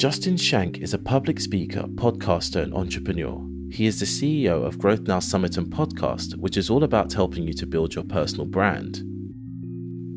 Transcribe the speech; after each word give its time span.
Justin 0.00 0.38
Schenck 0.38 0.78
is 0.78 0.94
a 0.94 0.98
public 0.98 1.38
speaker, 1.38 1.82
podcaster, 1.82 2.62
and 2.62 2.72
entrepreneur. 2.72 3.38
He 3.70 3.84
is 3.84 4.00
the 4.00 4.06
CEO 4.06 4.64
of 4.64 4.78
Growth 4.78 5.02
Now 5.02 5.18
Summit 5.18 5.58
and 5.58 5.66
Podcast, 5.66 6.36
which 6.36 6.56
is 6.56 6.70
all 6.70 6.84
about 6.84 7.12
helping 7.12 7.46
you 7.46 7.52
to 7.52 7.66
build 7.66 7.94
your 7.94 8.04
personal 8.04 8.46
brand. 8.46 9.02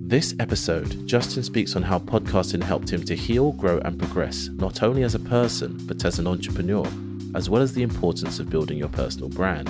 This 0.10 0.36
episode, 0.40 1.06
Justin 1.06 1.44
speaks 1.44 1.76
on 1.76 1.82
how 1.82 2.00
podcasting 2.00 2.64
helped 2.64 2.90
him 2.94 3.04
to 3.04 3.14
heal, 3.14 3.52
grow, 3.52 3.80
and 3.80 4.00
progress, 4.00 4.48
not 4.54 4.84
only 4.84 5.04
as 5.04 5.16
a 5.16 5.20
person, 5.20 5.78
but 5.86 6.06
as 6.06 6.18
an 6.18 6.28
entrepreneur, 6.28 6.88
as 7.36 7.50
well 7.50 7.62
as 7.62 7.74
the 7.74 7.84
importance 7.84 8.40
of 8.40 8.50
building 8.50 8.78
your 8.78 8.88
personal 8.88 9.28
brand. 9.28 9.68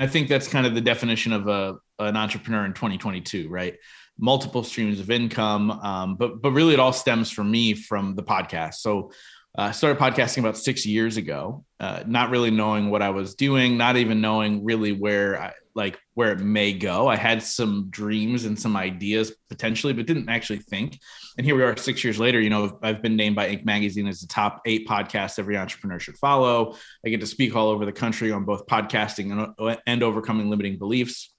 I 0.00 0.08
think 0.08 0.28
that's 0.28 0.48
kind 0.48 0.66
of 0.66 0.74
the 0.74 0.80
definition 0.80 1.32
of 1.32 1.46
a, 1.46 1.76
an 2.00 2.16
entrepreneur 2.16 2.64
in 2.64 2.72
2022, 2.72 3.48
right? 3.48 3.76
Multiple 4.18 4.64
streams 4.64 5.00
of 5.00 5.10
income, 5.10 5.70
um, 5.70 6.16
but 6.16 6.42
but 6.42 6.50
really 6.50 6.74
it 6.74 6.80
all 6.80 6.92
stems 6.92 7.30
for 7.30 7.44
me 7.44 7.74
from 7.74 8.14
the 8.16 8.22
podcast. 8.22 8.74
So 8.74 9.12
uh, 9.56 9.62
I 9.62 9.70
started 9.72 10.00
podcasting 10.00 10.38
about 10.38 10.56
six 10.56 10.84
years 10.86 11.16
ago, 11.16 11.64
uh, 11.80 12.04
not 12.06 12.30
really 12.30 12.50
knowing 12.50 12.90
what 12.90 13.02
I 13.02 13.10
was 13.10 13.34
doing, 13.34 13.76
not 13.76 13.96
even 13.96 14.20
knowing 14.20 14.64
really 14.64 14.92
where 14.92 15.40
I, 15.40 15.52
like 15.74 15.98
where 16.14 16.32
it 16.32 16.40
may 16.40 16.72
go. 16.72 17.08
I 17.08 17.16
had 17.16 17.42
some 17.42 17.86
dreams 17.90 18.44
and 18.44 18.58
some 18.58 18.76
ideas 18.76 19.32
potentially, 19.48 19.92
but 19.92 20.06
didn't 20.06 20.28
actually 20.28 20.58
think. 20.58 20.98
And 21.36 21.46
here 21.46 21.56
we 21.56 21.62
are 21.62 21.76
six 21.76 22.02
years 22.04 22.18
later. 22.18 22.40
You 22.40 22.50
know, 22.50 22.78
I've 22.82 23.00
been 23.00 23.16
named 23.16 23.36
by 23.36 23.48
Inc. 23.48 23.64
Magazine 23.64 24.08
as 24.08 24.20
the 24.20 24.26
top 24.26 24.60
eight 24.66 24.86
podcast 24.88 25.38
every 25.38 25.56
entrepreneur 25.56 25.98
should 25.98 26.18
follow. 26.18 26.76
I 27.06 27.08
get 27.08 27.20
to 27.20 27.26
speak 27.26 27.56
all 27.56 27.68
over 27.68 27.86
the 27.86 27.92
country 27.92 28.32
on 28.32 28.44
both 28.44 28.66
podcasting 28.66 29.54
and, 29.58 29.78
and 29.86 30.02
overcoming 30.02 30.50
limiting 30.50 30.78
beliefs 30.78 31.32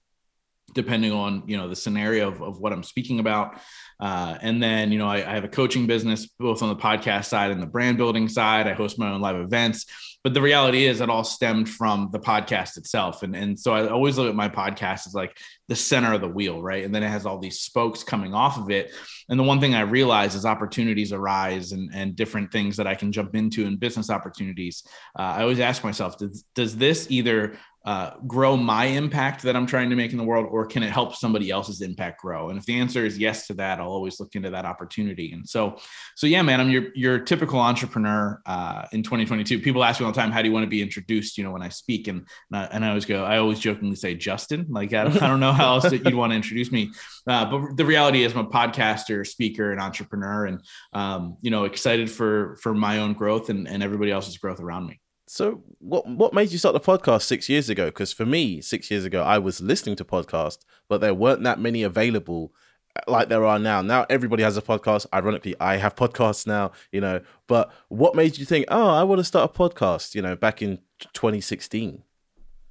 depending 0.74 1.12
on 1.12 1.42
you 1.46 1.56
know 1.56 1.68
the 1.68 1.76
scenario 1.76 2.28
of, 2.28 2.42
of 2.42 2.60
what 2.60 2.72
i'm 2.72 2.82
speaking 2.82 3.20
about. 3.20 3.60
Uh, 3.98 4.38
and 4.40 4.62
then 4.62 4.90
you 4.92 4.98
know 4.98 5.08
I, 5.08 5.16
I, 5.16 5.34
have 5.34 5.44
a 5.44 5.48
coaching 5.48 5.86
business 5.86 6.26
both 6.38 6.62
on 6.62 6.70
the 6.70 6.76
podcast 6.76 7.26
side 7.26 7.50
and 7.50 7.60
the 7.60 7.66
brand 7.66 7.98
building 7.98 8.28
side. 8.28 8.66
I 8.66 8.72
host 8.72 8.98
my 8.98 9.10
own 9.10 9.20
live 9.20 9.36
events. 9.36 9.84
But 10.22 10.34
the 10.34 10.42
reality 10.42 10.84
is 10.84 11.00
it 11.00 11.08
all 11.08 11.24
stemmed 11.24 11.68
from 11.68 12.10
the 12.12 12.18
podcast 12.18 12.76
itself. 12.76 13.22
And, 13.22 13.34
and 13.34 13.58
so 13.58 13.72
i 13.72 13.88
always 13.88 14.18
look 14.18 14.28
at 14.28 14.34
my 14.34 14.50
podcast 14.50 15.06
as 15.06 15.14
like 15.14 15.38
the 15.68 15.76
center 15.76 16.12
of 16.12 16.20
the 16.20 16.28
wheel 16.28 16.62
right? 16.62 16.84
And 16.84 16.94
then 16.94 17.02
it 17.02 17.08
has 17.08 17.24
all 17.24 17.38
these 17.38 17.60
spokes 17.60 18.04
coming 18.04 18.34
off 18.34 18.58
of 18.58 18.70
it. 18.70 18.92
And 19.28 19.38
the 19.38 19.44
one 19.44 19.60
thing 19.60 19.74
i 19.74 19.80
realize 19.80 20.34
is 20.34 20.44
opportunities 20.44 21.12
arise 21.12 21.72
and, 21.72 21.90
and 21.94 22.16
different 22.16 22.52
things 22.52 22.76
that 22.76 22.86
i 22.86 22.94
can 22.94 23.12
jump 23.12 23.34
into 23.34 23.66
and 23.66 23.80
business 23.80 24.10
opportunities. 24.10 24.82
Uh, 25.18 25.22
i 25.22 25.42
always 25.42 25.60
ask 25.60 25.84
myself 25.84 26.18
does, 26.18 26.44
does 26.54 26.76
this 26.76 27.06
either 27.10 27.56
uh, 27.84 28.10
grow 28.26 28.56
my 28.56 28.84
impact 28.84 29.42
that 29.42 29.56
I'm 29.56 29.66
trying 29.66 29.88
to 29.88 29.96
make 29.96 30.12
in 30.12 30.18
the 30.18 30.24
world, 30.24 30.46
or 30.50 30.66
can 30.66 30.82
it 30.82 30.90
help 30.90 31.14
somebody 31.14 31.50
else's 31.50 31.80
impact 31.80 32.20
grow? 32.20 32.50
And 32.50 32.58
if 32.58 32.66
the 32.66 32.78
answer 32.78 33.06
is 33.06 33.18
yes 33.18 33.46
to 33.46 33.54
that, 33.54 33.80
I'll 33.80 33.88
always 33.88 34.20
look 34.20 34.34
into 34.34 34.50
that 34.50 34.66
opportunity. 34.66 35.32
And 35.32 35.48
so, 35.48 35.78
so 36.14 36.26
yeah, 36.26 36.42
man, 36.42 36.60
I'm 36.60 36.70
your 36.70 36.88
your 36.94 37.18
typical 37.18 37.58
entrepreneur 37.58 38.42
uh, 38.44 38.86
in 38.92 39.02
2022. 39.02 39.60
People 39.60 39.82
ask 39.82 39.98
me 39.98 40.04
all 40.04 40.12
the 40.12 40.20
time, 40.20 40.30
"How 40.30 40.42
do 40.42 40.48
you 40.48 40.52
want 40.52 40.64
to 40.64 40.70
be 40.70 40.82
introduced?" 40.82 41.38
You 41.38 41.44
know, 41.44 41.52
when 41.52 41.62
I 41.62 41.70
speak, 41.70 42.06
and 42.08 42.26
and 42.50 42.60
I, 42.60 42.64
and 42.66 42.84
I 42.84 42.88
always 42.88 43.06
go, 43.06 43.24
I 43.24 43.38
always 43.38 43.58
jokingly 43.58 43.96
say 43.96 44.14
Justin. 44.14 44.66
Like 44.68 44.92
I 44.92 45.04
don't, 45.04 45.22
I 45.22 45.28
don't 45.28 45.40
know 45.40 45.52
how 45.52 45.74
else 45.74 45.84
that 45.84 46.04
you'd 46.04 46.14
want 46.14 46.32
to 46.32 46.36
introduce 46.36 46.70
me, 46.70 46.92
uh, 47.26 47.50
but 47.50 47.76
the 47.76 47.84
reality 47.86 48.24
is, 48.24 48.34
I'm 48.34 48.46
a 48.46 48.50
podcaster, 48.50 49.26
speaker, 49.26 49.72
and 49.72 49.80
entrepreneur, 49.80 50.46
and 50.46 50.60
um, 50.92 51.38
you 51.40 51.50
know, 51.50 51.64
excited 51.64 52.10
for 52.10 52.56
for 52.62 52.74
my 52.74 52.98
own 52.98 53.14
growth 53.14 53.48
and 53.48 53.66
and 53.66 53.82
everybody 53.82 54.10
else's 54.10 54.36
growth 54.36 54.60
around 54.60 54.86
me. 54.86 55.00
So, 55.32 55.62
what 55.78 56.08
what 56.08 56.34
made 56.34 56.50
you 56.50 56.58
start 56.58 56.72
the 56.72 56.80
podcast 56.80 57.22
six 57.22 57.48
years 57.48 57.68
ago? 57.68 57.86
Because 57.86 58.12
for 58.12 58.26
me, 58.26 58.60
six 58.60 58.90
years 58.90 59.04
ago, 59.04 59.22
I 59.22 59.38
was 59.38 59.60
listening 59.60 59.94
to 59.94 60.04
podcasts, 60.04 60.64
but 60.88 61.00
there 61.00 61.14
weren't 61.14 61.44
that 61.44 61.60
many 61.60 61.84
available 61.84 62.52
uh, 62.96 63.08
like 63.08 63.28
there 63.28 63.44
are 63.44 63.60
now. 63.60 63.80
Now 63.80 64.06
everybody 64.10 64.42
has 64.42 64.56
a 64.56 64.60
podcast. 64.60 65.06
Ironically, 65.14 65.54
I 65.60 65.76
have 65.76 65.94
podcasts 65.94 66.48
now, 66.48 66.72
you 66.90 67.00
know. 67.00 67.20
But 67.46 67.70
what 67.86 68.16
made 68.16 68.38
you 68.38 68.44
think, 68.44 68.64
oh, 68.72 68.88
I 68.88 69.04
want 69.04 69.20
to 69.20 69.24
start 69.24 69.48
a 69.48 69.56
podcast? 69.56 70.16
You 70.16 70.22
know, 70.22 70.34
back 70.34 70.62
in 70.62 70.80
2016. 71.12 72.02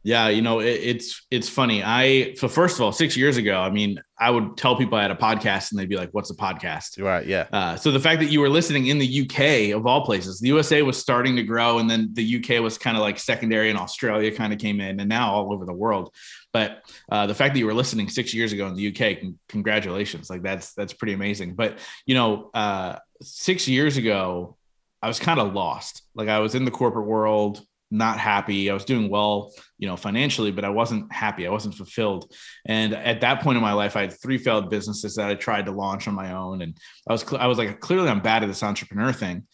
Yeah, 0.04 0.30
you 0.30 0.42
know, 0.42 0.60
it, 0.60 0.80
it's 0.82 1.26
it's 1.30 1.50
funny. 1.50 1.84
I 1.84 2.34
so 2.36 2.48
first 2.48 2.76
of 2.76 2.82
all, 2.82 2.92
six 2.94 3.18
years 3.18 3.36
ago, 3.36 3.60
I 3.60 3.70
mean, 3.70 4.02
I 4.18 4.30
would 4.32 4.56
tell 4.56 4.78
people 4.78 4.98
I 4.98 5.02
had 5.02 5.12
a 5.12 5.16
podcast, 5.16 5.72
and 5.72 5.80
they'd 5.80 5.90
be 5.90 5.98
like, 5.98 6.10
"What's 6.12 6.30
a 6.30 6.36
podcast?" 6.36 7.04
Right. 7.04 7.26
Yeah. 7.26 7.48
Uh, 7.52 7.76
so 7.76 7.92
the 7.92 8.00
fact 8.00 8.22
that 8.22 8.32
you 8.32 8.40
were 8.40 8.50
listening 8.50 8.88
in 8.88 8.98
the 8.98 9.22
UK 9.22 9.76
of 9.76 9.86
all 9.86 10.06
places, 10.06 10.40
the 10.40 10.48
USA 10.48 10.82
was 10.84 10.98
starting 10.98 11.36
to 11.36 11.44
grow, 11.44 11.80
and 11.80 11.90
then 11.90 12.10
the 12.14 12.38
UK 12.38 12.62
was 12.62 12.78
kind 12.78 12.96
of 12.96 13.02
like 13.02 13.20
secondary, 13.20 13.70
and 13.70 13.78
Australia 13.78 14.34
kind 14.34 14.54
of 14.54 14.60
came 14.60 14.80
in, 14.80 15.02
and 15.02 15.10
now 15.10 15.34
all 15.34 15.54
over 15.54 15.66
the 15.66 15.74
world. 15.74 16.14
But 16.54 16.82
uh, 17.12 17.28
the 17.28 17.36
fact 17.36 17.54
that 17.54 17.60
you 17.60 17.66
were 17.66 17.74
listening 17.74 18.08
six 18.08 18.34
years 18.34 18.54
ago 18.54 18.68
in 18.68 18.76
the 18.76 18.88
UK, 18.88 19.20
con- 19.20 19.40
congratulations! 19.50 20.30
Like 20.30 20.44
that's 20.44 20.74
that's 20.76 20.94
pretty 20.94 21.14
amazing. 21.14 21.56
But 21.56 21.78
you 22.06 22.16
know, 22.16 22.52
uh, 22.54 23.00
six 23.22 23.68
years 23.68 23.98
ago, 23.98 24.56
I 25.02 25.10
was 25.10 25.20
kind 25.20 25.42
of 25.42 25.54
lost. 25.54 26.04
Like 26.16 26.30
I 26.30 26.40
was 26.40 26.56
in 26.56 26.64
the 26.64 26.72
corporate 26.72 27.06
world 27.06 27.62
not 27.92 28.20
happy. 28.20 28.70
I 28.70 28.74
was 28.74 28.86
doing 28.86 29.10
well, 29.10 29.54
you 29.78 29.88
know, 29.88 29.98
financially, 29.98 30.52
but 30.52 30.66
I 30.66 30.70
wasn't 30.70 31.12
happy. 31.12 31.48
I 31.48 31.50
wasn't 31.50 31.76
fulfilled. 31.76 32.32
And 32.66 32.94
at 32.94 33.22
that 33.22 33.42
point 33.42 33.58
in 33.58 33.64
my 33.64 33.74
life, 33.74 33.96
I 33.96 34.02
had 34.02 34.22
three 34.22 34.38
failed 34.38 34.70
businesses 34.70 35.16
that 35.16 35.30
I 35.30 35.36
tried 35.36 35.66
to 35.66 35.72
launch 35.72 36.08
on 36.08 36.14
my 36.14 36.34
own. 36.34 36.62
And 36.62 36.78
I 37.08 37.14
was, 37.14 37.34
I 37.34 37.48
was 37.48 37.58
like, 37.58 37.80
clearly 37.80 38.10
I'm 38.10 38.22
bad 38.22 38.44
at 38.44 38.48
this 38.48 38.64
entrepreneur 38.64 39.12
thing. 39.12 39.48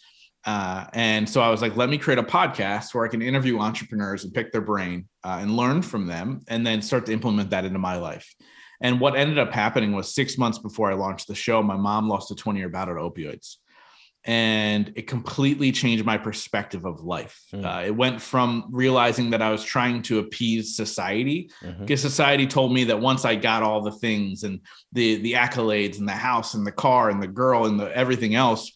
Uh, 0.43 0.85
and 0.93 1.27
so 1.27 1.41
I 1.41 1.49
was 1.49 1.61
like, 1.61 1.75
let 1.75 1.89
me 1.89 1.97
create 1.97 2.19
a 2.19 2.23
podcast 2.23 2.93
where 2.93 3.05
I 3.05 3.07
can 3.07 3.21
interview 3.21 3.59
entrepreneurs 3.59 4.23
and 4.23 4.33
pick 4.33 4.51
their 4.51 4.61
brain 4.61 5.07
uh, 5.23 5.39
and 5.41 5.57
learn 5.57 5.81
from 5.81 6.05
them 6.05 6.41
and 6.47 6.65
then 6.65 6.81
start 6.81 7.07
to 7.07 7.13
implement 7.13 7.49
that 7.49 7.65
into 7.65 7.79
my 7.79 7.97
life. 7.97 8.31
And 8.81 8.99
what 8.99 9.15
ended 9.15 9.39
up 9.39 9.53
happening 9.53 9.93
was 9.93 10.13
six 10.13 10.37
months 10.37 10.59
before 10.59 10.91
I 10.91 10.95
launched 10.95 11.27
the 11.27 11.35
show, 11.35 11.63
my 11.63 11.77
mom 11.77 12.09
lost 12.09 12.29
a 12.29 12.35
20 12.35 12.59
year 12.59 12.69
battle 12.69 12.95
to 12.95 13.01
opioids 13.01 13.55
and 14.27 14.91
it 14.95 15.05
completely 15.05 15.71
changed 15.71 16.03
my 16.03 16.17
perspective 16.17 16.83
of 16.85 17.01
life. 17.01 17.39
Mm. 17.53 17.63
Uh, 17.63 17.85
it 17.85 17.95
went 17.95 18.19
from 18.19 18.65
realizing 18.71 19.29
that 19.29 19.41
I 19.41 19.51
was 19.51 19.63
trying 19.63 20.01
to 20.03 20.17
appease 20.17 20.75
society, 20.75 21.51
mm-hmm. 21.63 21.81
because 21.81 22.01
society 22.01 22.47
told 22.47 22.73
me 22.73 22.85
that 22.85 22.99
once 22.99 23.23
I 23.23 23.35
got 23.35 23.61
all 23.61 23.81
the 23.81 23.91
things 23.91 24.43
and 24.43 24.61
the 24.93 25.17
the 25.17 25.33
accolades 25.33 25.99
and 25.99 26.07
the 26.07 26.13
house 26.13 26.55
and 26.55 26.65
the 26.65 26.71
car 26.71 27.11
and 27.11 27.21
the 27.21 27.27
girl 27.27 27.67
and 27.67 27.79
the 27.79 27.95
everything 27.95 28.33
else, 28.33 28.75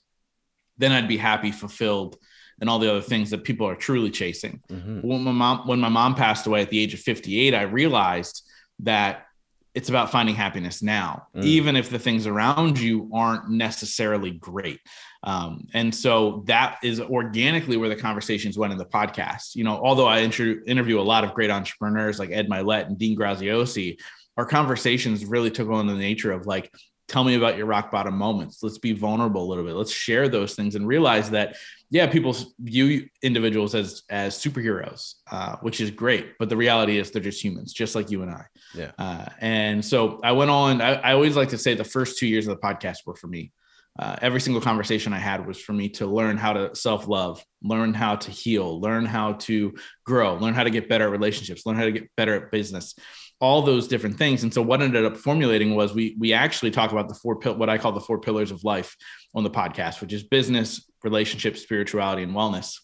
then 0.78 0.92
I'd 0.92 1.08
be 1.08 1.18
happy, 1.18 1.52
fulfilled, 1.52 2.18
and 2.62 2.70
all 2.70 2.78
the 2.78 2.92
other 2.92 3.02
things 3.02 3.32
that 3.32 3.44
people 3.44 3.68
are 3.68 3.76
truly 3.76 4.12
chasing. 4.12 4.62
Mm-hmm. 4.70 5.02
When 5.02 5.24
my 5.24 5.32
mom 5.32 5.68
when 5.68 5.80
my 5.80 5.90
mom 5.90 6.14
passed 6.14 6.46
away 6.46 6.62
at 6.62 6.70
the 6.70 6.80
age 6.80 6.94
of 6.94 7.00
58, 7.00 7.56
I 7.56 7.64
realized 7.64 8.44
that 8.82 9.26
it's 9.80 9.88
about 9.88 10.12
finding 10.12 10.36
happiness 10.36 10.84
now, 10.84 11.28
mm. 11.34 11.42
even 11.42 11.78
if 11.78 11.90
the 11.90 11.98
things 11.98 12.28
around 12.28 12.78
you 12.78 13.10
aren't 13.14 13.50
necessarily 13.50 14.32
great. 14.32 14.82
Um, 15.24 15.70
and 15.74 15.96
so 15.96 16.44
that 16.48 16.80
is 16.84 17.00
organically 17.00 17.78
where 17.78 17.88
the 17.88 17.96
conversations 17.96 18.58
went 18.58 18.74
in 18.74 18.78
the 18.78 18.86
podcast. 18.86 19.56
You 19.56 19.64
know, 19.64 19.80
although 19.82 20.06
I 20.06 20.18
inter- 20.20 20.62
interview 20.68 21.00
a 21.00 21.02
lot 21.14 21.24
of 21.24 21.34
great 21.34 21.50
entrepreneurs 21.50 22.20
like 22.20 22.30
Ed 22.32 22.50
Mylett 22.50 22.88
and 22.88 23.00
Dean 23.00 23.18
Graziosi, 23.18 24.02
our 24.36 24.46
conversations 24.46 25.24
really 25.24 25.50
took 25.50 25.70
on 25.70 25.88
the 25.88 25.94
nature 25.94 26.34
of 26.34 26.46
like, 26.46 26.70
tell 27.10 27.24
me 27.24 27.36
about 27.36 27.58
your 27.58 27.66
rock 27.66 27.92
bottom 27.92 28.18
moments. 28.18 28.64
Let's 28.64 28.78
be 28.78 28.94
vulnerable 28.94 29.44
a 29.44 29.48
little 29.48 29.64
bit. 29.64 29.76
Let's 29.76 29.92
share 29.92 30.30
those 30.30 30.56
things 30.56 30.76
and 30.76 30.88
realize 30.88 31.32
that, 31.32 31.58
yeah, 31.90 32.08
people 32.08 32.36
view 32.60 33.10
individuals 33.22 33.76
as 33.76 34.04
as 34.10 34.38
superheroes, 34.38 35.16
uh, 35.32 35.58
which 35.62 35.82
is 35.82 35.92
great. 35.92 36.38
But 36.40 36.50
the 36.50 36.58
reality 36.58 36.98
is 36.98 37.12
they're 37.12 37.22
just 37.22 37.44
humans, 37.44 37.74
just 37.74 37.96
like 37.96 38.12
you 38.12 38.22
and 38.22 38.32
I. 38.32 38.46
Yeah. 38.74 38.92
Uh, 38.98 39.26
and 39.40 39.84
so 39.84 40.20
I 40.24 40.32
went 40.32 40.52
on. 40.52 40.82
I, 40.82 40.94
I 40.94 41.14
always 41.14 41.36
like 41.36 41.50
to 41.50 41.58
say 41.58 41.74
the 41.74 41.84
first 41.84 42.18
two 42.18 42.28
years 42.28 42.48
of 42.48 42.56
the 42.56 42.62
podcast 42.62 42.98
were 43.06 43.16
for 43.16 43.28
me 43.28 43.52
uh, 44.00 44.16
every 44.22 44.40
single 44.40 44.62
conversation 44.62 45.12
I 45.12 45.18
had 45.18 45.46
was 45.46 45.60
for 45.60 45.74
me 45.74 45.90
to 45.90 46.06
learn 46.06 46.38
how 46.38 46.54
to 46.54 46.74
self 46.74 47.08
love, 47.08 47.44
learn 47.62 47.94
how 47.94 48.16
to 48.16 48.32
heal, 48.32 48.80
learn 48.80 49.06
how 49.06 49.34
to 49.34 49.76
grow, 50.06 50.36
learn 50.36 50.54
how 50.54 50.64
to 50.64 50.70
get 50.70 50.88
better 50.88 51.04
at 51.06 51.12
relationships, 51.12 51.66
learn 51.66 51.76
how 51.76 51.84
to 51.84 51.92
get 51.92 52.10
better 52.16 52.34
at 52.36 52.50
business, 52.50 52.96
all 53.42 53.62
those 53.62 53.88
different 53.88 54.18
things. 54.18 54.44
And 54.44 54.54
so 54.54 54.62
what 54.62 54.82
ended 54.82 55.06
up 55.06 55.18
formulating 55.18 55.76
was 55.76 55.94
we 55.94 56.16
we 56.20 56.34
actually 56.34 56.72
talk 56.72 56.92
about 56.92 57.08
the 57.08 57.16
four 57.16 57.36
what 57.36 57.70
I 57.70 57.78
call 57.78 57.92
the 57.92 58.02
four 58.02 58.20
pillars 58.20 58.52
of 58.52 58.64
life 58.64 58.96
on 59.34 59.44
the 59.44 59.50
podcast, 59.50 60.02
which 60.02 60.14
is 60.14 60.24
business, 60.24 60.90
relationships, 61.04 61.62
spirituality, 61.62 62.24
and 62.24 62.34
wellness 62.34 62.76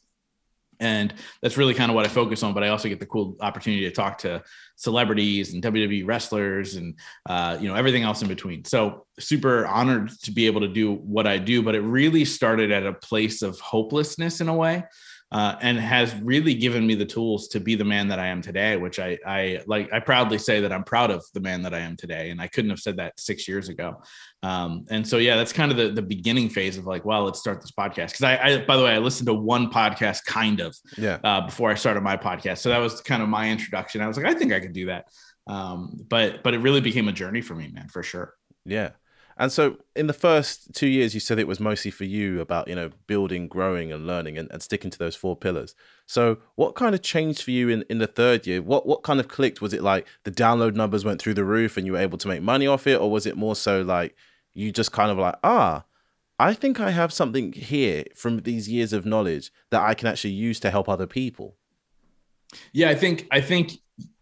and 0.80 1.14
that's 1.42 1.58
really 1.58 1.74
kind 1.74 1.90
of 1.90 1.96
what 1.96 2.06
I 2.06 2.10
focus 2.10 2.44
on. 2.44 2.54
But 2.54 2.64
I 2.64 2.70
also 2.70 2.90
get 2.90 3.00
the 3.00 3.06
cool 3.06 3.36
opportunity 3.42 3.84
to 3.84 3.92
talk 3.92 4.18
to 4.20 4.44
celebrities 4.76 5.54
and 5.54 5.64
WWE 5.64 6.06
wrestlers 6.06 6.76
and 6.76 6.98
uh, 7.28 7.58
you 7.60 7.68
know 7.68 7.76
everything 7.76 8.04
else 8.04 8.22
in 8.22 8.28
between. 8.28 8.66
So 8.66 9.06
super 9.20 9.66
honored 9.68 10.10
to 10.24 10.32
be 10.32 10.48
able 10.48 10.62
to 10.62 10.68
do 10.68 10.94
what 10.94 11.28
I 11.28 11.38
do. 11.38 11.62
But 11.62 11.76
it 11.76 11.82
really 11.82 12.26
started 12.26 12.72
at 12.72 12.86
a 12.86 12.94
place 12.94 13.42
of 13.42 13.60
hopelessness 13.60 14.42
in 14.42 14.50
a 14.50 14.56
way 14.56 14.84
uh, 15.32 15.56
and 15.62 15.80
has 15.80 16.16
really 16.22 16.54
given 16.54 16.86
me 16.86 16.96
the 16.96 17.06
tools 17.06 17.48
to 17.50 17.60
be 17.60 17.76
the 17.76 17.84
man 17.84 18.08
that 18.08 18.20
I 18.20 18.28
am 18.28 18.42
today, 18.42 18.78
which 18.78 19.00
I, 19.00 19.18
I 19.26 19.62
like. 19.66 19.92
I 19.92 20.00
proudly 20.00 20.38
say 20.38 20.62
that 20.62 20.72
I'm 20.72 20.84
proud 20.84 21.12
of 21.12 21.26
the 21.34 21.40
man 21.40 21.64
that 21.64 21.74
I 21.74 21.80
am 21.80 21.98
today, 21.98 22.30
and 22.30 22.40
I 22.40 22.48
couldn't 22.48 22.70
have 22.70 22.80
said 22.80 22.98
that 22.98 23.20
six 23.20 23.48
years 23.48 23.68
ago. 23.68 24.02
Um, 24.44 24.86
and 24.90 25.06
so, 25.06 25.18
yeah, 25.18 25.36
that's 25.36 25.52
kind 25.52 25.72
of 25.72 25.78
the, 25.78 25.90
the 25.90 26.02
beginning 26.02 26.50
phase 26.50 26.78
of 26.78 26.86
like, 26.86 27.04
well, 27.06 27.24
let's 27.24 27.40
start 27.40 27.62
this 27.62 27.72
podcast. 27.72 28.12
Because 28.12 28.24
I, 28.24 28.38
I, 28.38 28.66
by 28.66 28.78
the 28.78 28.84
way, 28.84 28.92
I 28.92 29.00
listened 29.00 29.28
to 29.28 29.34
one 29.34 29.72
podcast 29.72 30.26
kind 30.26 30.60
of, 30.60 30.78
yeah, 30.98 31.20
uh, 31.24 31.42
before 31.42 31.72
I 31.72 31.76
started 31.76 32.02
my 32.02 32.18
podcast, 32.18 32.60
so 32.60 32.70
that 32.70 32.78
was 32.78 33.02
kind 33.02 33.24
of 33.24 33.28
my 33.28 33.50
introduction. 33.50 34.02
I 34.02 34.08
was 34.08 34.18
like, 34.18 34.28
I 34.28 34.34
think 34.36 34.54
I 34.54 34.60
could 34.60 34.74
do 34.74 34.86
that. 34.88 35.08
Um, 35.48 36.00
but 36.08 36.44
but 36.44 36.54
it 36.54 36.60
really 36.60 36.82
became 36.82 37.08
a 37.08 37.12
journey 37.14 37.42
for 37.42 37.56
me, 37.56 37.70
man, 37.74 37.88
for 37.88 38.04
sure. 38.04 38.34
Yeah. 38.66 38.92
And 39.38 39.52
so, 39.52 39.78
in 39.96 40.08
the 40.08 40.14
first 40.14 40.74
two 40.74 40.88
years, 40.88 41.14
you 41.14 41.20
said 41.20 41.40
it 41.40 41.48
was 41.48 41.60
mostly 41.60 41.92
for 41.92 42.06
you 42.06 42.40
about 42.40 42.70
you 42.70 42.76
know 42.76 42.92
building, 43.06 43.48
growing, 43.50 43.92
and 43.92 44.08
learning, 44.08 44.38
and, 44.38 44.50
and 44.50 44.62
sticking 44.62 44.90
to 44.92 44.98
those 44.98 45.16
four 45.16 45.36
pillars. 45.36 45.76
So, 46.06 46.38
what 46.56 46.76
kind 46.76 46.96
of 46.96 47.02
changed 47.02 47.44
for 47.44 47.52
you 47.52 47.68
in, 47.68 47.84
in 47.90 47.98
the 47.98 48.08
third 48.08 48.48
year? 48.48 48.62
What 48.62 48.86
what 48.86 49.04
kind 49.04 49.20
of 49.20 49.28
clicked? 49.28 49.62
Was 49.62 49.74
it 49.74 49.84
like 49.84 50.08
the 50.24 50.32
download 50.32 50.76
numbers 50.76 51.04
went 51.04 51.22
through 51.22 51.34
the 51.34 51.44
roof 51.44 51.76
and 51.76 51.86
you 51.86 51.94
were 51.94 52.00
able 52.00 52.18
to 52.18 52.28
make 52.30 52.42
money 52.42 52.66
off 52.66 52.88
it, 52.88 53.00
or 53.00 53.12
was 53.12 53.26
it 53.26 53.36
more 53.36 53.58
so 53.58 53.82
like 53.82 54.16
you 54.54 54.72
just 54.72 54.94
kind 54.94 55.12
of 55.12 55.18
like 55.18 55.36
ah, 55.44 55.84
I 56.40 56.54
think 56.54 56.80
I 56.80 56.92
have 56.92 57.12
something 57.12 57.52
here 57.52 58.06
from 58.16 58.40
these 58.40 58.70
years 58.70 58.94
of 58.94 59.06
knowledge 59.06 59.52
that 59.70 59.82
I 59.82 59.96
can 59.96 60.08
actually 60.08 60.34
use 60.34 60.62
to 60.62 60.72
help 60.72 60.88
other 60.88 61.08
people? 61.08 61.58
Yeah, 62.72 62.90
I 62.90 62.96
think 62.96 63.28
I 63.32 63.42
think 63.42 63.74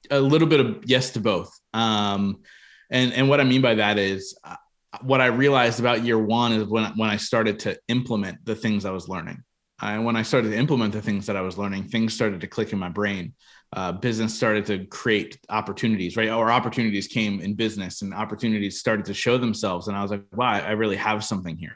a 0.09 0.19
little 0.19 0.47
bit 0.47 0.59
of 0.59 0.83
yes 0.85 1.11
to 1.11 1.19
both. 1.19 1.51
Um, 1.73 2.41
and 2.89 3.13
and 3.13 3.29
what 3.29 3.39
I 3.39 3.43
mean 3.43 3.61
by 3.61 3.75
that 3.75 3.97
is 3.97 4.37
uh, 4.43 4.55
what 5.01 5.21
I 5.21 5.27
realized 5.27 5.79
about 5.79 6.03
year 6.03 6.19
one 6.19 6.51
is 6.53 6.65
when 6.65 6.85
when 6.97 7.09
I 7.09 7.17
started 7.17 7.59
to 7.59 7.77
implement 7.87 8.45
the 8.45 8.55
things 8.55 8.85
I 8.85 8.91
was 8.91 9.09
learning. 9.09 9.43
And 9.81 10.05
when 10.05 10.15
I 10.15 10.21
started 10.21 10.51
to 10.51 10.57
implement 10.57 10.93
the 10.93 11.01
things 11.01 11.25
that 11.25 11.35
I 11.35 11.41
was 11.41 11.57
learning, 11.57 11.89
things 11.89 12.13
started 12.13 12.39
to 12.41 12.47
click 12.47 12.71
in 12.71 12.79
my 12.79 12.89
brain. 12.89 13.33
Uh, 13.73 13.91
business 13.91 14.33
started 14.33 14.65
to 14.67 14.85
create 14.85 15.37
opportunities, 15.49 16.15
right? 16.15 16.29
Or 16.29 16.51
opportunities 16.51 17.07
came 17.07 17.41
in 17.41 17.55
business, 17.55 18.01
and 18.03 18.13
opportunities 18.13 18.79
started 18.79 19.05
to 19.05 19.13
show 19.13 19.37
themselves. 19.37 19.87
And 19.87 19.97
I 19.97 20.01
was 20.01 20.11
like, 20.11 20.23
"Wow, 20.33 20.51
I 20.51 20.71
really 20.71 20.95
have 20.95 21.23
something 21.23 21.57
here." 21.57 21.75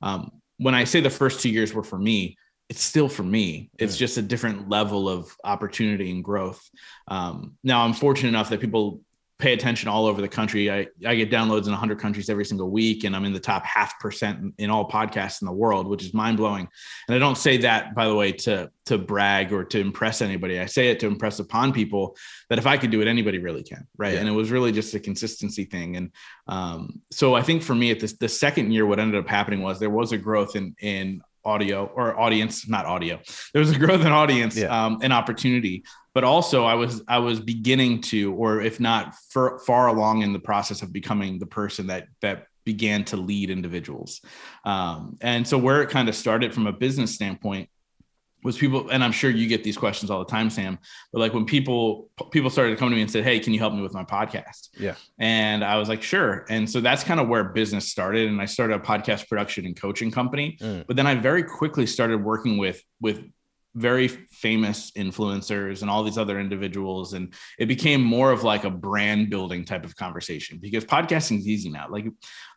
Um, 0.00 0.30
when 0.56 0.74
I 0.74 0.84
say 0.84 1.00
the 1.00 1.10
first 1.10 1.40
two 1.40 1.50
years 1.50 1.74
were 1.74 1.84
for 1.84 1.98
me, 1.98 2.36
it's 2.68 2.82
still 2.82 3.08
for 3.08 3.22
me. 3.22 3.70
It's 3.78 3.96
just 3.96 4.16
a 4.16 4.22
different 4.22 4.68
level 4.68 5.08
of 5.08 5.36
opportunity 5.44 6.10
and 6.10 6.24
growth. 6.24 6.62
Um, 7.08 7.56
now, 7.62 7.84
I'm 7.84 7.92
fortunate 7.92 8.30
enough 8.30 8.48
that 8.50 8.60
people 8.60 9.02
pay 9.38 9.52
attention 9.52 9.88
all 9.88 10.06
over 10.06 10.20
the 10.20 10.28
country. 10.28 10.70
I, 10.70 10.86
I 11.04 11.16
get 11.16 11.30
downloads 11.30 11.64
in 11.64 11.70
100 11.70 11.98
countries 11.98 12.30
every 12.30 12.44
single 12.44 12.70
week, 12.70 13.02
and 13.02 13.16
I'm 13.16 13.24
in 13.24 13.32
the 13.32 13.40
top 13.40 13.64
half 13.64 13.98
percent 13.98 14.54
in 14.58 14.70
all 14.70 14.88
podcasts 14.88 15.42
in 15.42 15.46
the 15.46 15.52
world, 15.52 15.88
which 15.88 16.04
is 16.04 16.14
mind 16.14 16.36
blowing. 16.36 16.68
And 17.08 17.16
I 17.16 17.18
don't 17.18 17.36
say 17.36 17.56
that, 17.58 17.94
by 17.94 18.06
the 18.06 18.14
way, 18.14 18.32
to 18.32 18.70
to 18.86 18.98
brag 18.98 19.52
or 19.52 19.64
to 19.64 19.80
impress 19.80 20.22
anybody. 20.22 20.60
I 20.60 20.66
say 20.66 20.88
it 20.88 21.00
to 21.00 21.06
impress 21.06 21.40
upon 21.40 21.72
people 21.72 22.16
that 22.48 22.58
if 22.58 22.66
I 22.66 22.76
could 22.76 22.90
do 22.90 23.00
it, 23.00 23.08
anybody 23.08 23.38
really 23.38 23.62
can, 23.62 23.86
right? 23.96 24.14
Yeah. 24.14 24.20
And 24.20 24.28
it 24.28 24.32
was 24.32 24.50
really 24.50 24.72
just 24.72 24.94
a 24.94 25.00
consistency 25.00 25.64
thing. 25.64 25.96
And 25.96 26.10
um, 26.46 27.00
so 27.10 27.34
I 27.34 27.42
think 27.42 27.62
for 27.62 27.74
me, 27.74 27.90
at 27.90 27.98
this 27.98 28.12
the 28.12 28.28
second 28.28 28.72
year, 28.72 28.86
what 28.86 29.00
ended 29.00 29.18
up 29.18 29.28
happening 29.28 29.62
was 29.62 29.80
there 29.80 29.90
was 29.90 30.12
a 30.12 30.18
growth 30.18 30.54
in 30.54 30.76
in 30.80 31.22
audio 31.44 31.86
or 31.94 32.18
audience, 32.18 32.68
not 32.68 32.86
audio. 32.86 33.20
There 33.52 33.60
was 33.60 33.70
a 33.70 33.78
growth 33.78 34.00
in 34.02 34.12
audience 34.12 34.56
yeah. 34.56 34.86
um, 34.86 35.00
and 35.02 35.12
opportunity, 35.12 35.84
but 36.14 36.24
also 36.24 36.64
I 36.64 36.74
was 36.74 37.02
I 37.08 37.18
was 37.18 37.40
beginning 37.40 38.00
to, 38.02 38.32
or 38.34 38.60
if 38.60 38.80
not 38.80 39.14
for, 39.30 39.58
far 39.60 39.88
along 39.88 40.22
in 40.22 40.32
the 40.32 40.38
process 40.38 40.82
of 40.82 40.92
becoming 40.92 41.38
the 41.38 41.46
person 41.46 41.88
that 41.88 42.06
that 42.22 42.46
began 42.64 43.04
to 43.04 43.16
lead 43.16 43.50
individuals. 43.50 44.22
Um, 44.64 45.18
and 45.20 45.46
so 45.46 45.58
where 45.58 45.82
it 45.82 45.90
kind 45.90 46.08
of 46.08 46.14
started 46.14 46.54
from 46.54 46.66
a 46.66 46.72
business 46.72 47.14
standpoint 47.14 47.68
was 48.44 48.58
people 48.58 48.90
and 48.90 49.02
i'm 49.02 49.10
sure 49.10 49.30
you 49.30 49.48
get 49.48 49.64
these 49.64 49.76
questions 49.76 50.10
all 50.10 50.18
the 50.18 50.30
time 50.30 50.50
sam 50.50 50.78
but 51.12 51.18
like 51.18 51.32
when 51.32 51.46
people 51.46 52.10
people 52.30 52.50
started 52.50 52.70
to 52.70 52.76
come 52.76 52.90
to 52.90 52.94
me 52.94 53.00
and 53.00 53.10
said 53.10 53.24
hey 53.24 53.40
can 53.40 53.54
you 53.54 53.58
help 53.58 53.72
me 53.72 53.80
with 53.80 53.94
my 53.94 54.04
podcast 54.04 54.68
yeah 54.78 54.94
and 55.18 55.64
i 55.64 55.76
was 55.76 55.88
like 55.88 56.02
sure 56.02 56.44
and 56.50 56.68
so 56.68 56.80
that's 56.80 57.02
kind 57.02 57.18
of 57.18 57.26
where 57.26 57.42
business 57.42 57.90
started 57.90 58.28
and 58.28 58.40
i 58.40 58.44
started 58.44 58.74
a 58.74 58.78
podcast 58.78 59.28
production 59.28 59.64
and 59.64 59.80
coaching 59.80 60.10
company 60.10 60.58
mm. 60.60 60.86
but 60.86 60.94
then 60.94 61.06
i 61.06 61.14
very 61.14 61.42
quickly 61.42 61.86
started 61.86 62.22
working 62.22 62.58
with 62.58 62.82
with 63.00 63.24
very 63.74 64.08
famous 64.08 64.90
influencers 64.92 65.82
and 65.82 65.90
all 65.90 66.02
these 66.02 66.18
other 66.18 66.38
individuals. 66.38 67.12
And 67.12 67.34
it 67.58 67.66
became 67.66 68.00
more 68.00 68.30
of 68.30 68.44
like 68.44 68.64
a 68.64 68.70
brand 68.70 69.30
building 69.30 69.64
type 69.64 69.84
of 69.84 69.96
conversation 69.96 70.58
because 70.60 70.84
podcasting 70.84 71.38
is 71.38 71.48
easy 71.48 71.70
now. 71.70 71.86
Like 71.88 72.06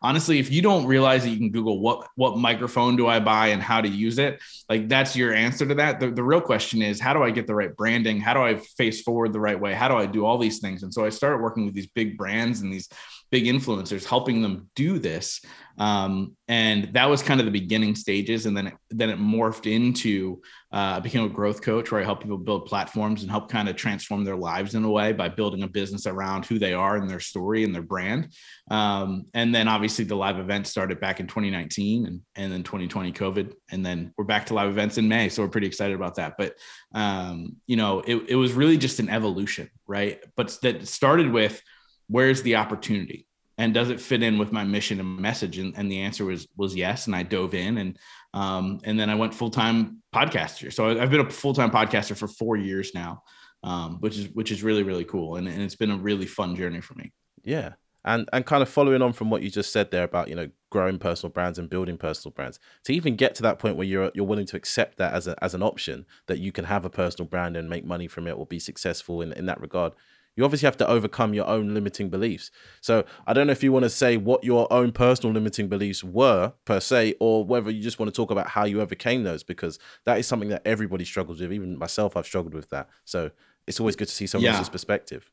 honestly 0.02 0.38
if 0.38 0.50
you 0.50 0.62
don't 0.62 0.86
realize 0.86 1.24
that 1.24 1.30
you 1.30 1.36
can 1.36 1.50
google 1.50 1.80
what 1.80 2.06
what 2.14 2.38
microphone 2.38 2.96
do 2.96 3.06
i 3.06 3.18
buy 3.18 3.48
and 3.48 3.62
how 3.62 3.80
to 3.80 3.88
use 3.88 4.18
it 4.18 4.40
like 4.68 4.88
that's 4.88 5.16
your 5.16 5.32
answer 5.32 5.66
to 5.66 5.74
that. 5.74 5.98
The, 5.98 6.10
the 6.10 6.22
real 6.22 6.40
question 6.40 6.82
is 6.82 7.00
how 7.00 7.14
do 7.14 7.22
i 7.22 7.30
get 7.30 7.46
the 7.46 7.54
right 7.54 7.74
branding? 7.74 8.20
How 8.20 8.34
do 8.34 8.40
i 8.40 8.56
face 8.56 9.02
forward 9.02 9.32
the 9.32 9.40
right 9.40 9.58
way? 9.58 9.74
How 9.74 9.88
do 9.88 9.94
i 9.94 10.06
do 10.06 10.24
all 10.24 10.38
these 10.38 10.58
things? 10.58 10.82
And 10.82 10.92
so 10.92 11.04
i 11.04 11.08
started 11.08 11.42
working 11.42 11.64
with 11.64 11.74
these 11.74 11.86
big 11.86 12.16
brands 12.18 12.60
and 12.60 12.72
these 12.72 12.88
big 13.30 13.44
influencers 13.44 14.04
helping 14.04 14.42
them 14.42 14.70
do 14.74 14.98
this. 14.98 15.40
Um, 15.76 16.36
and 16.48 16.92
that 16.94 17.08
was 17.08 17.22
kind 17.22 17.38
of 17.38 17.46
the 17.46 17.52
beginning 17.52 17.94
stages. 17.94 18.46
And 18.46 18.56
then 18.56 18.68
it, 18.68 18.74
then 18.90 19.10
it 19.10 19.18
morphed 19.18 19.70
into 19.72 20.40
uh, 20.72 20.98
became 20.98 21.24
a 21.24 21.28
growth 21.28 21.62
coach 21.62 21.90
where 21.90 22.00
i 22.00 22.04
help 22.04 22.20
people 22.20 22.36
build 22.36 22.66
platforms 22.66 23.22
and 23.22 23.30
help 23.30 23.48
kind 23.48 23.68
of 23.68 23.76
transform 23.76 24.24
their 24.24 24.36
lives 24.36 24.74
in 24.74 24.82
a 24.82 24.90
way 24.90 25.12
by 25.12 25.28
building 25.28 25.62
a 25.62 25.68
business 25.68 26.06
around 26.06 26.44
who 26.44 26.58
they 26.58 26.74
are 26.74 26.96
and 26.96 27.08
their 27.08 27.20
story 27.20 27.62
and 27.62 27.72
their 27.72 27.82
brand. 27.82 28.32
Um, 28.70 29.26
and 29.34 29.54
then 29.54 29.68
obviously 29.68 30.04
the 30.04 30.16
live 30.16 30.38
events 30.38 30.68
started 30.68 31.00
back 31.00 31.20
in 31.20 31.28
2019 31.28 32.06
and, 32.06 32.20
and 32.34 32.52
then 32.52 32.64
2020 32.64 33.12
covid 33.12 33.54
and 33.70 33.86
then 33.86 34.12
we're 34.18 34.24
back 34.24 34.46
to 34.46 34.54
live 34.54 34.68
events 34.68 34.98
in 34.98 35.06
may. 35.06 35.28
So 35.28 35.42
we're 35.42 35.48
pretty 35.48 35.68
excited 35.68 35.94
about 35.94 36.16
that. 36.16 36.34
But 36.36 36.54
um, 36.92 37.56
you 37.66 37.76
know 37.76 38.00
it, 38.00 38.16
it 38.28 38.36
was 38.36 38.52
really 38.52 38.78
just 38.78 38.98
an 38.98 39.10
evolution 39.10 39.70
right? 39.88 40.22
But 40.36 40.56
that 40.62 40.86
started 40.86 41.32
with 41.32 41.60
where's 42.08 42.42
the 42.42 42.56
opportunity? 42.56 43.26
And 43.56 43.74
does 43.74 43.90
it 43.90 44.00
fit 44.00 44.22
in 44.22 44.38
with 44.38 44.52
my 44.52 44.62
mission 44.62 45.00
and 45.00 45.18
message? 45.18 45.58
And, 45.58 45.74
and 45.76 45.90
the 45.90 46.00
answer 46.00 46.24
was 46.24 46.46
was 46.56 46.76
yes. 46.76 47.06
And 47.06 47.16
i 47.16 47.22
dove 47.22 47.54
in 47.54 47.78
and 47.78 47.98
um, 48.34 48.80
and 48.84 48.98
then 48.98 49.10
i 49.10 49.14
went 49.14 49.34
full-time 49.34 50.02
podcaster. 50.14 50.72
So 50.72 51.00
i've 51.00 51.10
been 51.10 51.20
a 51.20 51.30
full-time 51.30 51.70
podcaster 51.70 52.16
for 52.16 52.28
four 52.28 52.56
years 52.56 52.92
now 52.94 53.22
um, 53.62 53.98
which 54.00 54.16
is 54.18 54.28
which 54.30 54.50
is 54.50 54.62
really 54.62 54.82
really 54.82 55.04
cool. 55.04 55.36
And, 55.36 55.48
and 55.48 55.62
it's 55.62 55.76
been 55.76 55.90
a 55.90 55.96
really 55.96 56.26
fun 56.26 56.56
journey 56.56 56.80
for 56.80 56.94
me. 56.94 57.12
Yeah. 57.42 57.74
And 58.04 58.28
and 58.32 58.46
kind 58.46 58.62
of 58.62 58.68
following 58.68 59.02
on 59.02 59.12
from 59.12 59.28
what 59.30 59.42
you 59.42 59.50
just 59.50 59.72
said 59.72 59.90
there 59.90 60.04
about 60.04 60.28
you 60.28 60.34
know 60.34 60.48
growing 60.70 60.98
personal 60.98 61.32
brands 61.32 61.58
and 61.58 61.68
building 61.68 61.98
personal 61.98 62.32
brands 62.32 62.58
to 62.84 62.92
even 62.92 63.16
get 63.16 63.34
to 63.36 63.42
that 63.42 63.58
point 63.58 63.76
where 63.76 63.86
you're 63.86 64.10
you're 64.14 64.24
willing 64.24 64.46
to 64.46 64.56
accept 64.56 64.98
that 64.98 65.12
as 65.12 65.26
a 65.26 65.42
as 65.42 65.54
an 65.54 65.62
option 65.62 66.06
that 66.26 66.38
you 66.38 66.52
can 66.52 66.64
have 66.64 66.84
a 66.84 66.90
personal 66.90 67.28
brand 67.28 67.56
and 67.56 67.68
make 67.68 67.84
money 67.84 68.06
from 68.06 68.26
it 68.28 68.32
or 68.32 68.46
be 68.46 68.58
successful 68.58 69.20
in 69.20 69.32
in 69.32 69.46
that 69.46 69.60
regard 69.60 69.92
you 70.38 70.44
obviously 70.44 70.66
have 70.66 70.76
to 70.76 70.86
overcome 70.86 71.34
your 71.34 71.48
own 71.48 71.74
limiting 71.74 72.08
beliefs. 72.10 72.52
So 72.80 73.04
I 73.26 73.32
don't 73.32 73.48
know 73.48 73.50
if 73.50 73.64
you 73.64 73.72
want 73.72 73.82
to 73.82 73.90
say 73.90 74.16
what 74.16 74.44
your 74.44 74.72
own 74.72 74.92
personal 74.92 75.34
limiting 75.34 75.66
beliefs 75.66 76.04
were 76.04 76.52
per 76.64 76.78
se, 76.78 77.16
or 77.18 77.44
whether 77.44 77.72
you 77.72 77.82
just 77.82 77.98
want 77.98 78.06
to 78.06 78.16
talk 78.16 78.30
about 78.30 78.46
how 78.46 78.64
you 78.64 78.80
overcame 78.80 79.24
those, 79.24 79.42
because 79.42 79.80
that 80.04 80.16
is 80.16 80.28
something 80.28 80.48
that 80.50 80.62
everybody 80.64 81.04
struggles 81.04 81.40
with. 81.40 81.52
Even 81.52 81.76
myself, 81.76 82.16
I've 82.16 82.24
struggled 82.24 82.54
with 82.54 82.70
that. 82.70 82.88
So 83.04 83.32
it's 83.66 83.80
always 83.80 83.96
good 83.96 84.06
to 84.06 84.14
see 84.14 84.28
someone 84.28 84.44
yeah. 84.44 84.52
else's 84.52 84.68
perspective. 84.68 85.28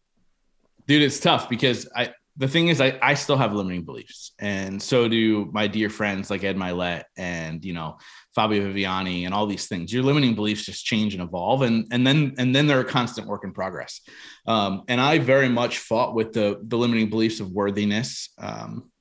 Dude, 0.88 1.04
it's 1.04 1.20
tough 1.20 1.50
because 1.50 1.88
I 1.96 2.16
the 2.38 2.48
thing 2.48 2.68
is 2.68 2.82
I, 2.82 2.98
I 3.02 3.14
still 3.14 3.38
have 3.38 3.54
limiting 3.54 3.86
beliefs 3.86 4.34
and 4.40 4.82
so 4.82 5.08
do 5.08 5.50
my 5.54 5.68
dear 5.68 5.90
friends 5.90 6.30
like 6.30 6.44
ed 6.44 6.58
Mylett 6.58 7.04
and 7.18 7.64
you 7.64 7.74
know 7.74 7.98
fabio 8.34 8.62
viviani 8.62 9.26
and 9.26 9.34
all 9.34 9.48
these 9.48 9.68
things. 9.68 9.94
Your 9.94 10.04
limiting 10.04 10.36
beliefs 10.36 10.66
just 10.66 10.86
change 10.86 11.14
and 11.14 11.24
evolve 11.24 11.62
and 11.62 11.88
and 11.92 12.06
then 12.06 12.36
and 12.38 12.54
then 12.54 12.68
they're 12.68 12.82
a 12.82 12.86
constant 12.86 13.28
work 13.28 13.44
in 13.44 13.54
progress. 13.54 14.02
Um, 14.46 14.84
and 14.88 15.00
i 15.00 15.18
very 15.18 15.50
much 15.50 15.80
fought 15.80 16.14
with 16.14 16.34
the 16.34 16.60
the 16.64 16.78
limiting 16.78 17.10
beliefs 17.10 17.40
of 17.40 17.52
worthiness 17.52 18.30
um, 18.38 18.92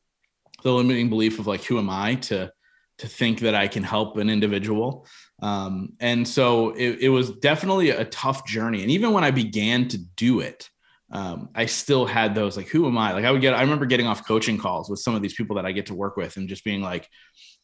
the 0.63 0.73
limiting 0.73 1.09
belief 1.09 1.39
of 1.39 1.47
like 1.47 1.65
who 1.65 1.79
am 1.79 1.91
i 1.91 2.15
to 2.15 2.51
to 2.99 3.09
think 3.09 3.41
that 3.41 3.55
i 3.55 3.67
can 3.67 3.83
help 3.83 4.17
an 4.17 4.31
individual. 4.31 5.07
Um, 5.43 5.95
and 5.99 6.27
so 6.27 6.71
it, 6.71 7.01
it 7.01 7.09
was 7.09 7.33
definitely 7.33 7.91
a 7.91 8.05
tough 8.05 8.47
journey. 8.47 8.83
And 8.83 8.91
even 8.93 9.13
when 9.13 9.25
i 9.25 9.33
began 9.33 9.89
to 9.89 9.99
do 9.99 10.41
it 10.41 10.71
um, 11.11 11.51
I 11.55 11.67
still 11.67 12.07
had 12.07 12.35
those 12.35 12.57
like, 12.57 12.69
who 12.69 12.87
am 12.87 12.99
I? 12.99 13.13
Like, 13.13 13.25
I 13.25 13.31
would 13.31 13.41
get, 13.41 13.55
I 13.55 13.61
remember 13.61 13.87
getting 13.87 14.07
off 14.07 14.27
coaching 14.27 14.59
calls 14.59 14.89
with 14.91 14.99
some 14.99 15.15
of 15.15 15.23
these 15.23 15.35
people 15.35 15.57
that 15.57 15.67
I 15.67 15.73
get 15.73 15.87
to 15.87 15.95
work 15.95 16.17
with 16.17 16.37
and 16.37 16.49
just 16.49 16.65
being 16.65 16.81
like, 16.81 17.09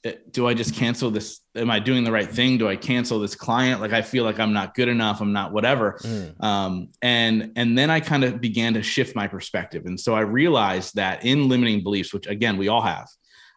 eh, 0.04 0.14
do 0.30 0.46
I 0.46 0.54
just 0.54 0.74
cancel 0.74 1.10
this? 1.10 1.40
Am 1.56 1.70
I 1.70 1.80
doing 1.80 2.04
the 2.04 2.12
right 2.12 2.28
thing? 2.28 2.58
Do 2.58 2.68
I 2.68 2.76
cancel 2.76 3.18
this 3.18 3.34
client? 3.34 3.80
Like, 3.80 3.92
I 3.92 4.02
feel 4.02 4.24
like 4.24 4.38
I'm 4.38 4.52
not 4.52 4.74
good 4.74 4.88
enough. 4.88 5.20
I'm 5.20 5.32
not 5.32 5.52
whatever. 5.52 5.98
Mm. 6.02 6.44
Um, 6.44 6.88
and, 7.02 7.52
and 7.56 7.76
then 7.76 7.90
I 7.90 8.00
kind 8.00 8.24
of 8.24 8.40
began 8.40 8.74
to 8.74 8.82
shift 8.82 9.16
my 9.16 9.26
perspective. 9.26 9.86
And 9.86 9.98
so 9.98 10.14
I 10.14 10.20
realized 10.20 10.96
that 10.96 11.24
in 11.24 11.48
limiting 11.48 11.82
beliefs, 11.82 12.12
which 12.12 12.26
again, 12.26 12.56
we 12.56 12.68
all 12.68 12.82
have, 12.82 13.08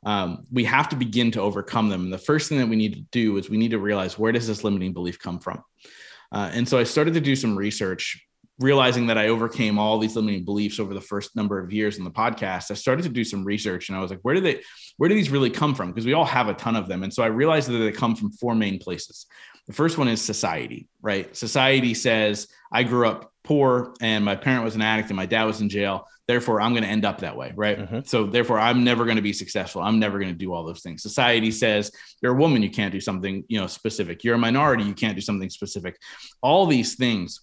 um, 0.06 0.46
we 0.52 0.64
have 0.64 0.90
to 0.90 0.96
begin 0.96 1.32
to 1.32 1.42
overcome 1.42 1.90
them. 1.90 2.06
And 2.06 2.14
the 2.14 2.18
first 2.18 2.50
thing 2.50 2.58
that 2.58 2.68
we 2.68 2.76
need 2.76 2.94
to 2.94 3.02
do 3.12 3.38
is 3.38 3.50
we 3.50 3.58
need 3.58 3.72
to 3.72 3.80
realize 3.80 4.18
where 4.18 4.32
does 4.32 4.48
this 4.48 4.64
limiting 4.64 4.94
belief 4.94 5.20
come 5.20 5.40
from? 5.40 5.62
Uh, 6.32 6.50
and 6.52 6.68
so 6.68 6.80
I 6.80 6.84
started 6.84 7.14
to 7.14 7.22
do 7.22 7.36
some 7.36 7.56
research 7.56 8.26
realizing 8.60 9.08
that 9.08 9.18
I 9.18 9.30
overcame 9.30 9.80
all 9.80 9.98
these 9.98 10.16
limiting 10.16 10.46
beliefs 10.46 10.80
over 10.80 10.94
the 10.94 11.02
first 11.02 11.36
number 11.36 11.60
of 11.60 11.74
years 11.74 11.98
in 11.98 12.04
the 12.04 12.12
podcast, 12.12 12.70
I 12.70 12.76
started 12.76 13.04
to 13.04 13.10
do 13.10 13.24
some 13.24 13.44
research 13.44 13.90
and 13.90 13.98
I 13.98 14.02
was 14.02 14.12
like, 14.12 14.20
where 14.22 14.36
do 14.36 14.42
they, 14.42 14.62
where 14.98 15.10
do 15.10 15.16
these 15.16 15.30
really 15.30 15.50
come 15.50 15.74
from? 15.74 15.90
Because 15.90 16.06
we 16.06 16.14
all 16.14 16.26
have 16.26 16.50
a 16.50 16.54
ton 16.54 16.76
of 16.76 16.88
them. 16.88 17.04
And 17.04 17.14
so 17.14 17.24
I 17.24 17.28
realized 17.28 17.70
that 17.70 17.78
they 17.78 17.92
come 17.92 18.16
from 18.16 18.32
four 18.32 18.54
main 18.54 18.80
places. 18.80 19.26
The 19.68 19.74
first 19.74 19.98
one 19.98 20.08
is 20.08 20.22
society, 20.22 20.88
right? 21.02 21.36
Society 21.36 21.94
says, 21.94 22.48
I 22.72 22.84
grew 22.84 23.08
up 23.08 23.32
poor 23.44 23.94
and 24.02 24.24
my 24.24 24.36
parent 24.36 24.64
was 24.64 24.76
an 24.76 24.82
addict 24.82 25.10
and 25.10 25.18
my 25.18 25.26
dad 25.26 25.46
was 25.46 25.62
in 25.62 25.70
jail. 25.70 26.08
Therefore, 26.28 26.62
I'm 26.62 26.72
going 26.72 26.84
to 26.84 26.90
end 26.90 27.04
up 27.04 27.20
that 27.20 27.36
way, 27.36 27.52
right? 27.56 27.80
Mm-hmm. 27.80 28.00
So, 28.06 28.26
therefore, 28.26 28.58
I'm 28.58 28.86
never 28.86 29.04
going 29.04 29.18
to 29.18 29.22
be 29.22 29.34
successful. 29.34 29.82
I'm 29.82 30.00
never 30.00 30.20
going 30.20 30.32
to 30.32 30.38
do 30.38 30.54
all 30.54 30.64
those 30.64 30.82
things. 30.82 31.04
Society 31.04 31.52
says 31.52 31.92
you're 32.22 32.32
a 32.34 32.38
woman, 32.38 32.64
you 32.64 32.70
can't 32.70 32.94
do 32.94 33.02
something, 33.02 33.44
you 33.50 33.60
know, 33.60 33.68
specific. 33.68 34.24
You're 34.24 34.36
a 34.36 34.38
minority, 34.40 34.86
you 34.86 34.94
can't 34.94 35.16
do 35.16 35.22
something 35.22 35.50
specific. 35.50 35.98
All 36.42 36.66
these 36.66 36.96
things 36.96 37.42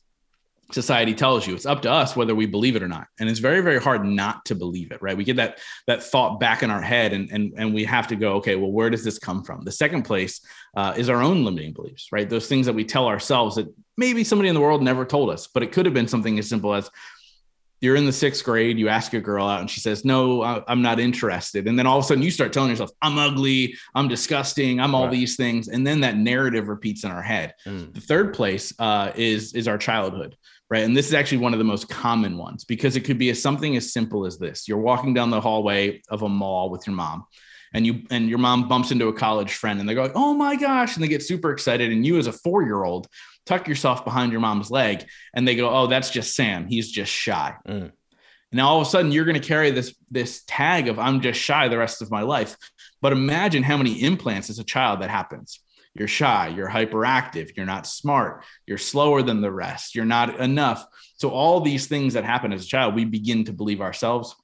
society 0.72 1.14
tells 1.14 1.46
you 1.46 1.54
it's 1.54 1.66
up 1.66 1.82
to 1.82 1.90
us 1.90 2.16
whether 2.16 2.34
we 2.34 2.46
believe 2.46 2.76
it 2.76 2.82
or 2.82 2.88
not 2.88 3.06
and 3.18 3.28
it's 3.28 3.40
very 3.40 3.60
very 3.60 3.80
hard 3.80 4.04
not 4.04 4.44
to 4.44 4.54
believe 4.54 4.90
it 4.92 5.00
right 5.02 5.16
we 5.16 5.24
get 5.24 5.36
that 5.36 5.58
that 5.86 6.02
thought 6.02 6.40
back 6.40 6.62
in 6.62 6.70
our 6.70 6.80
head 6.80 7.12
and 7.12 7.30
and, 7.30 7.52
and 7.56 7.74
we 7.74 7.84
have 7.84 8.06
to 8.06 8.16
go 8.16 8.34
okay 8.34 8.56
well 8.56 8.70
where 8.70 8.90
does 8.90 9.04
this 9.04 9.18
come 9.18 9.42
from 9.42 9.62
the 9.64 9.72
second 9.72 10.02
place 10.02 10.40
uh, 10.76 10.92
is 10.96 11.08
our 11.08 11.22
own 11.22 11.44
limiting 11.44 11.72
beliefs 11.72 12.08
right 12.12 12.28
those 12.28 12.46
things 12.46 12.66
that 12.66 12.74
we 12.74 12.84
tell 12.84 13.06
ourselves 13.06 13.56
that 13.56 13.66
maybe 13.96 14.24
somebody 14.24 14.48
in 14.48 14.54
the 14.54 14.60
world 14.60 14.82
never 14.82 15.04
told 15.04 15.30
us 15.30 15.46
but 15.46 15.62
it 15.62 15.72
could 15.72 15.86
have 15.86 15.94
been 15.94 16.08
something 16.08 16.38
as 16.38 16.48
simple 16.48 16.74
as 16.74 16.90
you're 17.80 17.96
in 17.96 18.04
the 18.04 18.12
sixth 18.12 18.44
grade, 18.44 18.78
you 18.78 18.88
ask 18.88 19.14
a 19.14 19.20
girl 19.20 19.46
out, 19.46 19.60
and 19.60 19.70
she 19.70 19.80
says, 19.80 20.04
No, 20.04 20.42
I'm 20.42 20.82
not 20.82 21.00
interested. 21.00 21.66
And 21.66 21.78
then 21.78 21.86
all 21.86 21.98
of 21.98 22.04
a 22.04 22.06
sudden, 22.06 22.22
you 22.22 22.30
start 22.30 22.52
telling 22.52 22.70
yourself, 22.70 22.90
I'm 23.00 23.18
ugly, 23.18 23.74
I'm 23.94 24.06
disgusting, 24.06 24.80
I'm 24.80 24.94
all 24.94 25.04
right. 25.04 25.12
these 25.12 25.36
things. 25.36 25.68
And 25.68 25.86
then 25.86 26.00
that 26.02 26.16
narrative 26.16 26.68
repeats 26.68 27.04
in 27.04 27.10
our 27.10 27.22
head. 27.22 27.54
Mm. 27.66 27.94
The 27.94 28.00
third 28.00 28.34
place 28.34 28.74
uh, 28.78 29.12
is, 29.14 29.54
is 29.54 29.66
our 29.66 29.78
childhood, 29.78 30.36
right? 30.70 30.84
And 30.84 30.96
this 30.96 31.06
is 31.06 31.14
actually 31.14 31.38
one 31.38 31.52
of 31.52 31.58
the 31.58 31.64
most 31.64 31.88
common 31.88 32.38
ones 32.38 32.64
because 32.64 32.96
it 32.96 33.00
could 33.00 33.18
be 33.18 33.30
as 33.30 33.42
something 33.42 33.76
as 33.76 33.92
simple 33.92 34.24
as 34.24 34.38
this 34.38 34.68
you're 34.68 34.78
walking 34.78 35.14
down 35.14 35.30
the 35.30 35.40
hallway 35.40 36.00
of 36.08 36.22
a 36.22 36.28
mall 36.28 36.70
with 36.70 36.86
your 36.86 36.96
mom. 36.96 37.24
And 37.72 37.86
you 37.86 38.02
and 38.10 38.28
your 38.28 38.38
mom 38.38 38.68
bumps 38.68 38.90
into 38.90 39.06
a 39.06 39.12
college 39.12 39.54
friend 39.54 39.78
and 39.78 39.88
they 39.88 39.94
go, 39.94 40.10
Oh 40.14 40.34
my 40.34 40.56
gosh, 40.56 40.96
and 40.96 41.04
they 41.04 41.08
get 41.08 41.22
super 41.22 41.52
excited. 41.52 41.92
And 41.92 42.04
you, 42.04 42.18
as 42.18 42.26
a 42.26 42.32
four-year-old, 42.32 43.06
tuck 43.46 43.66
yourself 43.66 44.04
behind 44.04 44.32
your 44.32 44.40
mom's 44.40 44.70
leg 44.70 45.06
and 45.34 45.46
they 45.46 45.56
go, 45.56 45.70
oh, 45.70 45.86
that's 45.86 46.10
just 46.10 46.34
Sam. 46.34 46.66
He's 46.68 46.90
just 46.90 47.12
shy. 47.12 47.56
Mm. 47.66 47.92
Now 48.52 48.68
all 48.68 48.80
of 48.80 48.86
a 48.86 48.90
sudden 48.90 49.12
you're 49.12 49.24
going 49.24 49.40
to 49.40 49.46
carry 49.46 49.70
this 49.70 49.94
this 50.10 50.42
tag 50.46 50.88
of 50.88 50.98
I'm 50.98 51.20
just 51.20 51.40
shy 51.40 51.68
the 51.68 51.78
rest 51.78 52.02
of 52.02 52.10
my 52.10 52.22
life. 52.22 52.56
But 53.00 53.12
imagine 53.12 53.62
how 53.62 53.76
many 53.76 54.02
implants 54.02 54.50
as 54.50 54.58
a 54.58 54.64
child 54.64 55.02
that 55.02 55.10
happens. 55.10 55.60
You're 55.94 56.08
shy, 56.08 56.48
you're 56.48 56.68
hyperactive, 56.68 57.56
you're 57.56 57.66
not 57.66 57.86
smart, 57.86 58.44
you're 58.66 58.78
slower 58.78 59.22
than 59.22 59.40
the 59.40 59.50
rest, 59.50 59.94
you're 59.94 60.04
not 60.04 60.38
enough. 60.38 60.86
So 61.16 61.30
all 61.30 61.60
these 61.60 61.86
things 61.88 62.14
that 62.14 62.24
happen 62.24 62.52
as 62.52 62.64
a 62.64 62.68
child, 62.68 62.94
we 62.94 63.04
begin 63.04 63.44
to 63.44 63.52
believe 63.52 63.80
ourselves 63.80 64.34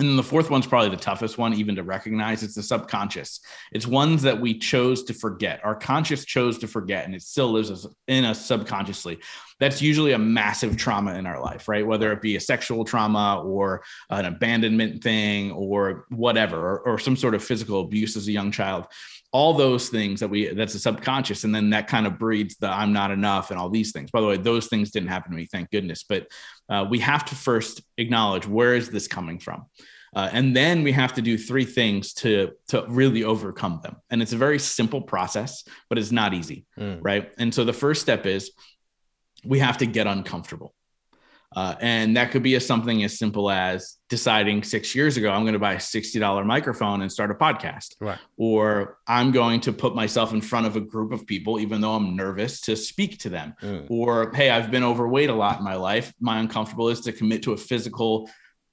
and 0.00 0.08
then 0.08 0.16
the 0.16 0.22
fourth 0.22 0.48
one's 0.48 0.66
probably 0.66 0.88
the 0.88 0.96
toughest 0.96 1.36
one, 1.36 1.52
even 1.52 1.76
to 1.76 1.82
recognize. 1.82 2.42
It's 2.42 2.54
the 2.54 2.62
subconscious. 2.62 3.40
It's 3.70 3.86
ones 3.86 4.22
that 4.22 4.40
we 4.40 4.58
chose 4.58 5.02
to 5.04 5.14
forget. 5.14 5.60
Our 5.62 5.74
conscious 5.74 6.24
chose 6.24 6.56
to 6.58 6.66
forget, 6.66 7.04
and 7.04 7.14
it 7.14 7.20
still 7.20 7.52
lives 7.52 7.86
in 8.08 8.24
us 8.24 8.44
subconsciously. 8.46 9.18
That's 9.58 9.82
usually 9.82 10.12
a 10.12 10.18
massive 10.18 10.78
trauma 10.78 11.16
in 11.16 11.26
our 11.26 11.38
life, 11.38 11.68
right? 11.68 11.86
Whether 11.86 12.12
it 12.12 12.22
be 12.22 12.36
a 12.36 12.40
sexual 12.40 12.82
trauma 12.82 13.42
or 13.44 13.82
an 14.08 14.24
abandonment 14.24 15.02
thing 15.02 15.52
or 15.52 16.06
whatever, 16.08 16.56
or, 16.56 16.78
or 16.80 16.98
some 16.98 17.16
sort 17.16 17.34
of 17.34 17.44
physical 17.44 17.82
abuse 17.82 18.16
as 18.16 18.26
a 18.26 18.32
young 18.32 18.52
child 18.52 18.86
all 19.32 19.54
those 19.54 19.88
things 19.88 20.20
that 20.20 20.28
we 20.28 20.48
that's 20.48 20.74
a 20.74 20.78
subconscious 20.78 21.44
and 21.44 21.54
then 21.54 21.70
that 21.70 21.86
kind 21.86 22.06
of 22.06 22.18
breeds 22.18 22.56
the 22.56 22.68
i'm 22.68 22.92
not 22.92 23.10
enough 23.10 23.50
and 23.50 23.60
all 23.60 23.70
these 23.70 23.92
things. 23.92 24.10
By 24.10 24.20
the 24.20 24.26
way 24.26 24.36
those 24.36 24.66
things 24.66 24.90
didn't 24.90 25.08
happen 25.08 25.30
to 25.30 25.36
me 25.36 25.46
thank 25.46 25.70
goodness. 25.70 26.04
But 26.04 26.26
uh, 26.68 26.86
we 26.88 26.98
have 27.00 27.24
to 27.26 27.34
first 27.34 27.82
acknowledge 27.96 28.46
where 28.46 28.74
is 28.74 28.90
this 28.90 29.06
coming 29.08 29.38
from? 29.38 29.66
Uh, 30.14 30.28
and 30.32 30.56
then 30.56 30.82
we 30.82 30.90
have 30.90 31.12
to 31.14 31.22
do 31.22 31.38
three 31.38 31.64
things 31.64 32.12
to 32.14 32.52
to 32.68 32.84
really 32.88 33.22
overcome 33.22 33.80
them. 33.82 33.96
And 34.10 34.20
it's 34.20 34.32
a 34.32 34.36
very 34.36 34.58
simple 34.58 35.02
process 35.02 35.64
but 35.88 35.98
it's 35.98 36.12
not 36.12 36.34
easy 36.34 36.66
mm. 36.78 36.98
right? 37.00 37.30
And 37.38 37.54
so 37.54 37.64
the 37.64 37.72
first 37.72 38.02
step 38.02 38.26
is 38.26 38.50
we 39.44 39.60
have 39.60 39.78
to 39.78 39.86
get 39.86 40.06
uncomfortable 40.06 40.74
uh, 41.56 41.74
and 41.80 42.16
that 42.16 42.30
could 42.30 42.42
be 42.42 42.54
as 42.54 42.64
something 42.64 43.02
as 43.02 43.18
simple 43.18 43.50
as 43.50 43.96
deciding 44.08 44.62
six 44.62 44.94
years 44.94 45.16
ago, 45.16 45.30
I'm 45.30 45.42
going 45.42 45.54
to 45.54 45.58
buy 45.58 45.74
a 45.74 45.78
$60 45.78 46.46
microphone 46.46 47.02
and 47.02 47.10
start 47.10 47.30
a 47.30 47.34
podcast. 47.34 47.96
Right. 48.00 48.18
Or 48.36 48.98
I'm 49.08 49.32
going 49.32 49.60
to 49.62 49.72
put 49.72 49.96
myself 49.96 50.32
in 50.32 50.40
front 50.40 50.66
of 50.66 50.76
a 50.76 50.80
group 50.80 51.12
of 51.12 51.26
people, 51.26 51.58
even 51.58 51.80
though 51.80 51.94
I'm 51.94 52.14
nervous 52.14 52.60
to 52.62 52.76
speak 52.76 53.18
to 53.20 53.28
them. 53.28 53.54
Mm. 53.62 53.86
Or, 53.90 54.32
hey, 54.32 54.50
I've 54.50 54.70
been 54.70 54.84
overweight 54.84 55.30
a 55.30 55.34
lot 55.34 55.58
in 55.58 55.64
my 55.64 55.74
life. 55.74 56.12
My 56.20 56.38
uncomfortable 56.38 56.88
is 56.88 57.00
to 57.00 57.12
commit 57.12 57.42
to 57.44 57.52
a 57.52 57.56
physical 57.56 58.30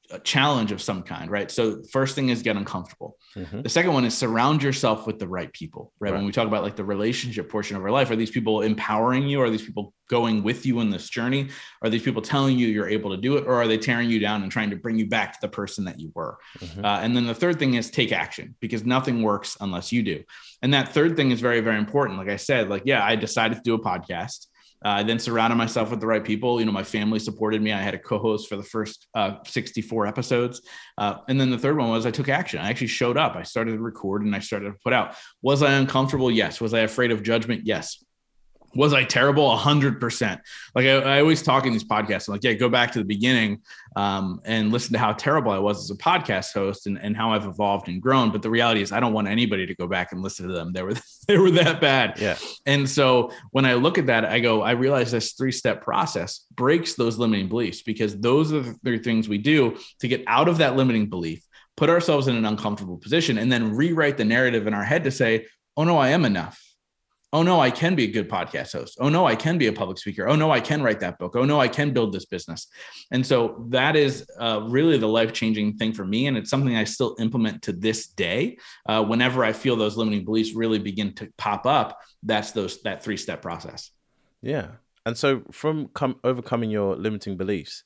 a 0.10 0.20
challenge 0.20 0.72
of 0.72 0.82
some 0.82 1.04
kind, 1.04 1.30
right? 1.30 1.52
So 1.52 1.84
first 1.92 2.16
thing 2.16 2.30
is 2.30 2.42
get 2.42 2.56
uncomfortable. 2.56 3.18
Mm-hmm. 3.36 3.62
The 3.62 3.70
second 3.70 3.94
one 3.94 4.06
is 4.06 4.18
surround 4.18 4.64
yourself 4.64 5.06
with 5.06 5.20
the 5.20 5.28
right 5.28 5.52
people, 5.52 5.92
right? 6.00 6.12
right? 6.12 6.18
When 6.18 6.26
we 6.26 6.32
talk 6.32 6.48
about 6.48 6.64
like 6.64 6.78
the 6.78 6.86
relationship 6.86 7.50
portion 7.50 7.76
of 7.76 7.84
our 7.84 7.92
life, 7.92 8.10
are 8.10 8.16
these 8.16 8.32
people 8.32 8.62
empowering 8.62 9.28
you? 9.28 9.42
Are 9.42 9.50
these 9.50 9.64
people 9.64 9.94
going 10.10 10.44
with 10.44 10.66
you 10.66 10.80
in 10.80 10.90
this 10.90 11.10
journey? 11.10 11.50
Are 11.82 11.90
these 11.90 12.04
people 12.04 12.22
telling 12.22 12.58
you 12.58 12.68
you're 12.68 12.88
able 12.88 13.12
to 13.12 13.18
do 13.18 13.36
it, 13.38 13.46
or 13.46 13.56
are 13.56 13.68
they 13.68 13.78
tearing 13.78 14.10
you 14.10 14.20
down 14.20 14.44
and 14.44 14.52
trying 14.52 14.70
to 14.70 14.78
bring 14.78 14.98
you 14.98 15.08
back 15.08 15.34
to 15.34 15.40
the 15.42 15.50
person 15.50 15.86
that 15.86 16.00
you 16.00 16.12
were? 16.16 16.38
Mm-hmm. 16.60 16.86
Uh, 16.86 17.00
and 17.00 17.16
then 17.16 17.28
the 17.28 17.36
third 17.36 17.60
thing 17.60 17.74
is 17.74 17.92
take 17.92 18.14
action 18.14 18.56
because 18.62 18.86
nothing 18.86 19.22
works 19.22 19.58
unless 19.60 19.92
you 19.92 20.04
do. 20.04 20.24
And 20.62 20.74
that 20.74 20.94
third 20.94 21.18
thing 21.18 21.32
is 21.32 21.42
very, 21.42 21.60
very 21.60 21.78
important. 21.78 22.18
Like 22.18 22.30
I 22.30 22.38
said, 22.38 22.70
like 22.70 22.84
yeah, 22.86 23.04
I 23.04 23.16
decided 23.16 23.56
to 23.56 23.62
do 23.64 23.74
a 23.74 23.80
podcast. 23.80 24.48
Uh, 24.86 24.90
I 24.90 25.04
then 25.04 25.20
surrounded 25.20 25.56
myself 25.56 25.92
with 25.92 26.00
the 26.00 26.08
right 26.08 26.24
people. 26.24 26.60
You 26.60 26.66
know, 26.66 26.72
my 26.72 26.84
family 26.84 27.20
supported 27.20 27.62
me. 27.62 27.72
I 27.72 27.82
had 27.82 27.94
a 27.94 28.00
co-host 28.00 28.48
for 28.48 28.56
the 28.56 28.64
first 28.64 29.08
uh, 29.16 29.38
64 29.46 30.08
episodes, 30.08 30.62
uh, 30.98 31.16
and 31.28 31.40
then 31.40 31.50
the 31.50 31.58
third 31.58 31.78
one 31.78 31.90
was 31.90 32.06
I 32.06 32.12
took 32.12 32.30
action. 32.30 32.60
I 32.60 32.70
actually 32.70 32.88
showed 32.88 33.18
up. 33.18 33.36
I 33.36 33.44
started 33.44 33.72
to 33.72 33.80
record 33.80 34.24
and 34.24 34.36
I 34.36 34.40
started 34.40 34.68
to 34.68 34.76
put 34.84 34.94
out. 34.94 35.16
Was 35.42 35.64
I 35.64 35.74
uncomfortable? 35.74 36.32
Yes. 36.32 36.62
Was 36.62 36.74
I 36.74 36.80
afraid 36.80 37.12
of 37.12 37.24
judgment? 37.24 37.66
Yes 37.66 38.04
was 38.78 38.94
I 38.94 39.04
terrible? 39.04 39.52
A 39.52 39.58
hundred 39.58 40.00
percent. 40.00 40.40
Like 40.76 40.86
I, 40.86 40.98
I, 41.00 41.20
always 41.20 41.42
talk 41.42 41.66
in 41.66 41.74
these 41.74 41.84
podcasts. 41.84 42.28
I'm 42.28 42.34
like, 42.34 42.44
yeah, 42.44 42.54
go 42.54 42.70
back 42.70 42.92
to 42.92 43.00
the 43.00 43.06
beginning 43.06 43.64
um, 43.96 44.40
and 44.46 44.72
listen 44.72 44.94
to 44.94 45.00
how 45.00 45.14
terrible 45.14 45.52
I 45.52 45.58
was 45.58 45.84
as 45.84 45.90
a 45.90 46.00
podcast 46.00 46.54
host 46.54 46.86
and, 46.86 47.00
and 47.02 47.18
how 47.18 47.34
I've 47.34 47.46
evolved 47.46 47.88
and 47.88 48.00
grown. 48.00 48.32
But 48.32 48.44
the 48.44 48.52
reality 48.52 48.82
is, 48.82 48.92
I 48.92 49.00
don't 49.00 49.14
want 49.14 49.28
anybody 49.28 49.66
to 49.66 49.74
go 49.74 49.88
back 49.88 50.12
and 50.12 50.22
listen 50.22 50.48
to 50.48 50.54
them. 50.54 50.74
They 50.74 50.84
were 50.84 50.94
they 51.28 51.40
were 51.40 51.50
that 51.52 51.82
bad. 51.82 52.20
Yeah. 52.20 52.38
And 52.68 52.88
so 52.88 53.32
when 53.50 53.66
I 53.66 53.74
look 53.74 53.98
at 53.98 54.06
that, 54.06 54.26
I 54.26 54.40
go, 54.40 54.62
I 54.62 54.72
realize 54.72 55.12
this 55.12 55.34
three 55.34 55.52
step 55.52 55.82
process 55.82 56.46
breaks 56.52 56.94
those 56.94 57.18
limiting 57.18 57.50
beliefs 57.50 57.82
because 57.82 58.16
those 58.20 58.54
are 58.54 58.62
the 58.62 58.74
three 58.86 59.00
things 59.00 59.28
we 59.28 59.40
do 59.40 59.76
to 60.02 60.08
get 60.08 60.24
out 60.28 60.48
of 60.48 60.60
that 60.60 60.76
limiting 60.76 61.10
belief, 61.10 61.44
put 61.78 61.90
ourselves 61.90 62.28
in 62.28 62.36
an 62.36 62.46
uncomfortable 62.46 62.98
position, 62.98 63.40
and 63.40 63.52
then 63.52 63.76
rewrite 63.76 64.18
the 64.18 64.26
narrative 64.26 64.68
in 64.68 64.76
our 64.76 64.84
head 64.84 65.04
to 65.06 65.12
say, 65.12 65.48
oh 65.76 65.84
no, 65.84 65.98
I 65.98 66.10
am 66.10 66.24
enough 66.24 66.62
oh 67.34 67.44
no, 67.44 67.60
I 67.60 67.72
can 67.72 67.96
be 67.96 68.06
a 68.06 68.12
good 68.12 68.30
podcast 68.30 68.74
host. 68.74 68.98
Oh 69.00 69.10
no, 69.10 69.26
I 69.26 69.36
can 69.36 69.58
be 69.58 69.68
a 69.68 69.74
public 69.74 69.98
speaker. 69.98 70.28
Oh 70.28 70.36
no, 70.36 70.52
I 70.52 70.60
can 70.60 70.82
write 70.82 71.00
that 71.02 71.20
book. 71.20 71.36
Oh 71.36 71.44
no, 71.44 71.60
I 71.60 71.68
can 71.68 71.92
build 71.92 72.14
this 72.14 72.26
business. 72.26 72.68
And 73.12 73.26
so 73.26 73.66
that 73.70 73.96
is 73.96 74.26
uh, 74.40 74.62
really 74.68 74.98
the 74.98 75.08
life 75.08 75.34
changing 75.34 75.78
thing 75.78 75.94
for 75.94 76.06
me. 76.06 76.28
And 76.28 76.38
it's 76.38 76.50
something 76.50 76.76
I 76.76 76.86
still 76.86 77.16
implement 77.20 77.64
to 77.64 77.74
this 77.74 78.08
day. 78.08 78.58
Uh, 78.86 79.04
whenever 79.04 79.44
I 79.44 79.52
feel 79.52 79.76
those 79.76 79.98
limiting 79.98 80.24
beliefs 80.24 80.54
really 80.54 80.80
begin 80.80 81.14
to 81.16 81.30
pop 81.38 81.66
up, 81.66 82.00
that's 82.24 82.52
those 82.52 82.82
that 82.84 83.04
three 83.04 83.18
step 83.18 83.42
process. 83.42 83.92
Yeah. 84.42 84.68
And 85.06 85.18
so 85.18 85.44
from 85.52 85.88
com- 85.94 86.20
overcoming 86.24 86.70
your 86.70 86.96
limiting 86.96 87.38
beliefs, 87.38 87.84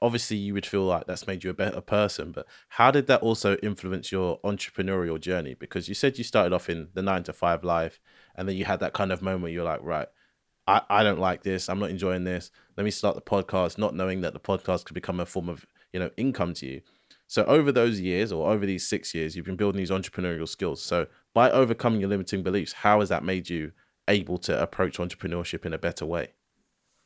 obviously 0.00 0.36
you 0.36 0.54
would 0.54 0.66
feel 0.66 0.84
like 0.84 1.06
that's 1.06 1.26
made 1.26 1.44
you 1.44 1.50
a 1.50 1.54
better 1.54 1.80
person 1.80 2.32
but 2.32 2.46
how 2.70 2.90
did 2.90 3.06
that 3.06 3.20
also 3.20 3.56
influence 3.56 4.10
your 4.10 4.40
entrepreneurial 4.40 5.20
journey 5.20 5.54
because 5.54 5.88
you 5.88 5.94
said 5.94 6.16
you 6.16 6.24
started 6.24 6.54
off 6.54 6.70
in 6.70 6.88
the 6.94 7.02
9 7.02 7.22
to 7.24 7.32
5 7.32 7.64
life 7.64 8.00
and 8.38 8.48
then 8.48 8.56
you 8.56 8.64
had 8.64 8.80
that 8.80 8.94
kind 8.94 9.12
of 9.12 9.20
moment 9.20 9.52
you're 9.52 9.64
like 9.64 9.82
right 9.82 10.08
I, 10.66 10.80
I 10.88 11.02
don't 11.02 11.20
like 11.20 11.42
this 11.42 11.68
i'm 11.68 11.78
not 11.78 11.90
enjoying 11.90 12.24
this 12.24 12.50
let 12.78 12.84
me 12.84 12.90
start 12.90 13.16
the 13.16 13.20
podcast 13.20 13.76
not 13.76 13.94
knowing 13.94 14.22
that 14.22 14.32
the 14.32 14.40
podcast 14.40 14.86
could 14.86 14.94
become 14.94 15.20
a 15.20 15.26
form 15.26 15.50
of 15.50 15.66
you 15.92 16.00
know 16.00 16.10
income 16.16 16.54
to 16.54 16.66
you. 16.66 16.80
So 17.26 17.44
over 17.44 17.70
those 17.70 18.00
years 18.00 18.32
or 18.32 18.50
over 18.50 18.64
these 18.64 18.88
six 18.88 19.14
years 19.14 19.36
you've 19.36 19.44
been 19.44 19.56
building 19.56 19.78
these 19.78 19.90
entrepreneurial 19.90 20.48
skills. 20.48 20.82
So 20.82 21.06
by 21.34 21.50
overcoming 21.50 22.00
your 22.00 22.08
limiting 22.08 22.42
beliefs 22.42 22.72
how 22.72 23.00
has 23.00 23.08
that 23.10 23.24
made 23.24 23.48
you 23.48 23.72
able 24.06 24.38
to 24.38 24.60
approach 24.60 24.98
entrepreneurship 24.98 25.66
in 25.66 25.74
a 25.74 25.78
better 25.78 26.06
way? 26.06 26.28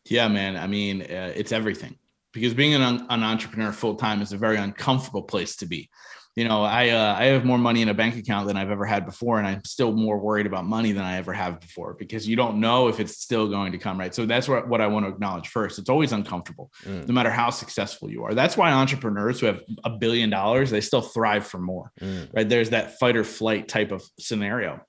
Yeah 0.04 0.28
man 0.28 0.56
i 0.56 0.66
mean 0.66 1.02
uh, 1.02 1.32
it's 1.34 1.52
everything 1.52 1.98
because 2.32 2.54
being 2.54 2.74
an, 2.74 3.06
an 3.08 3.22
entrepreneur 3.22 3.72
full 3.72 3.94
time 3.94 4.22
is 4.22 4.32
a 4.32 4.36
very 4.36 4.56
uncomfortable 4.56 5.22
place 5.22 5.54
to 5.56 5.66
be. 5.66 5.90
You 6.34 6.48
know, 6.48 6.62
I 6.62 6.88
uh, 6.88 7.14
I 7.18 7.24
have 7.26 7.44
more 7.44 7.58
money 7.58 7.82
in 7.82 7.90
a 7.90 7.94
bank 7.94 8.16
account 8.16 8.46
than 8.46 8.56
I've 8.56 8.70
ever 8.70 8.86
had 8.86 9.04
before, 9.04 9.38
and 9.38 9.46
I'm 9.46 9.62
still 9.64 9.92
more 9.92 10.18
worried 10.18 10.46
about 10.46 10.64
money 10.64 10.92
than 10.92 11.04
I 11.04 11.16
ever 11.18 11.32
have 11.34 11.60
before 11.60 11.94
because 11.94 12.26
you 12.26 12.36
don't 12.36 12.58
know 12.58 12.88
if 12.88 13.00
it's 13.00 13.18
still 13.18 13.48
going 13.48 13.72
to 13.72 13.78
come 13.78 14.00
right. 14.00 14.14
So 14.14 14.24
that's 14.24 14.48
what, 14.48 14.66
what 14.66 14.80
I 14.80 14.86
want 14.86 15.04
to 15.04 15.12
acknowledge 15.12 15.48
first. 15.48 15.78
It's 15.78 15.90
always 15.90 16.12
uncomfortable, 16.12 16.70
mm. 16.84 17.06
no 17.06 17.12
matter 17.12 17.30
how 17.30 17.50
successful 17.50 18.10
you 18.10 18.24
are. 18.24 18.32
That's 18.32 18.56
why 18.56 18.72
entrepreneurs 18.72 19.40
who 19.40 19.46
have 19.46 19.60
a 19.84 19.90
billion 19.90 20.30
dollars 20.30 20.70
they 20.70 20.80
still 20.80 21.02
thrive 21.02 21.46
for 21.46 21.58
more, 21.58 21.92
mm. 22.00 22.28
right? 22.32 22.48
There's 22.48 22.70
that 22.70 22.98
fight 22.98 23.16
or 23.16 23.24
flight 23.24 23.68
type 23.68 23.92
of 23.92 24.02
scenario. 24.18 24.80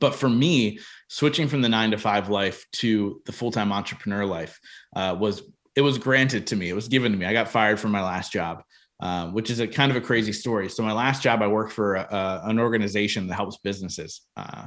But 0.00 0.14
for 0.14 0.28
me, 0.28 0.80
switching 1.08 1.48
from 1.48 1.62
the 1.62 1.68
nine 1.68 1.92
to 1.92 1.98
five 1.98 2.28
life 2.28 2.66
to 2.72 3.22
the 3.24 3.32
full 3.32 3.50
time 3.50 3.72
entrepreneur 3.72 4.26
life 4.26 4.58
uh, 4.94 5.16
was 5.18 5.42
it 5.76 5.82
was 5.82 5.98
granted 5.98 6.46
to 6.48 6.56
me. 6.56 6.70
It 6.70 6.74
was 6.74 6.88
given 6.88 7.12
to 7.12 7.18
me. 7.18 7.26
I 7.26 7.34
got 7.34 7.48
fired 7.48 7.78
from 7.78 7.90
my 7.90 8.02
last 8.02 8.32
job, 8.32 8.62
uh, 9.00 9.28
which 9.28 9.50
is 9.50 9.60
a 9.60 9.66
kind 9.66 9.90
of 9.90 9.96
a 9.96 10.00
crazy 10.00 10.32
story. 10.32 10.68
So 10.68 10.82
my 10.82 10.92
last 10.92 11.22
job, 11.22 11.42
I 11.42 11.48
worked 11.48 11.72
for 11.72 11.96
a, 11.96 12.02
a, 12.02 12.42
an 12.50 12.58
organization 12.58 13.26
that 13.26 13.34
helps 13.34 13.58
businesses, 13.58 14.22
uh, 14.36 14.66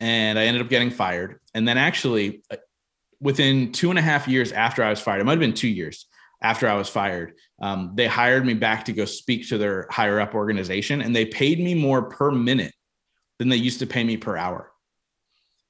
and 0.00 0.38
I 0.38 0.44
ended 0.44 0.62
up 0.62 0.68
getting 0.68 0.90
fired. 0.90 1.40
And 1.54 1.66
then 1.66 1.78
actually, 1.78 2.42
uh, 2.50 2.56
within 3.20 3.72
two 3.72 3.90
and 3.90 3.98
a 3.98 4.02
half 4.02 4.26
years 4.26 4.52
after 4.52 4.82
I 4.82 4.90
was 4.90 5.00
fired, 5.00 5.20
it 5.20 5.24
might 5.24 5.32
have 5.32 5.40
been 5.40 5.54
two 5.54 5.68
years 5.68 6.06
after 6.42 6.68
I 6.68 6.74
was 6.74 6.88
fired, 6.88 7.34
um, 7.60 7.92
they 7.94 8.06
hired 8.06 8.44
me 8.44 8.54
back 8.54 8.84
to 8.86 8.92
go 8.92 9.04
speak 9.04 9.48
to 9.48 9.58
their 9.58 9.86
higher 9.90 10.20
up 10.20 10.34
organization, 10.34 11.00
and 11.00 11.14
they 11.14 11.24
paid 11.24 11.60
me 11.60 11.74
more 11.74 12.02
per 12.02 12.30
minute 12.30 12.74
than 13.38 13.48
they 13.48 13.56
used 13.56 13.78
to 13.78 13.86
pay 13.86 14.02
me 14.04 14.16
per 14.16 14.36
hour. 14.36 14.70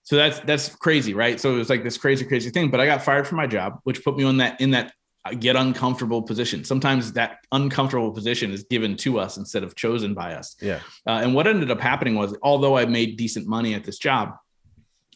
So 0.04 0.16
that's 0.16 0.40
that's 0.40 0.74
crazy, 0.74 1.14
right? 1.14 1.38
So 1.38 1.54
it 1.54 1.58
was 1.58 1.70
like 1.70 1.84
this 1.84 1.98
crazy, 1.98 2.24
crazy 2.24 2.50
thing. 2.50 2.70
But 2.70 2.80
I 2.80 2.86
got 2.86 3.02
fired 3.02 3.26
from 3.26 3.36
my 3.36 3.46
job, 3.46 3.80
which 3.84 4.02
put 4.02 4.16
me 4.16 4.24
on 4.24 4.38
that 4.38 4.60
in 4.60 4.72
that 4.72 4.92
get 5.38 5.56
uncomfortable 5.56 6.22
position. 6.22 6.64
Sometimes 6.64 7.12
that 7.12 7.38
uncomfortable 7.52 8.10
position 8.10 8.50
is 8.50 8.64
given 8.64 8.96
to 8.98 9.20
us 9.20 9.36
instead 9.36 9.62
of 9.62 9.76
chosen 9.76 10.14
by 10.14 10.34
us. 10.34 10.56
Yeah. 10.60 10.80
Uh, 11.06 11.20
and 11.22 11.34
what 11.34 11.46
ended 11.46 11.70
up 11.70 11.80
happening 11.80 12.16
was, 12.16 12.36
although 12.42 12.76
I 12.76 12.86
made 12.86 13.16
decent 13.16 13.46
money 13.46 13.74
at 13.74 13.84
this 13.84 13.98
job, 13.98 14.34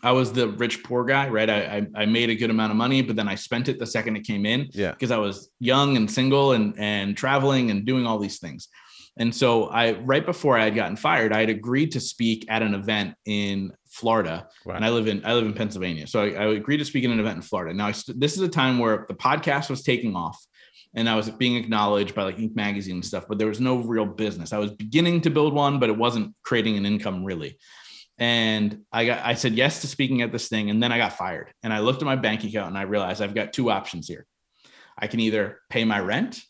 I 0.03 0.13
was 0.13 0.33
the 0.33 0.49
rich 0.49 0.85
poor 0.85 1.05
guy, 1.05 1.29
right? 1.29 1.51
I, 1.51 1.61
I, 1.97 2.03
I 2.03 2.07
made 2.07 2.31
a 2.31 2.37
good 2.37 2.51
amount 2.51 2.71
of 2.71 2.77
money, 2.77 3.03
but 3.03 3.17
then 3.17 3.29
I 3.29 3.35
spent 3.35 3.69
it 3.69 3.79
the 3.79 3.87
second 3.87 4.17
it 4.17 4.21
came 4.21 4.47
in. 4.47 4.69
Yeah. 4.73 4.93
Because 4.93 5.11
I 5.11 5.17
was 5.17 5.51
young 5.59 5.97
and 5.97 6.09
single 6.09 6.53
and 6.53 6.75
and 6.79 7.17
traveling 7.17 7.71
and 7.71 7.85
doing 7.85 8.07
all 8.07 8.19
these 8.19 8.39
things. 8.39 8.69
And 9.19 9.35
so 9.35 9.65
I 9.69 9.93
right 9.93 10.25
before 10.25 10.59
I 10.59 10.65
had 10.65 10.75
gotten 10.75 10.97
fired, 10.97 11.33
I 11.33 11.41
had 11.41 11.51
agreed 11.51 11.93
to 11.93 12.01
speak 12.01 12.45
at 12.49 12.63
an 12.63 12.75
event 12.75 13.15
in 13.25 13.73
Florida, 13.97 14.47
and 14.67 14.85
I 14.85 14.91
live 14.91 15.09
in 15.09 15.25
I 15.25 15.33
live 15.33 15.47
in 15.47 15.55
Pennsylvania. 15.55 16.07
So 16.07 16.23
I, 16.23 16.29
I 16.33 16.45
agreed 16.55 16.76
to 16.79 16.85
speak 16.85 17.05
at 17.05 17.11
an 17.11 17.19
event 17.19 17.37
in 17.37 17.43
Florida. 17.43 17.73
Now 17.75 17.87
I, 17.87 17.95
this 18.09 18.37
is 18.37 18.41
a 18.41 18.49
time 18.49 18.79
where 18.79 19.07
the 19.09 19.15
podcast 19.15 19.71
was 19.71 19.83
taking 19.83 20.15
off, 20.15 20.38
and 20.95 21.09
I 21.09 21.17
was 21.17 21.31
being 21.31 21.57
acknowledged 21.57 22.15
by 22.15 22.25
like 22.25 22.37
Inc. 22.37 22.55
magazine 22.55 22.97
and 22.97 23.05
stuff, 23.05 23.25
but 23.26 23.38
there 23.38 23.49
was 23.49 23.59
no 23.59 23.79
real 23.79 24.05
business. 24.05 24.53
I 24.53 24.59
was 24.59 24.71
beginning 24.71 25.23
to 25.23 25.31
build 25.31 25.55
one, 25.55 25.79
but 25.79 25.88
it 25.88 25.97
wasn't 25.97 26.35
creating 26.43 26.76
an 26.76 26.85
income 26.85 27.25
really. 27.25 27.59
And 28.19 28.83
I 28.93 29.07
got 29.07 29.25
I 29.25 29.33
said 29.33 29.55
yes 29.55 29.81
to 29.81 29.87
speaking 29.87 30.21
at 30.21 30.31
this 30.31 30.49
thing, 30.49 30.69
and 30.69 30.83
then 30.83 30.93
I 30.93 30.99
got 30.99 31.15
fired. 31.15 31.55
And 31.62 31.73
I 31.73 31.79
looked 31.79 32.03
at 32.03 32.07
my 32.07 32.17
bank 32.17 32.45
account 32.45 32.69
and 32.69 32.79
I 32.79 32.83
realized 32.83 33.23
I've 33.23 33.35
got 33.35 33.55
two 33.55 33.71
options 33.71 34.09
here. 34.09 34.26
I 34.99 35.07
can 35.07 35.21
either 35.21 35.61
pay 35.71 35.85
my 35.85 36.00
rent 36.00 36.43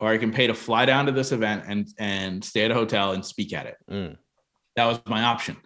or 0.00 0.08
I 0.08 0.18
can 0.18 0.32
pay 0.32 0.48
to 0.48 0.54
fly 0.54 0.84
down 0.84 1.06
to 1.06 1.12
this 1.12 1.30
event 1.30 1.64
and 1.68 1.88
and 1.96 2.44
stay 2.44 2.64
at 2.64 2.72
a 2.72 2.74
hotel 2.74 3.12
and 3.12 3.24
speak 3.24 3.52
at 3.52 3.66
it. 3.66 3.76
Mm. 3.88 4.16
That 4.74 4.86
was 4.86 5.00
my 5.06 5.22
option. 5.22 5.56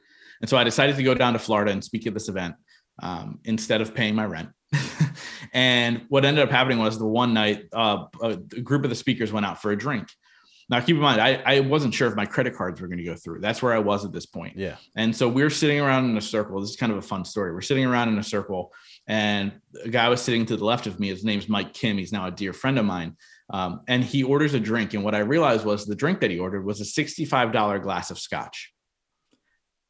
And 0.43 0.51
so 0.51 0.59
I 0.59 0.65
decided 0.65 0.97
to 0.97 1.03
go 1.03 1.15
down 1.15 1.33
to 1.33 1.39
Florida 1.39 1.71
and 1.71 1.83
speak 1.83 2.07
at 2.07 2.15
this 2.15 2.29
event 2.29 2.57
um, 3.01 3.39
instead 3.45 3.81
of 3.81 3.95
paying 3.95 4.15
my 4.15 4.27
rent. 4.27 4.51
and 5.53 6.03
what 6.09 6.25
ended 6.25 6.43
up 6.45 6.51
happening 6.51 6.79
was 6.79 6.99
the 6.99 7.07
one 7.07 7.33
night 7.33 7.67
uh, 7.73 8.05
a 8.23 8.37
group 8.37 8.85
of 8.85 8.91
the 8.91 8.97
speakers 8.97 9.33
went 9.33 9.47
out 9.47 9.63
for 9.63 9.71
a 9.71 9.77
drink. 9.77 10.09
Now, 10.69 10.81
keep 10.81 10.97
in 10.97 11.03
mind, 11.03 11.21
I, 11.21 11.43
I 11.45 11.61
wasn't 11.61 11.93
sure 11.93 12.09
if 12.09 12.15
my 12.15 12.25
credit 12.25 12.55
cards 12.55 12.81
were 12.81 12.87
going 12.87 12.99
to 12.99 13.05
go 13.05 13.15
through. 13.15 13.41
That's 13.41 13.63
where 13.63 13.75
I 13.75 13.79
was 13.79 14.05
at 14.05 14.13
this 14.13 14.27
point. 14.27 14.57
Yeah. 14.57 14.77
And 14.97 15.15
so 15.15 15.29
we 15.29 15.43
are 15.43 15.51
sitting 15.51 15.81
around 15.81 16.09
in 16.09 16.17
a 16.17 16.23
circle. 16.23 16.61
This 16.61 16.71
is 16.71 16.77
kind 16.77 16.91
of 16.91 16.99
a 16.99 17.03
fun 17.03 17.25
story. 17.25 17.53
We're 17.53 17.61
sitting 17.61 17.85
around 17.85 18.09
in 18.09 18.19
a 18.19 18.23
circle, 18.23 18.73
and 19.07 19.53
a 19.85 19.89
guy 19.89 20.09
was 20.09 20.23
sitting 20.23 20.47
to 20.47 20.57
the 20.57 20.65
left 20.65 20.87
of 20.87 20.99
me. 20.99 21.09
His 21.09 21.25
name's 21.25 21.49
Mike 21.49 21.75
Kim. 21.75 21.99
He's 21.99 22.13
now 22.13 22.27
a 22.27 22.31
dear 22.31 22.53
friend 22.53 22.79
of 22.79 22.87
mine. 22.87 23.17
Um, 23.51 23.83
and 23.87 24.03
he 24.03 24.23
orders 24.23 24.55
a 24.55 24.61
drink. 24.61 24.95
And 24.95 25.05
what 25.05 25.15
I 25.15 25.19
realized 25.19 25.67
was 25.67 25.85
the 25.85 25.95
drink 25.95 26.21
that 26.21 26.31
he 26.31 26.39
ordered 26.39 26.65
was 26.65 26.81
a 26.81 26.85
$65 26.85 27.83
glass 27.83 28.11
of 28.11 28.19
scotch. 28.19 28.73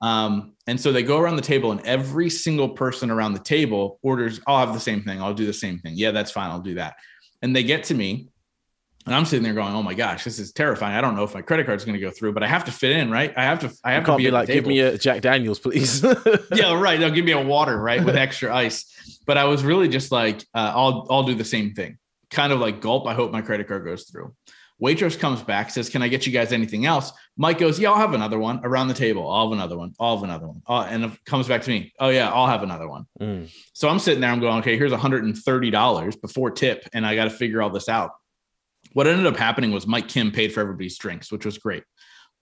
Um, 0.02 0.54
and 0.66 0.80
so 0.80 0.92
they 0.92 1.02
go 1.02 1.18
around 1.18 1.36
the 1.36 1.42
table, 1.42 1.72
and 1.72 1.80
every 1.86 2.28
single 2.28 2.68
person 2.68 3.10
around 3.10 3.34
the 3.34 3.40
table 3.40 3.98
orders, 4.02 4.40
I'll 4.46 4.58
have 4.58 4.74
the 4.74 4.80
same 4.80 5.02
thing. 5.02 5.22
I'll 5.22 5.34
do 5.34 5.46
the 5.46 5.52
same 5.52 5.78
thing. 5.78 5.94
Yeah, 5.96 6.10
that's 6.10 6.30
fine. 6.30 6.50
I'll 6.50 6.60
do 6.60 6.74
that. 6.74 6.96
And 7.40 7.54
they 7.54 7.62
get 7.62 7.84
to 7.84 7.94
me, 7.94 8.28
and 9.06 9.14
I'm 9.14 9.24
sitting 9.24 9.42
there 9.42 9.54
going, 9.54 9.74
"Oh 9.74 9.82
my 9.82 9.94
gosh, 9.94 10.24
this 10.24 10.38
is 10.38 10.52
terrifying. 10.52 10.96
I 10.96 11.00
don't 11.00 11.16
know 11.16 11.24
if 11.24 11.34
my 11.34 11.42
credit 11.42 11.66
card 11.66 11.78
is 11.78 11.84
going 11.84 11.98
to 11.98 12.00
go 12.00 12.10
through, 12.10 12.32
but 12.32 12.42
I 12.42 12.48
have 12.48 12.64
to 12.66 12.72
fit 12.72 12.92
in, 12.92 13.10
right? 13.10 13.32
I 13.36 13.44
have 13.44 13.60
to. 13.60 13.72
I 13.84 13.92
have 13.92 14.04
to 14.04 14.16
be, 14.16 14.24
be 14.24 14.30
like, 14.30 14.48
give 14.48 14.66
me 14.66 14.80
a 14.80 14.98
Jack 14.98 15.22
Daniels, 15.22 15.58
please. 15.58 16.02
yeah, 16.52 16.78
right. 16.78 16.98
They'll 16.98 17.10
give 17.10 17.24
me 17.24 17.32
a 17.32 17.42
water, 17.42 17.80
right, 17.80 18.04
with 18.04 18.16
extra 18.26 18.54
ice. 18.54 19.20
But 19.26 19.38
I 19.38 19.44
was 19.44 19.64
really 19.64 19.88
just 19.88 20.12
like, 20.12 20.44
uh, 20.54 20.72
I'll 20.74 21.06
I'll 21.10 21.24
do 21.24 21.34
the 21.34 21.44
same 21.44 21.74
thing 21.74 21.98
kind 22.32 22.52
of 22.52 22.58
like 22.58 22.80
gulp. 22.80 23.06
I 23.06 23.14
hope 23.14 23.30
my 23.30 23.42
credit 23.42 23.68
card 23.68 23.84
goes 23.84 24.04
through. 24.04 24.34
Waitress 24.80 25.16
comes 25.16 25.42
back, 25.42 25.70
says, 25.70 25.88
Can 25.88 26.02
I 26.02 26.08
get 26.08 26.26
you 26.26 26.32
guys 26.32 26.52
anything 26.52 26.86
else? 26.86 27.12
Mike 27.36 27.58
goes, 27.58 27.78
Yeah, 27.78 27.90
I'll 27.90 27.96
have 27.96 28.14
another 28.14 28.38
one 28.38 28.60
around 28.64 28.88
the 28.88 28.94
table. 28.94 29.30
I'll 29.30 29.48
have 29.48 29.52
another 29.52 29.76
one. 29.76 29.94
I'll 29.98 30.16
have 30.16 30.24
another 30.24 30.46
one. 30.46 30.62
Uh, 30.66 30.86
and 30.88 31.04
it 31.04 31.24
comes 31.24 31.48
back 31.48 31.62
to 31.62 31.70
me, 31.70 31.92
Oh, 31.98 32.08
yeah, 32.08 32.30
I'll 32.30 32.46
have 32.46 32.62
another 32.62 32.88
one. 32.88 33.06
Mm. 33.20 33.50
So 33.72 33.88
I'm 33.88 33.98
sitting 33.98 34.20
there, 34.20 34.30
I'm 34.30 34.40
going, 34.40 34.58
Okay, 34.60 34.76
here's 34.76 34.92
$130 34.92 36.20
before 36.20 36.50
tip, 36.50 36.88
and 36.92 37.06
I 37.06 37.14
got 37.14 37.24
to 37.24 37.30
figure 37.30 37.62
all 37.62 37.70
this 37.70 37.88
out. 37.88 38.12
What 38.92 39.06
ended 39.06 39.26
up 39.26 39.36
happening 39.36 39.72
was 39.72 39.86
Mike 39.86 40.08
Kim 40.08 40.30
paid 40.30 40.52
for 40.52 40.60
everybody's 40.60 40.98
drinks, 40.98 41.32
which 41.32 41.46
was 41.46 41.56
great. 41.58 41.84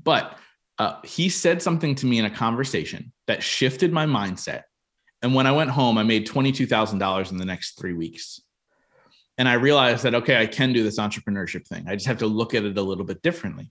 But 0.02 0.38
uh, 0.78 0.96
he 1.04 1.28
said 1.28 1.62
something 1.62 1.94
to 1.96 2.06
me 2.06 2.18
in 2.18 2.24
a 2.24 2.30
conversation 2.30 3.12
that 3.26 3.42
shifted 3.42 3.92
my 3.92 4.06
mindset. 4.06 4.62
And 5.22 5.34
when 5.34 5.46
I 5.46 5.52
went 5.52 5.70
home, 5.70 5.98
I 5.98 6.02
made 6.02 6.26
$22,000 6.26 7.30
in 7.30 7.36
the 7.36 7.44
next 7.44 7.78
three 7.78 7.92
weeks 7.92 8.40
and 9.40 9.48
I 9.48 9.54
realized 9.54 10.02
that 10.02 10.14
okay, 10.14 10.38
I 10.38 10.44
can 10.44 10.74
do 10.74 10.82
this 10.82 10.98
entrepreneurship 10.98 11.66
thing. 11.66 11.86
I 11.88 11.94
just 11.94 12.06
have 12.06 12.18
to 12.18 12.26
look 12.26 12.52
at 12.52 12.64
it 12.64 12.76
a 12.76 12.82
little 12.82 13.06
bit 13.06 13.22
differently. 13.22 13.70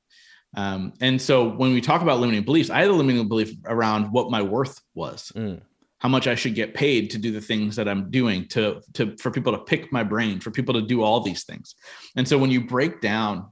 Um, 0.55 0.93
and 0.99 1.21
so 1.21 1.47
when 1.47 1.73
we 1.73 1.81
talk 1.81 2.01
about 2.01 2.19
limiting 2.19 2.43
beliefs, 2.43 2.69
I 2.69 2.81
had 2.81 2.89
a 2.89 2.93
limiting 2.93 3.27
belief 3.27 3.53
around 3.65 4.11
what 4.11 4.31
my 4.31 4.41
worth 4.41 4.79
was, 4.95 5.31
mm. 5.35 5.61
how 5.99 6.09
much 6.09 6.27
I 6.27 6.35
should 6.35 6.55
get 6.55 6.73
paid 6.73 7.11
to 7.11 7.17
do 7.17 7.31
the 7.31 7.41
things 7.41 7.75
that 7.75 7.87
I'm 7.87 8.09
doing, 8.09 8.47
to 8.49 8.81
to 8.93 9.15
for 9.17 9.31
people 9.31 9.53
to 9.53 9.59
pick 9.59 9.91
my 9.91 10.03
brain, 10.03 10.39
for 10.39 10.51
people 10.51 10.73
to 10.75 10.81
do 10.81 11.03
all 11.03 11.19
these 11.19 11.43
things. 11.43 11.75
And 12.15 12.27
so 12.27 12.37
when 12.37 12.51
you 12.51 12.65
break 12.65 12.99
down 12.99 13.51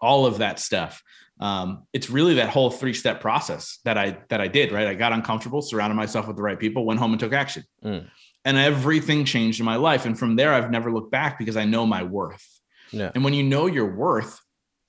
all 0.00 0.26
of 0.26 0.38
that 0.38 0.58
stuff, 0.58 1.02
um, 1.40 1.86
it's 1.92 2.10
really 2.10 2.34
that 2.34 2.50
whole 2.50 2.70
three 2.70 2.94
step 2.94 3.20
process 3.20 3.78
that 3.84 3.96
I 3.96 4.18
that 4.28 4.40
I 4.40 4.48
did. 4.48 4.70
Right, 4.70 4.86
I 4.86 4.94
got 4.94 5.12
uncomfortable, 5.12 5.62
surrounded 5.62 5.94
myself 5.94 6.26
with 6.26 6.36
the 6.36 6.42
right 6.42 6.58
people, 6.58 6.84
went 6.84 7.00
home 7.00 7.12
and 7.12 7.20
took 7.20 7.32
action. 7.32 7.64
Mm 7.82 8.08
and 8.44 8.56
everything 8.56 9.24
changed 9.24 9.60
in 9.60 9.66
my 9.66 9.76
life. 9.76 10.04
And 10.04 10.18
from 10.18 10.36
there, 10.36 10.52
I've 10.52 10.70
never 10.70 10.92
looked 10.92 11.10
back 11.10 11.38
because 11.38 11.56
I 11.56 11.64
know 11.64 11.86
my 11.86 12.02
worth. 12.02 12.60
Yeah. 12.90 13.10
And 13.14 13.24
when 13.24 13.34
you 13.34 13.42
know 13.42 13.66
your 13.66 13.94
worth, 13.94 14.40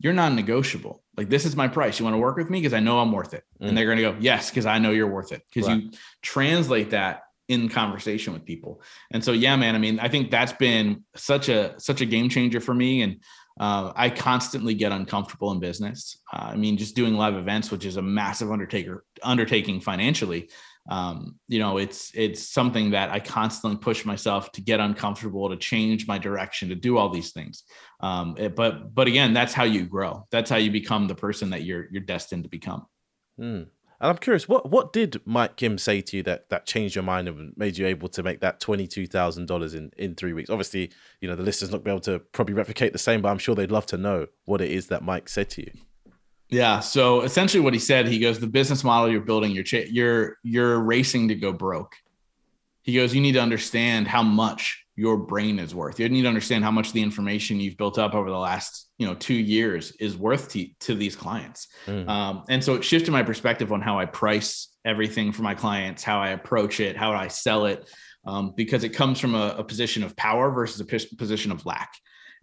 you're 0.03 0.13
non-negotiable. 0.13 1.01
Like 1.17 1.29
this 1.29 1.45
is 1.45 1.55
my 1.55 1.67
price. 1.67 1.97
You 1.97 2.03
want 2.05 2.13
to 2.13 2.19
work 2.19 2.35
with 2.35 2.49
me 2.49 2.59
because 2.59 2.73
I 2.73 2.81
know 2.81 2.99
I'm 2.99 3.11
worth 3.11 3.33
it. 3.33 3.45
Mm. 3.59 3.69
And 3.69 3.77
they're 3.77 3.85
going 3.85 3.97
to 3.97 4.03
go, 4.03 4.17
yes, 4.19 4.49
because 4.49 4.65
I 4.65 4.77
know 4.77 4.91
you're 4.91 5.07
worth 5.07 5.31
it. 5.31 5.41
Because 5.51 5.69
right. 5.69 5.81
you 5.81 5.91
translate 6.21 6.91
that 6.91 7.23
in 7.47 7.69
conversation 7.69 8.33
with 8.33 8.45
people. 8.45 8.81
And 9.11 9.23
so, 9.23 9.31
yeah, 9.31 9.55
man. 9.55 9.75
I 9.75 9.77
mean, 9.77 9.99
I 9.99 10.09
think 10.09 10.29
that's 10.29 10.53
been 10.53 11.03
such 11.15 11.49
a 11.49 11.79
such 11.79 12.01
a 12.01 12.05
game 12.05 12.29
changer 12.29 12.59
for 12.59 12.73
me. 12.73 13.01
And 13.01 13.21
uh, 13.59 13.93
I 13.95 14.09
constantly 14.09 14.73
get 14.73 14.91
uncomfortable 14.91 15.51
in 15.51 15.59
business. 15.59 16.17
Uh, 16.31 16.47
I 16.51 16.55
mean, 16.57 16.75
just 16.77 16.95
doing 16.95 17.13
live 17.13 17.35
events, 17.35 17.71
which 17.71 17.85
is 17.85 17.97
a 17.97 18.01
massive 18.01 18.51
undertaker 18.51 19.05
undertaking 19.23 19.79
financially 19.79 20.49
um, 20.89 21.39
you 21.47 21.59
know 21.59 21.77
it's 21.77 22.11
it's 22.13 22.51
something 22.51 22.91
that 22.91 23.09
i 23.09 23.19
constantly 23.19 23.77
push 23.77 24.03
myself 24.03 24.51
to 24.51 24.61
get 24.61 24.79
uncomfortable 24.79 25.49
to 25.49 25.55
change 25.55 26.07
my 26.07 26.17
direction 26.17 26.69
to 26.69 26.75
do 26.75 26.97
all 26.97 27.09
these 27.09 27.31
things. 27.31 27.63
Um, 28.01 28.35
it, 28.37 28.55
but 28.55 28.93
but 28.93 29.07
again 29.07 29.33
that's 29.33 29.53
how 29.53 29.63
you 29.63 29.85
grow. 29.85 30.27
That's 30.31 30.49
how 30.49 30.57
you 30.57 30.71
become 30.71 31.07
the 31.07 31.15
person 31.15 31.51
that 31.51 31.63
you're 31.63 31.87
you're 31.91 32.01
destined 32.01 32.43
to 32.43 32.49
become. 32.49 32.85
Mm. 33.39 33.61
and 33.63 33.69
i'm 33.99 34.17
curious 34.17 34.47
what 34.47 34.69
what 34.69 34.93
did 34.93 35.19
mike 35.25 35.55
kim 35.55 35.79
say 35.79 36.01
to 36.01 36.17
you 36.17 36.21
that 36.21 36.47
that 36.49 36.67
changed 36.67 36.93
your 36.93 37.03
mind 37.03 37.27
and 37.27 37.51
made 37.57 37.79
you 37.79 37.87
able 37.87 38.07
to 38.09 38.21
make 38.21 38.41
that 38.41 38.59
$22000 38.59 39.73
in 39.73 39.91
in 39.97 40.13
three 40.13 40.33
weeks? 40.33 40.51
Obviously 40.51 40.91
you 41.19 41.27
know 41.27 41.35
the 41.35 41.41
listeners 41.41 41.71
not 41.71 41.83
be 41.83 41.89
able 41.89 41.99
to 42.01 42.19
probably 42.19 42.53
replicate 42.53 42.93
the 42.93 42.99
same 42.99 43.23
but 43.23 43.29
i'm 43.29 43.39
sure 43.39 43.55
they'd 43.55 43.71
love 43.71 43.87
to 43.87 43.97
know 43.97 44.27
what 44.45 44.61
it 44.61 44.69
is 44.69 44.87
that 44.87 45.01
mike 45.01 45.27
said 45.27 45.49
to 45.49 45.61
you 45.61 45.71
yeah. 46.53 46.79
So 46.79 47.21
essentially, 47.21 47.61
what 47.61 47.73
he 47.73 47.79
said, 47.79 48.07
he 48.07 48.19
goes, 48.19 48.39
the 48.39 48.47
business 48.47 48.83
model 48.83 49.09
you're 49.11 49.21
building, 49.21 49.51
you're 49.51 49.63
cha- 49.63 49.89
you're 49.89 50.37
you're 50.43 50.79
racing 50.79 51.29
to 51.29 51.35
go 51.35 51.51
broke. 51.51 51.95
He 52.83 52.95
goes, 52.95 53.15
you 53.15 53.21
need 53.21 53.31
to 53.33 53.41
understand 53.41 54.07
how 54.07 54.23
much 54.23 54.85
your 54.95 55.17
brain 55.17 55.57
is 55.57 55.73
worth. 55.73 55.99
You 55.99 56.07
need 56.09 56.21
to 56.21 56.27
understand 56.27 56.63
how 56.63 56.69
much 56.69 56.91
the 56.91 57.01
information 57.01 57.59
you've 57.59 57.77
built 57.77 57.97
up 57.97 58.13
over 58.13 58.29
the 58.29 58.37
last 58.37 58.91
you 58.99 59.07
know 59.07 59.15
two 59.15 59.33
years 59.33 59.91
is 59.99 60.15
worth 60.15 60.49
to, 60.49 60.67
to 60.81 60.95
these 60.95 61.15
clients. 61.15 61.67
Mm. 61.87 62.07
Um, 62.07 62.43
and 62.49 62.63
so 62.63 62.75
it 62.75 62.83
shifted 62.83 63.11
my 63.11 63.23
perspective 63.23 63.71
on 63.71 63.81
how 63.81 63.97
I 63.99 64.05
price 64.05 64.69
everything 64.85 65.31
for 65.31 65.41
my 65.41 65.55
clients, 65.55 66.03
how 66.03 66.19
I 66.19 66.29
approach 66.29 66.79
it, 66.79 66.95
how 66.95 67.13
I 67.13 67.29
sell 67.29 67.65
it, 67.65 67.89
um, 68.25 68.53
because 68.55 68.83
it 68.83 68.89
comes 68.89 69.19
from 69.19 69.33
a, 69.33 69.55
a 69.57 69.63
position 69.63 70.03
of 70.03 70.15
power 70.15 70.51
versus 70.51 70.79
a 70.81 70.85
p- 70.85 71.15
position 71.17 71.51
of 71.51 71.65
lack. 71.65 71.93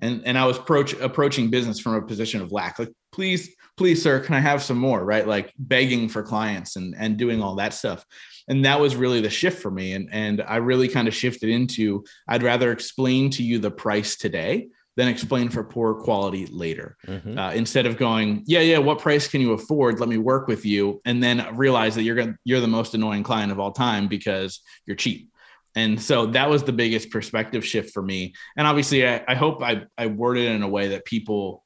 And 0.03 0.23
and 0.25 0.39
I 0.39 0.47
was 0.47 0.59
approach, 0.59 0.95
approaching 0.95 1.51
business 1.51 1.79
from 1.79 1.95
a 1.95 2.03
position 2.03 2.41
of 2.41 2.53
lack. 2.53 2.79
Like, 2.79 2.93
please 3.13 3.55
please 3.77 4.03
sir 4.03 4.21
can 4.21 4.35
i 4.35 4.41
have 4.41 4.63
some 4.63 4.79
more? 4.79 5.05
Right? 5.05 5.27
Like 5.27 5.53
begging 5.59 6.09
for 6.09 6.23
clients 6.23 6.77
and 6.77 6.95
and 6.99 7.17
doing 7.17 7.43
all 7.43 7.57
that 7.57 7.75
stuff. 7.75 8.05
And 8.49 8.65
that 8.65 8.81
was 8.81 8.97
really 8.97 9.21
the 9.21 9.31
shift 9.31 9.63
for 9.63 9.71
me. 9.71 9.93
And 9.95 10.09
and 10.13 10.43
i 10.43 10.57
really 10.57 10.89
kind 10.89 11.09
of 11.09 11.15
shifted 11.15 11.49
into 11.49 12.05
i'd 12.29 12.43
rather 12.43 12.73
explain 12.73 13.31
to 13.31 13.43
you 13.43 13.59
the 13.59 13.71
price 13.71 14.17
today 14.17 14.69
than 14.97 15.09
explain 15.09 15.49
for 15.49 15.65
poor 15.65 15.95
quality 15.95 16.47
later. 16.47 16.97
Mm-hmm. 17.07 17.39
uh, 17.39 17.53
instead 17.53 17.87
of 17.87 17.97
going 17.97 18.43
yeah 18.47 18.61
yeah 18.61 18.79
what 18.79 18.99
price 18.99 19.29
can 19.29 19.41
you 19.41 19.53
afford? 19.53 20.01
Let 20.01 20.09
me 20.09 20.19
work 20.19 20.47
with 20.47 20.67
you. 20.67 21.01
And 21.05 21.23
then 21.23 21.57
realize 21.57 21.95
that 21.95 22.03
you're 22.03 22.17
going 22.17 22.37
you're 22.45 22.61
the 22.61 22.67
most 22.67 22.95
annoying 22.95 23.23
client 23.23 23.53
of 23.53 23.59
all 23.59 23.73
time 23.73 24.09
because 24.09 24.61
you're 24.87 24.97
cheap 24.97 25.30
and 25.77 26.01
so 26.01 26.27
that 26.27 26.51
was 26.51 26.65
the 26.65 26.73
biggest 26.73 27.11
perspective 27.11 27.65
shift 27.65 27.93
for 27.93 28.03
me 28.03 28.35
and 28.57 28.67
obviously 28.67 29.07
i, 29.07 29.23
I 29.29 29.35
hope 29.35 29.63
I, 29.63 29.83
I 29.97 30.07
worded 30.07 30.45
it 30.45 30.53
in 30.53 30.63
a 30.63 30.69
way 30.69 30.89
that 30.89 31.05
people 31.05 31.65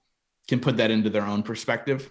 can 0.49 0.61
put 0.61 0.77
that 0.77 0.91
into 0.91 1.11
their 1.11 1.25
own 1.25 1.43
perspective. 1.43 2.11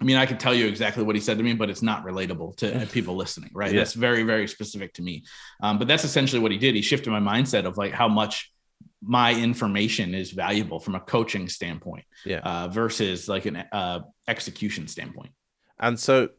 I 0.00 0.04
mean, 0.04 0.16
I 0.16 0.26
can 0.26 0.38
tell 0.38 0.54
you 0.54 0.66
exactly 0.66 1.04
what 1.04 1.14
he 1.14 1.20
said 1.20 1.38
to 1.38 1.44
me, 1.44 1.52
but 1.52 1.70
it's 1.70 1.82
not 1.82 2.04
relatable 2.04 2.56
to 2.58 2.88
people 2.92 3.14
listening, 3.14 3.50
right? 3.54 3.72
Yeah. 3.72 3.80
That's 3.80 3.92
very, 3.92 4.22
very 4.22 4.48
specific 4.48 4.94
to 4.94 5.02
me. 5.02 5.24
Um, 5.62 5.78
but 5.78 5.86
that's 5.86 6.04
essentially 6.04 6.40
what 6.40 6.50
he 6.50 6.58
did. 6.58 6.74
He 6.74 6.82
shifted 6.82 7.10
my 7.10 7.20
mindset 7.20 7.66
of 7.66 7.76
like 7.76 7.92
how 7.92 8.08
much 8.08 8.52
my 9.00 9.34
information 9.34 10.14
is 10.14 10.30
valuable 10.30 10.80
from 10.80 10.94
a 10.94 11.00
coaching 11.00 11.48
standpoint, 11.48 12.04
yeah, 12.24 12.38
uh, 12.38 12.68
versus 12.68 13.28
like 13.28 13.46
an 13.46 13.56
uh, 13.72 14.00
execution 14.28 14.88
standpoint. 14.88 15.32
And 15.78 15.98
so, 15.98 16.30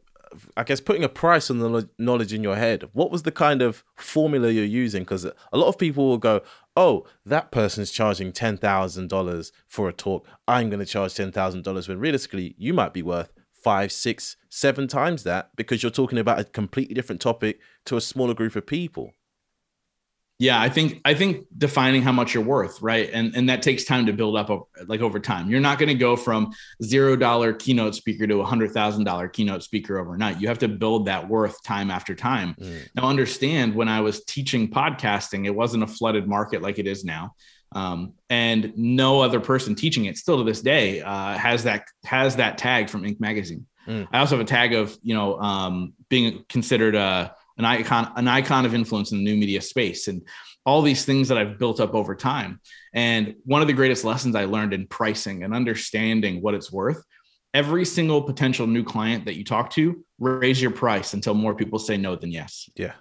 I 0.56 0.64
guess 0.64 0.80
putting 0.80 1.04
a 1.04 1.08
price 1.08 1.50
on 1.50 1.58
the 1.58 1.88
knowledge 1.98 2.32
in 2.32 2.42
your 2.42 2.56
head, 2.56 2.88
what 2.92 3.10
was 3.10 3.22
the 3.22 3.32
kind 3.32 3.62
of 3.62 3.84
formula 3.96 4.50
you're 4.50 4.64
using? 4.64 5.02
Because 5.02 5.24
a 5.24 5.34
lot 5.52 5.68
of 5.68 5.78
people 5.78 6.08
will 6.08 6.18
go, 6.18 6.42
"Oh, 6.76 7.06
that 7.24 7.50
person's 7.50 7.90
charging 7.90 8.32
ten 8.32 8.56
thousand 8.56 9.08
dollars 9.08 9.52
for 9.66 9.88
a 9.88 9.92
talk. 9.92 10.26
I'm 10.46 10.70
going 10.70 10.80
to 10.80 10.86
charge 10.86 11.14
ten 11.14 11.32
thousand 11.32 11.64
dollars." 11.64 11.88
When 11.88 11.98
realistically, 11.98 12.54
you 12.58 12.72
might 12.72 12.92
be 12.92 13.02
worth 13.02 13.32
five, 13.52 13.90
six, 13.90 14.36
seven 14.48 14.86
times 14.86 15.22
that 15.22 15.50
because 15.56 15.82
you're 15.82 15.90
talking 15.90 16.18
about 16.18 16.38
a 16.38 16.44
completely 16.44 16.94
different 16.94 17.20
topic 17.20 17.58
to 17.86 17.96
a 17.96 18.00
smaller 18.00 18.34
group 18.34 18.56
of 18.56 18.66
people 18.66 19.12
yeah 20.38 20.60
i 20.60 20.68
think 20.68 21.00
i 21.04 21.14
think 21.14 21.46
defining 21.56 22.02
how 22.02 22.12
much 22.12 22.34
you're 22.34 22.42
worth 22.42 22.74
right? 22.82 23.10
And 23.12 23.34
and 23.36 23.48
that 23.48 23.62
takes 23.62 23.84
time 23.84 24.06
to 24.06 24.12
build 24.12 24.36
up 24.36 24.68
like 24.86 25.00
over 25.00 25.18
time. 25.20 25.50
You're 25.50 25.60
not 25.60 25.78
going 25.78 25.88
to 25.88 25.94
go 25.94 26.16
from 26.16 26.52
zero 26.82 27.16
dollar 27.16 27.52
keynote 27.52 27.94
speaker 27.94 28.26
to 28.26 28.40
a 28.40 28.44
hundred 28.44 28.72
thousand 28.72 29.04
dollar 29.04 29.28
keynote 29.28 29.62
speaker 29.62 29.98
overnight. 29.98 30.40
You 30.40 30.48
have 30.48 30.58
to 30.58 30.68
build 30.68 31.06
that 31.06 31.28
worth 31.28 31.62
time 31.62 31.90
after 31.90 32.14
time. 32.14 32.54
Mm. 32.60 32.88
now 32.94 33.08
understand 33.08 33.74
when 33.74 33.88
i 33.88 34.00
was 34.00 34.24
teaching 34.24 34.70
podcasting 34.70 35.46
it 35.46 35.54
wasn't 35.54 35.82
a 35.82 35.86
flooded 35.86 36.28
market 36.28 36.62
like 36.62 36.78
it 36.78 36.86
is 36.86 37.04
now. 37.04 37.34
Um, 37.72 38.12
and 38.30 38.72
no 38.76 39.20
other 39.20 39.40
person 39.40 39.74
teaching 39.74 40.04
it 40.04 40.16
still 40.16 40.38
to 40.38 40.44
this 40.44 40.62
day 40.62 41.00
uh, 41.00 41.36
has 41.36 41.64
that 41.64 41.86
has 42.04 42.36
that 42.36 42.58
tag 42.58 42.88
from 42.88 43.02
inc 43.02 43.18
magazine. 43.20 43.66
Mm. 43.86 44.08
i 44.12 44.18
also 44.18 44.36
have 44.36 44.46
a 44.46 44.48
tag 44.48 44.72
of 44.72 44.96
you 45.02 45.14
know 45.14 45.38
um, 45.38 45.92
being 46.08 46.44
considered 46.48 46.94
a 46.94 47.34
an 47.58 47.64
icon, 47.64 48.12
an 48.16 48.28
icon 48.28 48.66
of 48.66 48.74
influence 48.74 49.12
in 49.12 49.18
the 49.18 49.24
new 49.24 49.36
media 49.36 49.60
space, 49.60 50.08
and 50.08 50.22
all 50.66 50.82
these 50.82 51.04
things 51.04 51.28
that 51.28 51.38
I've 51.38 51.58
built 51.58 51.80
up 51.80 51.94
over 51.94 52.14
time. 52.14 52.60
And 52.94 53.34
one 53.44 53.60
of 53.60 53.68
the 53.68 53.74
greatest 53.74 54.04
lessons 54.04 54.34
I 54.34 54.46
learned 54.46 54.72
in 54.72 54.86
pricing 54.86 55.44
and 55.44 55.54
understanding 55.54 56.40
what 56.40 56.54
it's 56.54 56.72
worth. 56.72 57.02
Every 57.52 57.84
single 57.84 58.22
potential 58.22 58.66
new 58.66 58.82
client 58.82 59.26
that 59.26 59.36
you 59.36 59.44
talk 59.44 59.70
to, 59.70 60.04
raise 60.18 60.60
your 60.60 60.72
price 60.72 61.12
until 61.14 61.34
more 61.34 61.54
people 61.54 61.78
say 61.78 61.96
no 61.96 62.16
than 62.16 62.32
yes. 62.32 62.68
Yeah. 62.74 62.94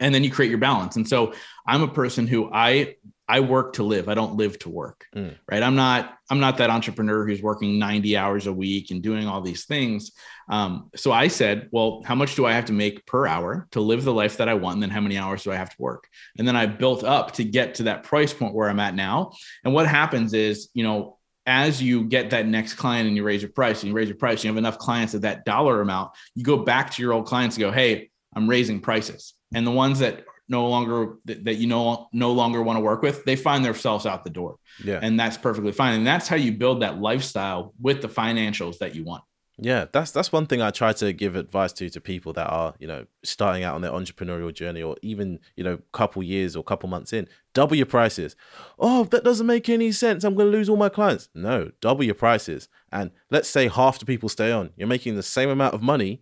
And 0.00 0.14
then 0.14 0.24
you 0.24 0.30
create 0.30 0.48
your 0.48 0.58
balance. 0.58 0.96
And 0.96 1.06
so 1.06 1.34
I'm 1.66 1.82
a 1.82 1.88
person 1.88 2.26
who 2.26 2.50
I 2.52 2.96
I 3.28 3.40
work 3.40 3.74
to 3.74 3.82
live. 3.82 4.08
I 4.08 4.14
don't 4.14 4.36
live 4.36 4.58
to 4.60 4.68
work. 4.68 5.06
Mm. 5.14 5.36
Right. 5.50 5.62
I'm 5.62 5.74
not, 5.74 6.16
I'm 6.30 6.38
not 6.38 6.58
that 6.58 6.70
entrepreneur 6.70 7.26
who's 7.26 7.42
working 7.42 7.78
90 7.78 8.16
hours 8.16 8.46
a 8.46 8.52
week 8.52 8.90
and 8.90 9.02
doing 9.02 9.26
all 9.26 9.40
these 9.40 9.64
things. 9.64 10.12
Um, 10.48 10.90
so 10.94 11.10
I 11.10 11.26
said, 11.28 11.68
well, 11.72 12.02
how 12.04 12.14
much 12.14 12.36
do 12.36 12.46
I 12.46 12.52
have 12.52 12.66
to 12.66 12.72
make 12.72 13.04
per 13.04 13.26
hour 13.26 13.66
to 13.72 13.80
live 13.80 14.04
the 14.04 14.14
life 14.14 14.36
that 14.36 14.48
I 14.48 14.54
want? 14.54 14.74
And 14.74 14.82
then 14.84 14.90
how 14.90 15.00
many 15.00 15.18
hours 15.18 15.42
do 15.42 15.50
I 15.50 15.56
have 15.56 15.70
to 15.70 15.76
work? 15.78 16.06
And 16.38 16.46
then 16.46 16.54
I 16.54 16.66
built 16.66 17.02
up 17.02 17.32
to 17.32 17.44
get 17.44 17.74
to 17.76 17.84
that 17.84 18.04
price 18.04 18.32
point 18.32 18.54
where 18.54 18.68
I'm 18.68 18.80
at 18.80 18.94
now. 18.94 19.32
And 19.64 19.74
what 19.74 19.88
happens 19.88 20.32
is, 20.32 20.68
you 20.72 20.84
know, 20.84 21.18
as 21.46 21.82
you 21.82 22.04
get 22.04 22.30
that 22.30 22.46
next 22.46 22.74
client 22.74 23.06
and 23.06 23.16
you 23.16 23.24
raise 23.24 23.42
your 23.42 23.52
price 23.52 23.82
and 23.82 23.88
you 23.88 23.94
raise 23.94 24.08
your 24.08 24.16
price, 24.16 24.42
you 24.42 24.50
have 24.50 24.58
enough 24.58 24.78
clients 24.78 25.14
at 25.14 25.22
that 25.22 25.44
dollar 25.44 25.80
amount, 25.80 26.12
you 26.34 26.44
go 26.44 26.58
back 26.58 26.90
to 26.92 27.02
your 27.02 27.12
old 27.12 27.26
clients 27.26 27.56
and 27.56 27.60
go, 27.60 27.70
Hey, 27.70 28.10
I'm 28.34 28.48
raising 28.48 28.80
prices. 28.80 29.34
And 29.54 29.66
the 29.66 29.70
ones 29.70 30.00
that 30.00 30.24
no 30.48 30.68
longer 30.68 31.16
that 31.24 31.56
you 31.56 31.66
know 31.66 32.08
no 32.12 32.32
longer 32.32 32.62
want 32.62 32.76
to 32.76 32.80
work 32.80 33.02
with, 33.02 33.24
they 33.24 33.36
find 33.36 33.64
themselves 33.64 34.06
out 34.06 34.24
the 34.24 34.30
door. 34.30 34.56
Yeah. 34.84 35.00
And 35.02 35.18
that's 35.18 35.36
perfectly 35.36 35.72
fine. 35.72 35.94
And 35.94 36.06
that's 36.06 36.28
how 36.28 36.36
you 36.36 36.52
build 36.52 36.82
that 36.82 36.98
lifestyle 36.98 37.74
with 37.80 38.02
the 38.02 38.08
financials 38.08 38.78
that 38.78 38.94
you 38.94 39.04
want. 39.04 39.22
Yeah, 39.58 39.86
that's 39.90 40.10
that's 40.10 40.32
one 40.32 40.44
thing 40.46 40.60
I 40.60 40.70
try 40.70 40.92
to 40.92 41.14
give 41.14 41.34
advice 41.34 41.72
to 41.74 41.88
to 41.88 42.00
people 42.00 42.34
that 42.34 42.46
are, 42.48 42.74
you 42.78 42.86
know, 42.86 43.06
starting 43.24 43.64
out 43.64 43.74
on 43.74 43.80
their 43.80 43.90
entrepreneurial 43.90 44.52
journey 44.52 44.82
or 44.82 44.96
even, 45.00 45.38
you 45.56 45.64
know, 45.64 45.78
couple 45.92 46.22
years 46.22 46.54
or 46.54 46.62
couple 46.62 46.90
months 46.90 47.12
in. 47.14 47.26
Double 47.54 47.74
your 47.74 47.86
prices. 47.86 48.36
Oh, 48.78 49.04
that 49.04 49.24
doesn't 49.24 49.46
make 49.46 49.70
any 49.70 49.92
sense. 49.92 50.24
I'm 50.24 50.34
going 50.34 50.52
to 50.52 50.56
lose 50.56 50.68
all 50.68 50.76
my 50.76 50.90
clients. 50.90 51.30
No, 51.34 51.70
double 51.80 52.04
your 52.04 52.14
prices. 52.14 52.68
And 52.92 53.12
let's 53.30 53.48
say 53.48 53.68
half 53.68 53.98
the 53.98 54.04
people 54.04 54.28
stay 54.28 54.52
on. 54.52 54.72
You're 54.76 54.88
making 54.88 55.16
the 55.16 55.22
same 55.22 55.48
amount 55.48 55.72
of 55.72 55.80
money, 55.80 56.20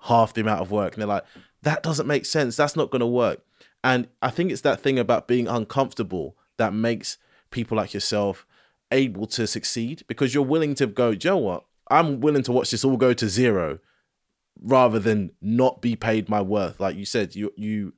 half 0.00 0.34
the 0.34 0.40
amount 0.40 0.60
of 0.60 0.72
work. 0.72 0.94
And 0.94 1.00
they're 1.00 1.06
like, 1.06 1.24
that 1.66 1.82
doesn't 1.82 2.06
make 2.06 2.24
sense. 2.24 2.56
That's 2.56 2.76
not 2.76 2.90
going 2.90 3.00
to 3.00 3.06
work. 3.06 3.42
And 3.82 4.06
I 4.22 4.30
think 4.30 4.52
it's 4.52 4.60
that 4.60 4.80
thing 4.80 5.00
about 5.00 5.26
being 5.26 5.48
uncomfortable 5.48 6.36
that 6.58 6.72
makes 6.72 7.18
people 7.50 7.76
like 7.76 7.92
yourself 7.92 8.46
able 8.92 9.26
to 9.26 9.48
succeed 9.48 10.04
because 10.06 10.32
you're 10.32 10.44
willing 10.44 10.76
to 10.76 10.86
go, 10.86 11.10
you 11.10 11.18
know 11.24 11.36
what? 11.38 11.64
I'm 11.90 12.20
willing 12.20 12.44
to 12.44 12.52
watch 12.52 12.70
this 12.70 12.84
all 12.84 12.96
go 12.96 13.12
to 13.14 13.28
zero 13.28 13.80
rather 14.62 15.00
than 15.00 15.32
not 15.42 15.82
be 15.82 15.96
paid 15.96 16.28
my 16.28 16.40
worth. 16.40 16.78
Like 16.78 16.94
you 16.94 17.04
said, 17.04 17.34
you 17.34 17.52
you 17.56 17.94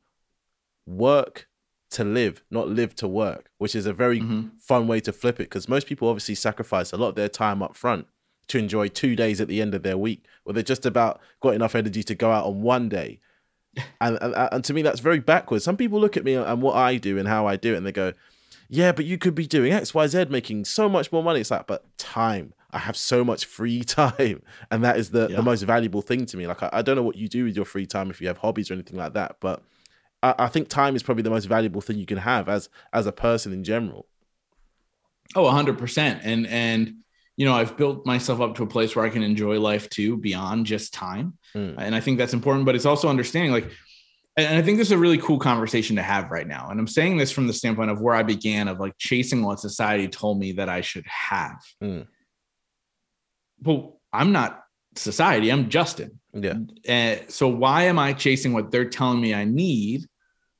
work 0.87 1.47
to 1.91 2.05
live, 2.05 2.43
not 2.51 2.69
live 2.69 2.95
to 2.97 3.09
work, 3.09 3.51
which 3.59 3.75
is 3.75 3.85
a 3.85 3.93
very 3.93 4.21
mm-hmm. 4.21 4.49
fun 4.59 4.89
way 4.89 5.01
to 5.01 5.13
flip 5.13 5.37
it 5.41 5.51
because 5.51 5.69
most 5.69 5.87
people 5.87 6.09
obviously 6.09 6.35
sacrifice 6.35 6.91
a 6.91 6.97
lot 6.97 7.11
of 7.11 7.15
their 7.17 7.29
time 7.29 7.63
up 7.63 7.77
front 7.77 8.07
to 8.47 8.59
enjoy 8.59 8.89
two 8.89 9.15
days 9.15 9.43
at 9.43 9.49
the 9.49 9.61
end 9.61 9.75
of 9.75 9.83
their 9.83 9.99
week, 9.99 10.25
where 10.45 10.55
they're 10.55 10.63
just 10.63 10.87
about 10.87 11.21
got 11.41 11.55
enough 11.55 11.75
energy 11.75 12.03
to 12.03 12.15
go 12.15 12.31
out 12.31 12.47
on 12.47 12.63
one 12.63 12.89
day 12.89 13.21
and, 14.01 14.19
and 14.21 14.35
and 14.35 14.65
to 14.65 14.75
me 14.75 14.83
that's 14.83 15.01
very 15.01 15.21
backwards. 15.21 15.65
Some 15.65 15.77
people 15.77 16.01
look 16.01 16.17
at 16.17 16.25
me 16.25 16.35
and 16.35 16.63
what 16.63 16.77
I 16.77 16.97
do 16.97 17.19
and 17.19 17.29
how 17.29 17.47
I 17.47 17.57
do 17.57 17.75
it, 17.75 17.77
and 17.77 17.87
they 17.87 17.93
go, 17.93 18.13
"Yeah, 18.69 18.93
but 18.93 19.05
you 19.05 19.19
could 19.19 19.35
be 19.35 19.47
doing 19.47 19.73
X, 19.73 19.95
Y, 19.95 20.07
Z, 20.07 20.27
making 20.31 20.65
so 20.65 20.89
much 20.89 21.13
more 21.13 21.23
money." 21.23 21.41
It's 21.41 21.51
like, 21.51 21.67
but 21.67 21.85
time. 21.99 22.55
I 22.71 22.79
have 22.79 22.99
so 22.99 23.25
much 23.25 23.47
free 23.47 23.83
time, 23.85 24.43
and 24.71 24.85
that 24.85 24.99
is 24.99 25.11
the 25.11 25.29
yeah. 25.31 25.37
the 25.37 25.43
most 25.43 25.63
valuable 25.63 26.03
thing 26.03 26.27
to 26.27 26.37
me. 26.37 26.47
Like 26.47 26.63
I, 26.63 26.71
I, 26.73 26.83
don't 26.83 26.97
know 26.97 27.03
what 27.03 27.17
you 27.17 27.29
do 27.29 27.45
with 27.45 27.57
your 27.57 27.65
free 27.65 27.87
time 27.87 28.11
if 28.11 28.21
you 28.21 28.29
have 28.29 28.39
hobbies 28.39 28.71
or 28.71 28.75
anything 28.75 28.99
like 28.99 29.15
that, 29.15 29.37
but 29.41 29.63
I, 30.23 30.35
I 30.39 30.49
think 30.49 30.69
time 30.69 30.95
is 30.95 31.03
probably 31.03 31.23
the 31.23 31.31
most 31.31 31.47
valuable 31.47 31.81
thing 31.81 31.99
you 31.99 32.07
can 32.07 32.19
have 32.19 32.49
as 32.49 32.69
as 32.93 33.07
a 33.07 33.13
person 33.13 33.53
in 33.53 33.65
general. 33.65 34.07
Oh, 35.35 35.45
100%. 35.45 36.21
and 36.23 36.47
and 36.47 36.95
you 37.37 37.45
know, 37.45 37.55
I've 37.55 37.77
built 37.77 38.05
myself 38.05 38.41
up 38.41 38.57
to 38.57 38.65
a 38.65 38.67
place 38.67 38.97
where 38.97 39.05
I 39.05 39.11
can 39.11 39.23
enjoy 39.23 39.61
life 39.61 39.89
too 39.89 40.17
beyond 40.17 40.67
just 40.67 40.93
time. 40.93 41.38
Mm. 41.55 41.75
And 41.79 41.95
I 41.95 42.01
think 42.01 42.19
that's 42.19 42.35
important, 42.35 42.67
but 42.67 42.75
it's 42.75 42.87
also 42.87 43.09
understanding 43.09 43.53
like, 43.53 43.71
and 44.37 44.57
I 44.57 44.63
think 44.63 44.79
this 44.79 44.89
is 44.89 44.93
a 44.93 44.99
really 44.99 45.19
cool 45.19 45.39
conversation 45.39 45.97
to 45.97 46.03
have 46.03 46.31
right 46.31 46.47
now. 46.47 46.69
And 46.71 46.79
I'm 46.79 46.87
saying 46.87 47.17
this 47.17 47.33
from 47.33 47.49
the 47.49 47.53
standpoint 47.53 47.91
of 47.91 48.01
where 48.01 48.15
I 48.15 48.23
began 48.23 48.69
of 48.69 48.79
like 48.79 48.97
chasing 48.97 49.43
what 49.43 49.59
society 49.59 50.07
told 50.07 50.39
me 50.39 50.53
that 50.53 50.69
I 50.69 50.81
should 50.81 51.07
have. 51.07 51.61
Mm. 51.83 52.07
Well, 53.63 54.01
I'm 54.13 54.31
not 54.31 54.63
society, 54.95 55.51
I'm 55.51 55.69
Justin. 55.69 56.21
Yeah. 56.33 56.55
And 56.87 57.25
so 57.29 57.49
why 57.49 57.85
am 57.85 57.99
I 57.99 58.13
chasing 58.13 58.53
what 58.53 58.71
they're 58.71 58.89
telling 58.89 59.21
me 59.21 59.35
I 59.35 59.45
need 59.45 60.07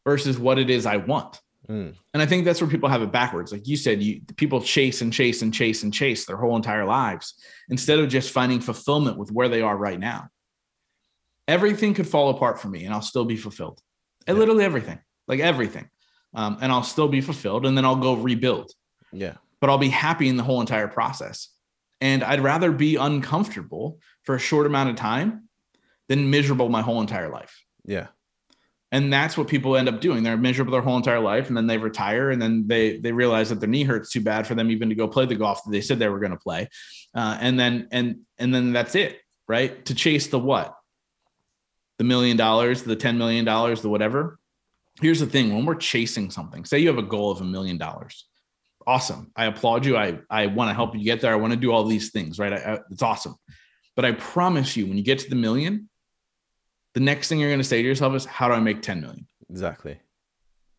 versus 0.05 0.39
what 0.39 0.59
it 0.59 0.71
is 0.71 0.87
I 0.87 0.97
want? 0.97 1.41
Mm. 1.69 1.95
And 2.15 2.23
I 2.23 2.27
think 2.27 2.45
that's 2.45 2.61
where 2.61 2.71
people 2.71 2.89
have 2.89 3.03
it 3.03 3.13
backwards. 3.13 3.53
Like 3.53 3.69
you 3.69 3.77
said, 3.77 4.03
you 4.03 4.23
people 4.37 4.61
chase 4.61 5.03
and 5.03 5.13
chase 5.13 5.43
and 5.43 5.53
chase 5.53 5.83
and 5.83 5.93
chase 5.93 6.25
their 6.25 6.37
whole 6.37 6.57
entire 6.57 6.85
lives 6.85 7.35
instead 7.69 7.99
of 7.99 8.09
just 8.09 8.33
finding 8.33 8.61
fulfillment 8.61 9.19
with 9.19 9.31
where 9.31 9.49
they 9.49 9.61
are 9.61 9.77
right 9.77 10.01
now. 10.01 10.29
Everything 11.49 11.95
could 11.95 12.07
fall 12.07 12.31
apart 12.31 12.61
for 12.61 12.69
me 12.69 12.85
and 12.85 12.95
I'll 12.95 13.03
still 13.03 13.25
be 13.25 13.37
fulfilled. 13.37 13.81
Yeah. 14.27 14.35
Literally 14.35 14.65
everything, 14.65 15.01
like 15.27 15.41
everything. 15.41 15.89
Um, 16.35 16.59
and 16.61 16.71
I'll 16.71 16.83
still 16.83 17.09
be 17.09 17.21
fulfilled 17.21 17.67
and 17.67 17.77
then 17.77 17.85
I'll 17.85 17.97
go 17.97 18.15
rebuild. 18.15 18.71
Yeah. 19.13 19.35
But 19.61 19.71
I'll 19.71 19.79
be 19.79 19.89
happy 19.89 20.29
in 20.29 20.37
the 20.37 20.43
whole 20.43 20.61
entire 20.61 20.89
process. 20.89 21.49
And 22.01 22.23
I'd 22.23 22.41
rather 22.41 22.71
be 22.71 22.97
uncomfortable 22.97 23.99
for 24.23 24.37
a 24.37 24.39
short 24.39 24.67
amount 24.67 24.91
of 24.91 24.97
time 24.97 25.49
than 26.09 26.31
miserable 26.31 26.69
my 26.69 26.83
whole 26.83 27.01
entire 27.01 27.31
life. 27.31 27.65
Yeah 27.85 28.09
and 28.91 29.13
that's 29.13 29.37
what 29.37 29.49
people 29.49 29.77
end 29.77 29.89
up 29.89 30.01
doing 30.01 30.23
they're 30.23 30.37
miserable 30.37 30.73
their 30.73 30.83
whole 30.83 30.97
entire 30.97 31.21
life 31.21 31.49
and 31.49 31.57
then 31.57 31.67
they 31.67 31.79
retire 31.79 32.31
and 32.31 32.41
then 32.41 32.67
they 32.67 32.99
they 32.99 33.13
realize 33.13 33.49
that 33.49 33.61
their 33.61 33.69
knee 33.69 33.85
hurts 33.85 34.11
too 34.11 34.21
bad 34.21 34.47
for 34.47 34.55
them 34.55 34.71
even 34.71 34.89
to 34.89 34.95
go 34.95 35.09
play 35.09 35.27
the 35.27 35.35
golf 35.35 35.63
that 35.65 35.71
they 35.71 35.81
said 35.81 35.99
they 35.99 36.09
were 36.09 36.19
going 36.19 36.33
to 36.33 36.39
play 36.39 36.69
uh, 37.15 37.37
and 37.41 37.59
then 37.59 37.89
and 37.93 38.21
and 38.39 38.55
then 38.55 38.73
that's 38.73 38.95
it 38.95 39.21
right 39.47 39.85
to 39.85 39.95
chase 39.95 40.29
the 40.29 40.39
what 40.39 40.75
the 41.99 42.05
million 42.05 42.37
dollars 42.37 42.83
the 42.83 42.97
10 42.97 43.19
million 43.19 43.45
dollars 43.45 43.83
the 43.83 43.89
whatever 43.89 44.39
here's 45.01 45.21
the 45.21 45.27
thing 45.27 45.55
when 45.55 45.67
we're 45.67 45.75
chasing 45.75 46.31
something 46.31 46.65
say 46.65 46.79
you 46.79 46.89
have 46.89 46.99
a 46.99 47.03
goal 47.03 47.31
of 47.31 47.41
a 47.41 47.45
million 47.45 47.77
dollars 47.77 48.27
awesome 48.87 49.31
i 49.37 49.45
applaud 49.45 49.85
you 49.85 49.97
i 49.97 50.19
i 50.31 50.47
want 50.47 50.71
to 50.71 50.75
help 50.75 50.95
you 50.95 51.05
get 51.05 51.21
there 51.21 51.33
i 51.33 51.37
want 51.37 51.53
to 51.53 51.59
do 51.59 51.73
all 51.73 51.85
these 51.85 52.11
things 52.11 52.39
right 52.39 52.53
I, 52.53 52.57
I, 52.57 52.79
it's 52.91 53.03
awesome 53.03 53.37
but 53.97 54.05
i 54.05 54.13
promise 54.13 54.77
you 54.77 54.87
when 54.87 54.97
you 54.97 55.05
get 55.05 55.19
to 55.21 55.31
the 55.31 55.37
million 55.37 55.89
the 56.99 57.05
next 57.05 57.29
thing 57.29 57.39
you're 57.39 57.49
going 57.49 57.61
to 57.61 57.65
say 57.65 57.81
to 57.81 57.87
yourself 57.87 58.15
is, 58.15 58.25
how 58.25 58.49
do 58.49 58.55
I 58.55 58.61
make 58.61 58.83
10 58.83 59.01
million? 59.01 59.27
Exactly. 59.51 60.01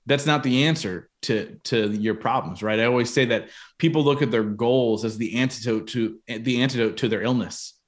That's 0.06 0.26
not 0.26 0.44
the 0.44 0.66
answer 0.66 1.10
to, 1.24 1.58
to 1.66 1.92
your 1.92 2.16
problems, 2.16 2.62
right? 2.62 2.78
I 2.80 2.86
always 2.86 3.14
say 3.14 3.26
that 3.26 3.50
people 3.78 4.04
look 4.04 4.22
at 4.22 4.30
their 4.30 4.44
goals 4.44 5.06
as 5.06 5.18
the 5.18 5.36
antidote 5.36 5.88
to 5.90 6.20
the 6.28 6.62
antidote 6.62 6.98
to 6.98 7.08
their 7.08 7.22
illness. 7.22 7.79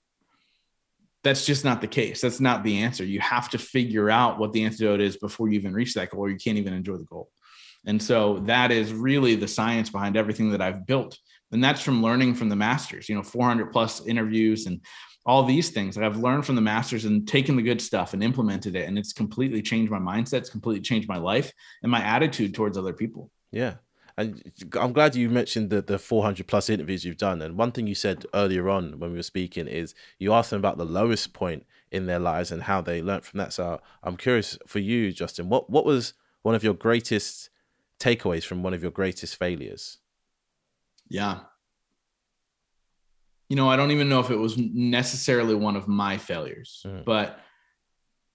That's 1.24 1.46
just 1.46 1.64
not 1.64 1.82
the 1.82 1.88
case. 1.88 2.22
That's 2.22 2.40
not 2.40 2.64
the 2.64 2.80
answer. 2.80 3.04
You 3.04 3.20
have 3.20 3.50
to 3.52 3.58
figure 3.58 4.10
out 4.10 4.40
what 4.40 4.54
the 4.54 4.64
antidote 4.64 5.02
is 5.02 5.18
before 5.18 5.50
you 5.50 5.60
even 5.60 5.74
reach 5.74 5.94
that 5.94 6.10
goal, 6.10 6.22
or 6.22 6.30
you 6.30 6.38
can't 6.38 6.58
even 6.58 6.74
enjoy 6.74 6.98
the 6.98 7.06
goal. 7.06 7.30
And 7.86 8.02
so 8.02 8.40
that 8.46 8.72
is 8.72 8.94
really 8.94 9.36
the 9.36 9.48
science 9.48 9.90
behind 9.90 10.18
everything 10.18 10.52
that 10.52 10.62
I've 10.62 10.86
built. 10.86 11.18
And 11.52 11.64
that's 11.64 11.82
from 11.82 12.02
learning 12.02 12.36
from 12.36 12.50
the 12.50 12.56
masters, 12.56 13.10
you 13.10 13.16
know, 13.16 13.24
400 13.24 13.72
plus 13.72 14.06
interviews 14.06 14.66
and 14.68 14.82
all 15.26 15.44
these 15.44 15.70
things 15.70 15.96
that 15.96 16.04
I've 16.04 16.18
learned 16.18 16.46
from 16.46 16.56
the 16.56 16.62
masters 16.62 17.06
and 17.06 17.28
taken 17.28 17.56
the 17.56 17.62
good 17.62 17.82
stuff 17.82 18.14
and 18.14 18.24
implemented 18.24 18.76
it. 18.76 18.88
And 18.88 18.98
it's 18.98 19.14
completely 19.14 19.62
changed 19.62 19.92
my 19.92 20.00
mindset. 20.00 20.40
It's 20.40 20.50
completely 20.50 20.82
changed 20.82 21.08
my 21.08 21.18
life 21.18 21.52
and 21.84 21.92
my 21.92 22.02
attitude 22.02 22.54
towards 22.54 22.78
other 22.78 22.94
people. 22.94 23.30
Yeah. 23.52 23.76
And 24.18 24.52
I'm 24.80 24.94
glad 24.94 25.16
you 25.16 25.30
mentioned 25.30 25.70
the, 25.70 25.82
the 25.82 26.00
400 26.00 26.48
plus 26.48 26.70
interviews 26.70 27.06
you've 27.06 27.18
done. 27.18 27.42
And 27.42 27.58
one 27.58 27.72
thing 27.72 27.88
you 27.88 27.96
said 27.96 28.26
earlier 28.34 28.70
on 28.70 29.00
when 29.00 29.12
we 29.12 29.18
were 29.18 29.24
speaking 29.24 29.68
is 29.68 29.96
you 30.20 30.34
asked 30.34 30.50
them 30.50 30.60
about 30.60 30.78
the 30.78 30.86
lowest 30.86 31.34
point 31.34 31.66
in 31.92 32.06
their 32.06 32.20
lives 32.20 32.52
and 32.52 32.64
how 32.64 32.82
they 32.82 33.02
learned 33.02 33.26
from 33.26 33.40
that. 33.40 33.54
So 33.54 33.82
I'm 34.04 34.18
curious 34.18 34.58
for 34.68 34.80
you, 34.80 35.12
Justin, 35.12 35.50
what 35.50 35.70
what 35.70 35.86
was 35.86 36.14
one 36.42 36.56
of 36.56 36.64
your 36.64 36.74
greatest 36.74 37.50
takeaways 38.00 38.44
from 38.44 38.64
one 38.64 38.74
of 38.74 38.82
your 38.82 38.92
greatest 38.92 39.36
failures? 39.36 39.98
Yeah. 41.10 41.42
You 43.50 43.58
know, 43.58 43.70
I 43.70 43.76
don't 43.76 43.92
even 43.92 44.08
know 44.08 44.22
if 44.22 44.30
it 44.30 44.38
was 44.38 44.58
necessarily 44.58 45.56
one 45.56 45.76
of 45.76 45.88
my 45.88 46.18
failures, 46.18 46.86
mm. 46.88 47.04
but 47.04 47.40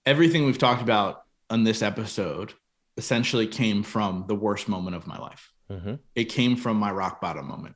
everything 0.05 0.45
we've 0.45 0.59
talked 0.59 0.83
about 0.83 1.23
on 1.49 1.63
this 1.63 1.81
episode 1.81 2.53
essentially 2.97 3.47
came 3.47 3.81
from 3.81 4.25
the 4.27 4.35
worst 4.35 4.67
moment 4.67 4.95
of 4.95 5.07
my 5.07 5.17
life. 5.17 5.51
Mm-hmm. 5.71 5.95
It 6.15 6.25
came 6.25 6.55
from 6.55 6.77
my 6.77 6.91
rock 6.91 7.21
bottom 7.21 7.47
moment. 7.47 7.75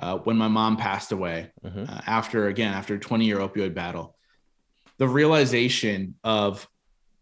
Uh, 0.00 0.18
when 0.18 0.36
my 0.36 0.46
mom 0.46 0.76
passed 0.76 1.10
away 1.10 1.50
mm-hmm. 1.64 1.84
uh, 1.88 2.00
after, 2.06 2.46
again, 2.46 2.72
after 2.72 2.94
a 2.94 3.00
20 3.00 3.24
year 3.24 3.38
opioid 3.38 3.74
battle, 3.74 4.16
the 4.98 5.08
realization 5.08 6.14
of 6.22 6.68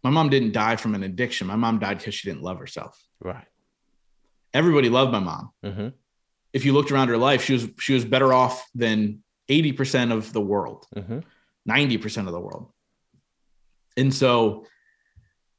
my 0.05 0.11
mom 0.11 0.29
didn't 0.29 0.53
die 0.53 0.77
from 0.77 0.95
an 0.95 1.03
addiction. 1.03 1.47
My 1.47 1.57
mom 1.57 1.79
died 1.79 1.99
because 1.99 2.15
she 2.15 2.29
didn't 2.29 2.43
love 2.43 2.59
herself. 2.59 3.03
Right. 3.21 3.47
Everybody 4.53 4.89
loved 4.89 5.13
my 5.13 5.21
mom. 5.21 5.51
Mm-hmm. 5.65 5.89
If 6.53 6.65
you 6.65 6.73
looked 6.73 6.91
around 6.91 7.09
her 7.09 7.19
life, 7.19 7.45
she 7.45 7.55
was 7.55 7.69
she 7.79 7.93
was 7.93 8.05
better 8.05 8.33
off 8.33 8.67
than 8.75 9.23
80% 9.51 10.13
of 10.13 10.33
the 10.33 10.41
world, 10.41 10.87
mm-hmm. 10.95 11.19
90% 11.69 12.27
of 12.27 12.33
the 12.33 12.41
world. 12.41 12.71
And 13.97 14.13
so 14.15 14.67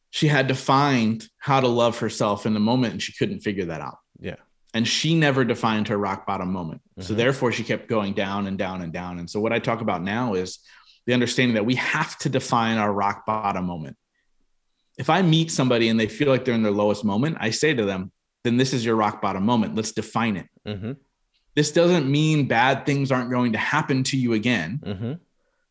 she 0.09 0.27
had 0.27 0.47
to 0.47 0.55
find 0.55 1.27
how 1.37 1.59
to 1.59 1.67
love 1.67 1.99
herself 1.99 2.45
in 2.45 2.53
the 2.53 2.59
moment 2.59 2.93
and 2.93 3.01
she 3.01 3.13
couldn't 3.13 3.41
figure 3.41 3.65
that 3.65 3.81
out. 3.81 3.97
Yeah. 4.19 4.35
And 4.73 4.87
she 4.87 5.15
never 5.15 5.43
defined 5.45 5.87
her 5.87 5.97
rock 5.97 6.25
bottom 6.25 6.51
moment. 6.51 6.81
Mm-hmm. 6.81 7.01
So 7.03 7.13
therefore 7.13 7.51
she 7.51 7.63
kept 7.63 7.87
going 7.87 8.13
down 8.13 8.47
and 8.47 8.57
down 8.57 8.81
and 8.81 8.91
down. 8.91 9.19
And 9.19 9.29
so 9.29 9.39
what 9.39 9.53
I 9.53 9.59
talk 9.59 9.81
about 9.81 10.03
now 10.03 10.33
is 10.33 10.59
the 11.05 11.13
understanding 11.13 11.55
that 11.55 11.65
we 11.65 11.75
have 11.75 12.17
to 12.19 12.29
define 12.29 12.77
our 12.77 12.91
rock 12.91 13.25
bottom 13.25 13.65
moment. 13.65 13.97
If 14.97 15.09
I 15.09 15.21
meet 15.21 15.51
somebody 15.51 15.89
and 15.89 15.99
they 15.99 16.07
feel 16.07 16.27
like 16.27 16.43
they're 16.43 16.55
in 16.55 16.63
their 16.63 16.71
lowest 16.71 17.05
moment, 17.05 17.37
I 17.39 17.51
say 17.51 17.73
to 17.73 17.85
them, 17.85 18.11
then 18.43 18.57
this 18.57 18.73
is 18.73 18.83
your 18.83 18.95
rock 18.95 19.21
bottom 19.21 19.43
moment. 19.43 19.75
Let's 19.75 19.91
define 19.91 20.37
it. 20.37 20.47
Mm-hmm. 20.67 20.93
This 21.55 21.71
doesn't 21.71 22.09
mean 22.09 22.47
bad 22.47 22.85
things 22.85 23.11
aren't 23.11 23.31
going 23.31 23.53
to 23.53 23.57
happen 23.57 24.03
to 24.03 24.17
you 24.17 24.33
again. 24.33 24.81
Mm-hmm 24.83 25.13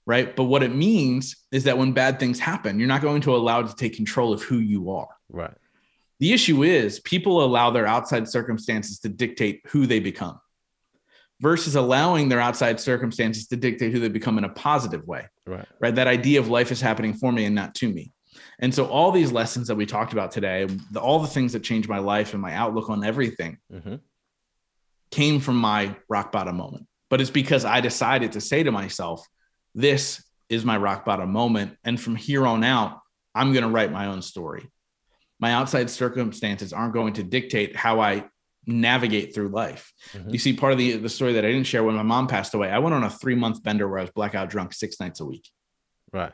right? 0.07 0.35
But 0.35 0.45
what 0.45 0.63
it 0.63 0.75
means 0.75 1.37
is 1.51 1.65
that 1.65 1.77
when 1.77 1.93
bad 1.93 2.19
things 2.19 2.39
happen, 2.39 2.79
you're 2.79 2.89
not 2.89 3.03
going 3.03 3.21
to 3.23 3.35
allow 3.35 3.61
it 3.61 3.69
to 3.69 3.75
take 3.75 3.97
control 3.97 4.33
of 4.33 4.43
who 4.43 4.59
you 4.59 4.93
are. 4.93 5.09
Right. 5.29 5.55
The 6.21 6.33
issue 6.33 6.63
is 6.63 7.01
people 7.01 7.45
allow 7.45 7.71
their 7.71 7.87
outside 7.87 8.29
circumstances 8.29 8.99
to 9.01 9.09
dictate 9.09 9.63
who 9.69 9.87
they 9.87 10.01
become 10.01 10.41
versus 11.41 11.77
allowing 11.77 12.29
their 12.29 12.41
outside 12.41 12.81
circumstances 12.81 13.47
to 13.49 13.57
dictate 13.57 13.93
who 13.93 14.01
they 14.01 14.09
become 14.09 14.39
in 14.39 14.45
a 14.45 14.49
positive 14.49 15.07
way. 15.07 15.27
Right. 15.47 15.67
Right. 15.79 15.95
That 15.95 16.07
idea 16.07 16.41
of 16.41 16.49
life 16.49 16.73
is 16.73 16.81
happening 16.81 17.15
for 17.15 17.31
me 17.31 17.45
and 17.45 17.55
not 17.55 17.75
to 17.77 17.89
me. 17.89 18.13
And 18.59 18.75
so 18.75 18.87
all 18.87 19.13
these 19.13 19.33
lessons 19.33 19.69
that 19.69 19.75
we 19.75 19.85
talked 19.85 20.13
about 20.13 20.31
today, 20.31 20.67
the, 20.91 21.01
all 21.01 21.19
the 21.19 21.29
things 21.29 21.53
that 21.53 21.63
changed 21.63 21.89
my 21.89 21.99
life 21.99 22.33
and 22.33 22.41
my 22.41 22.55
outlook 22.55 22.89
on 22.89 23.05
everything 23.05 23.59
mm-hmm. 23.73 23.97
came 25.11 25.41
from 25.41 25.57
my 25.57 25.95
rock 26.09 26.33
bottom 26.33 26.57
moment. 26.57 26.87
But 27.11 27.21
it's 27.21 27.31
because 27.31 27.65
I 27.65 27.81
decided 27.81 28.33
to 28.33 28.41
say 28.41 28.63
to 28.63 28.73
myself, 28.73 29.25
this 29.75 30.25
is 30.49 30.65
my 30.65 30.77
rock 30.77 31.05
bottom 31.05 31.31
moment. 31.31 31.77
And 31.85 32.01
from 32.01 32.17
here 32.17 32.47
on 32.47 32.65
out, 32.65 33.01
I'm 33.35 33.53
going 33.53 33.65
to 33.65 33.71
write 33.71 33.93
my 33.93 34.07
own 34.07 34.23
story. 34.23 34.71
My 35.39 35.53
outside 35.53 35.91
circumstances 35.91 36.73
aren't 36.73 36.95
going 36.95 37.15
to 37.15 37.23
dictate 37.23 37.77
how 37.77 38.01
I 38.01 38.25
navigate 38.67 39.35
through 39.35 39.49
life. 39.49 39.93
Mm-hmm. 40.13 40.31
You 40.31 40.39
see, 40.39 40.53
part 40.55 40.73
of 40.73 40.79
the, 40.79 40.97
the 40.97 41.09
story 41.09 41.35
that 41.35 41.45
I 41.45 41.53
didn't 41.53 41.67
share 41.67 41.85
when 41.85 41.95
my 41.95 42.03
mom 42.03 42.27
passed 42.27 42.55
away, 42.55 42.71
I 42.71 42.79
went 42.79 42.95
on 42.95 43.05
a 43.05 43.11
three 43.11 43.35
month 43.35 43.63
bender 43.63 43.89
where 43.89 43.99
I 43.99 44.03
was 44.03 44.11
blackout 44.11 44.51
drunk 44.51 44.73
six 44.73 44.99
nights 44.99 45.21
a 45.21 45.25
week. 45.25 45.49
Right. 46.13 46.33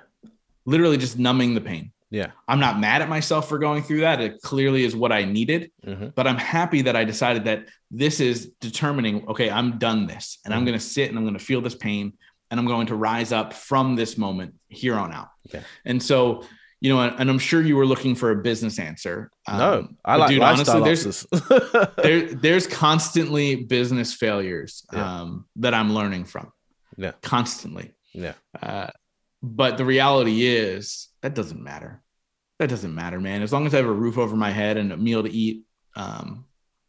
Literally 0.64 0.96
just 0.96 1.18
numbing 1.18 1.54
the 1.54 1.60
pain. 1.60 1.92
Yeah. 2.10 2.30
I'm 2.46 2.60
not 2.60 2.78
mad 2.78 3.00
at 3.00 3.08
myself 3.08 3.48
for 3.48 3.58
going 3.58 3.82
through 3.82 4.00
that. 4.00 4.20
It 4.20 4.40
clearly 4.42 4.84
is 4.84 4.94
what 4.94 5.12
I 5.12 5.24
needed. 5.24 5.72
Mm-hmm. 5.84 6.08
But 6.14 6.26
I'm 6.26 6.36
happy 6.36 6.82
that 6.82 6.94
I 6.94 7.04
decided 7.04 7.44
that 7.44 7.68
this 7.90 8.20
is 8.20 8.52
determining, 8.60 9.26
okay, 9.28 9.50
I'm 9.50 9.78
done 9.78 10.06
this 10.06 10.38
and 10.44 10.52
mm-hmm. 10.52 10.58
I'm 10.58 10.64
going 10.66 10.78
to 10.78 10.84
sit 10.84 11.08
and 11.08 11.18
I'm 11.18 11.24
going 11.24 11.38
to 11.38 11.44
feel 11.44 11.62
this 11.62 11.74
pain 11.74 12.12
and 12.50 12.60
I'm 12.60 12.66
going 12.66 12.88
to 12.88 12.94
rise 12.94 13.32
up 13.32 13.54
from 13.54 13.96
this 13.96 14.18
moment 14.18 14.54
here 14.68 14.94
on 14.94 15.10
out. 15.10 15.28
Okay. 15.48 15.64
And 15.86 16.02
so, 16.02 16.44
you 16.82 16.92
know, 16.92 17.00
and 17.00 17.30
I'm 17.30 17.38
sure 17.38 17.62
you 17.62 17.76
were 17.76 17.86
looking 17.86 18.16
for 18.16 18.32
a 18.32 18.42
business 18.42 18.80
answer. 18.80 19.30
Um, 19.46 19.58
no, 19.58 19.88
I 20.04 20.16
like 20.16 20.30
dude, 20.30 20.42
honestly, 20.42 20.80
there's, 20.82 21.24
there, 22.02 22.34
there's 22.34 22.66
constantly 22.66 23.54
business 23.54 24.12
failures 24.12 24.84
yeah. 24.92 25.20
um, 25.20 25.46
that 25.56 25.74
I'm 25.74 25.94
learning 25.94 26.24
from. 26.24 26.50
Yeah. 26.96 27.12
Constantly. 27.22 27.94
Yeah. 28.12 28.32
Uh, 28.60 28.88
but 29.44 29.78
the 29.78 29.84
reality 29.84 30.44
is 30.44 31.06
that 31.22 31.34
doesn't 31.34 31.62
matter. 31.62 32.02
That 32.58 32.68
doesn't 32.68 32.92
matter, 32.92 33.20
man. 33.20 33.42
As 33.42 33.52
long 33.52 33.64
as 33.64 33.74
I 33.74 33.76
have 33.76 33.86
a 33.86 33.92
roof 33.92 34.18
over 34.18 34.34
my 34.34 34.50
head 34.50 34.76
and 34.76 34.92
a 34.92 34.96
meal 34.96 35.22
to 35.22 35.30
eat, 35.30 35.62
um, 35.94 36.46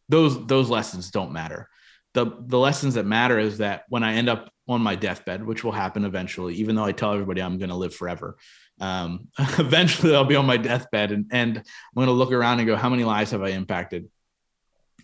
those 0.08 0.44
those 0.48 0.68
lessons 0.70 1.12
don't 1.12 1.32
matter. 1.32 1.68
The 2.14 2.26
the 2.46 2.58
lessons 2.58 2.94
that 2.94 3.06
matter 3.06 3.38
is 3.38 3.58
that 3.58 3.84
when 3.88 4.02
I 4.02 4.14
end 4.14 4.28
up 4.28 4.50
on 4.66 4.80
my 4.80 4.94
deathbed, 4.94 5.44
which 5.44 5.62
will 5.62 5.72
happen 5.72 6.04
eventually, 6.04 6.54
even 6.54 6.74
though 6.74 6.84
I 6.84 6.92
tell 6.92 7.12
everybody 7.12 7.42
I'm 7.42 7.58
going 7.58 7.70
to 7.70 7.76
live 7.76 7.94
forever. 7.94 8.36
Um, 8.80 9.28
eventually, 9.38 10.14
I'll 10.14 10.24
be 10.24 10.36
on 10.36 10.46
my 10.46 10.56
deathbed 10.56 11.12
and, 11.12 11.26
and 11.30 11.58
I'm 11.58 11.64
going 11.94 12.06
to 12.06 12.12
look 12.12 12.32
around 12.32 12.60
and 12.60 12.66
go, 12.66 12.76
how 12.76 12.88
many 12.88 13.04
lives 13.04 13.32
have 13.32 13.42
I 13.42 13.50
impacted? 13.50 14.08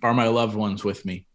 Are 0.02 0.14
my 0.14 0.28
loved 0.28 0.56
ones 0.56 0.82
with 0.82 1.04
me? 1.04 1.26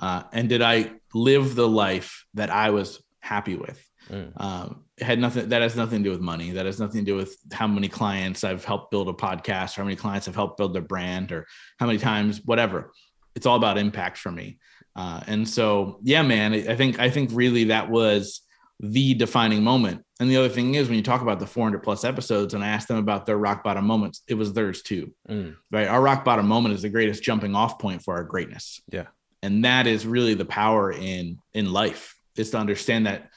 Uh, 0.00 0.24
and 0.32 0.48
did 0.48 0.62
I 0.62 0.92
live 1.14 1.54
the 1.54 1.68
life 1.68 2.24
that 2.34 2.50
I 2.50 2.70
was 2.70 3.02
happy 3.20 3.54
with? 3.54 3.84
Mm. 4.10 4.32
Um, 4.36 4.84
had 5.00 5.18
nothing 5.18 5.50
that 5.50 5.62
has 5.62 5.76
nothing 5.76 5.98
to 5.98 6.04
do 6.04 6.10
with 6.10 6.20
money. 6.20 6.52
That 6.52 6.66
has 6.66 6.80
nothing 6.80 7.04
to 7.04 7.12
do 7.12 7.16
with 7.16 7.36
how 7.52 7.66
many 7.66 7.88
clients 7.88 8.42
I've 8.42 8.64
helped 8.64 8.90
build 8.90 9.08
a 9.08 9.12
podcast, 9.12 9.76
or 9.76 9.82
how 9.82 9.84
many 9.84 9.96
clients 9.96 10.26
I've 10.26 10.34
helped 10.34 10.56
build 10.56 10.74
their 10.74 10.82
brand, 10.82 11.30
or 11.30 11.46
how 11.78 11.86
many 11.86 11.98
times, 11.98 12.40
whatever. 12.44 12.92
It's 13.36 13.46
all 13.46 13.56
about 13.56 13.78
impact 13.78 14.18
for 14.18 14.32
me. 14.32 14.58
Uh, 14.96 15.20
and 15.26 15.48
so, 15.48 15.98
yeah, 16.02 16.22
man, 16.22 16.52
I 16.52 16.74
think 16.74 16.98
I 16.98 17.10
think 17.10 17.30
really 17.32 17.64
that 17.64 17.90
was 17.90 18.42
the 18.80 19.14
defining 19.14 19.62
moment. 19.62 20.04
And 20.20 20.30
the 20.30 20.36
other 20.36 20.48
thing 20.48 20.74
is, 20.74 20.88
when 20.88 20.96
you 20.96 21.02
talk 21.02 21.22
about 21.22 21.38
the 21.38 21.46
400 21.46 21.82
plus 21.82 22.04
episodes, 22.04 22.54
and 22.54 22.64
I 22.64 22.68
asked 22.68 22.88
them 22.88 22.98
about 22.98 23.26
their 23.26 23.38
rock 23.38 23.62
bottom 23.62 23.84
moments, 23.84 24.22
it 24.26 24.34
was 24.34 24.52
theirs 24.52 24.82
too. 24.82 25.12
Mm. 25.28 25.56
Right, 25.70 25.86
our 25.86 26.00
rock 26.00 26.24
bottom 26.24 26.46
moment 26.46 26.74
is 26.74 26.82
the 26.82 26.88
greatest 26.88 27.22
jumping 27.22 27.54
off 27.54 27.78
point 27.78 28.02
for 28.02 28.14
our 28.14 28.24
greatness. 28.24 28.80
Yeah, 28.90 29.06
and 29.42 29.64
that 29.64 29.86
is 29.86 30.06
really 30.06 30.34
the 30.34 30.44
power 30.44 30.90
in 30.92 31.38
in 31.54 31.72
life 31.72 32.16
is 32.36 32.50
to 32.50 32.58
understand 32.58 33.06
that 33.06 33.30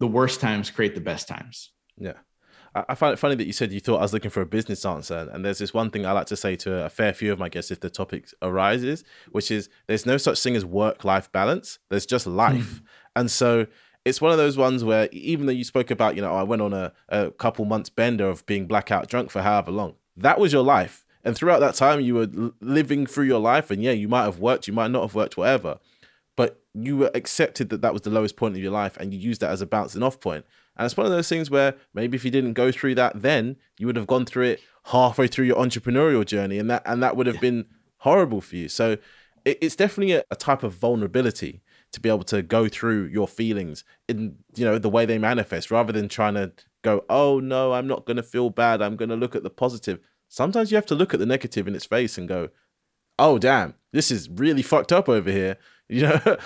the 0.00 0.06
worst 0.06 0.40
times 0.40 0.70
create 0.70 0.94
the 0.94 1.00
best 1.00 1.28
times. 1.28 1.72
Yeah. 1.96 2.14
I 2.74 2.94
find 2.96 3.12
it 3.12 3.18
funny 3.18 3.36
that 3.36 3.46
you 3.46 3.52
said 3.52 3.72
you 3.72 3.78
thought 3.78 3.98
I 3.98 4.02
was 4.02 4.12
looking 4.12 4.32
for 4.32 4.40
a 4.40 4.46
business 4.46 4.84
answer. 4.84 5.28
And 5.32 5.44
there's 5.44 5.58
this 5.58 5.72
one 5.72 5.90
thing 5.90 6.04
I 6.04 6.12
like 6.12 6.26
to 6.26 6.36
say 6.36 6.56
to 6.56 6.84
a 6.84 6.88
fair 6.88 7.12
few 7.12 7.32
of 7.32 7.38
my 7.38 7.48
guests 7.48 7.70
if 7.70 7.80
the 7.80 7.90
topic 7.90 8.28
arises, 8.42 9.04
which 9.30 9.50
is 9.50 9.68
there's 9.86 10.04
no 10.04 10.16
such 10.16 10.42
thing 10.42 10.56
as 10.56 10.64
work 10.64 11.04
life 11.04 11.30
balance, 11.30 11.78
there's 11.88 12.06
just 12.06 12.26
life. 12.26 12.78
Hmm. 12.78 12.84
and 13.16 13.30
so 13.30 13.66
it's 14.04 14.20
one 14.20 14.32
of 14.32 14.38
those 14.38 14.56
ones 14.56 14.82
where 14.82 15.08
even 15.12 15.46
though 15.46 15.52
you 15.52 15.64
spoke 15.64 15.90
about, 15.90 16.16
you 16.16 16.22
know, 16.22 16.34
I 16.34 16.42
went 16.42 16.62
on 16.62 16.72
a, 16.72 16.92
a 17.08 17.30
couple 17.30 17.64
months 17.64 17.90
bender 17.90 18.28
of 18.28 18.44
being 18.46 18.66
blackout 18.66 19.08
drunk 19.08 19.30
for 19.30 19.42
however 19.42 19.70
long, 19.70 19.94
that 20.16 20.40
was 20.40 20.52
your 20.52 20.64
life. 20.64 21.04
And 21.22 21.34
throughout 21.34 21.60
that 21.60 21.74
time, 21.74 22.00
you 22.00 22.16
were 22.16 22.52
living 22.60 23.06
through 23.06 23.24
your 23.24 23.40
life. 23.40 23.70
And 23.70 23.82
yeah, 23.82 23.92
you 23.92 24.08
might 24.08 24.24
have 24.24 24.40
worked, 24.40 24.66
you 24.66 24.74
might 24.74 24.90
not 24.90 25.02
have 25.02 25.14
worked, 25.14 25.36
whatever. 25.36 25.78
But 26.36 26.60
you 26.74 26.96
were 26.96 27.10
accepted 27.14 27.70
that 27.70 27.80
that 27.82 27.92
was 27.92 28.02
the 28.02 28.10
lowest 28.10 28.36
point 28.36 28.56
of 28.56 28.62
your 28.62 28.72
life 28.72 28.96
and 28.96 29.14
you 29.14 29.20
used 29.20 29.40
that 29.40 29.50
as 29.50 29.62
a 29.62 29.66
bouncing 29.66 30.02
off 30.02 30.20
point. 30.20 30.44
And 30.76 30.86
it's 30.86 30.96
one 30.96 31.06
of 31.06 31.12
those 31.12 31.28
things 31.28 31.50
where 31.50 31.74
maybe 31.92 32.16
if 32.16 32.24
you 32.24 32.30
didn't 32.30 32.54
go 32.54 32.72
through 32.72 32.96
that 32.96 33.22
then, 33.22 33.56
you 33.78 33.86
would 33.86 33.96
have 33.96 34.06
gone 34.06 34.26
through 34.26 34.44
it 34.44 34.60
halfway 34.86 35.28
through 35.28 35.46
your 35.46 35.56
entrepreneurial 35.56 36.24
journey, 36.24 36.58
and 36.58 36.68
that 36.70 36.82
and 36.84 37.02
that 37.02 37.16
would 37.16 37.26
have 37.26 37.36
yeah. 37.36 37.40
been 37.42 37.66
horrible 37.98 38.40
for 38.40 38.56
you. 38.56 38.68
So 38.68 38.96
it, 39.44 39.58
it's 39.60 39.76
definitely 39.76 40.14
a, 40.14 40.24
a 40.30 40.36
type 40.36 40.62
of 40.62 40.74
vulnerability 40.74 41.62
to 41.92 42.00
be 42.00 42.08
able 42.08 42.24
to 42.24 42.42
go 42.42 42.68
through 42.68 43.04
your 43.04 43.28
feelings 43.28 43.84
in 44.08 44.36
you 44.56 44.64
know 44.64 44.78
the 44.78 44.90
way 44.90 45.06
they 45.06 45.18
manifest, 45.18 45.70
rather 45.70 45.92
than 45.92 46.08
trying 46.08 46.34
to 46.34 46.52
go, 46.82 47.04
oh 47.08 47.40
no, 47.40 47.72
I'm 47.72 47.86
not 47.86 48.04
going 48.04 48.16
to 48.16 48.22
feel 48.22 48.50
bad. 48.50 48.82
I'm 48.82 48.96
going 48.96 49.08
to 49.08 49.16
look 49.16 49.36
at 49.36 49.42
the 49.42 49.50
positive. 49.50 50.00
Sometimes 50.28 50.70
you 50.70 50.76
have 50.76 50.86
to 50.86 50.94
look 50.94 51.14
at 51.14 51.20
the 51.20 51.26
negative 51.26 51.68
in 51.68 51.74
its 51.74 51.86
face 51.86 52.18
and 52.18 52.28
go, 52.28 52.48
oh 53.18 53.38
damn, 53.38 53.74
this 53.92 54.10
is 54.10 54.28
really 54.28 54.62
fucked 54.62 54.92
up 54.92 55.08
over 55.08 55.30
here. 55.30 55.56
You 55.86 56.04
know, 56.04 56.20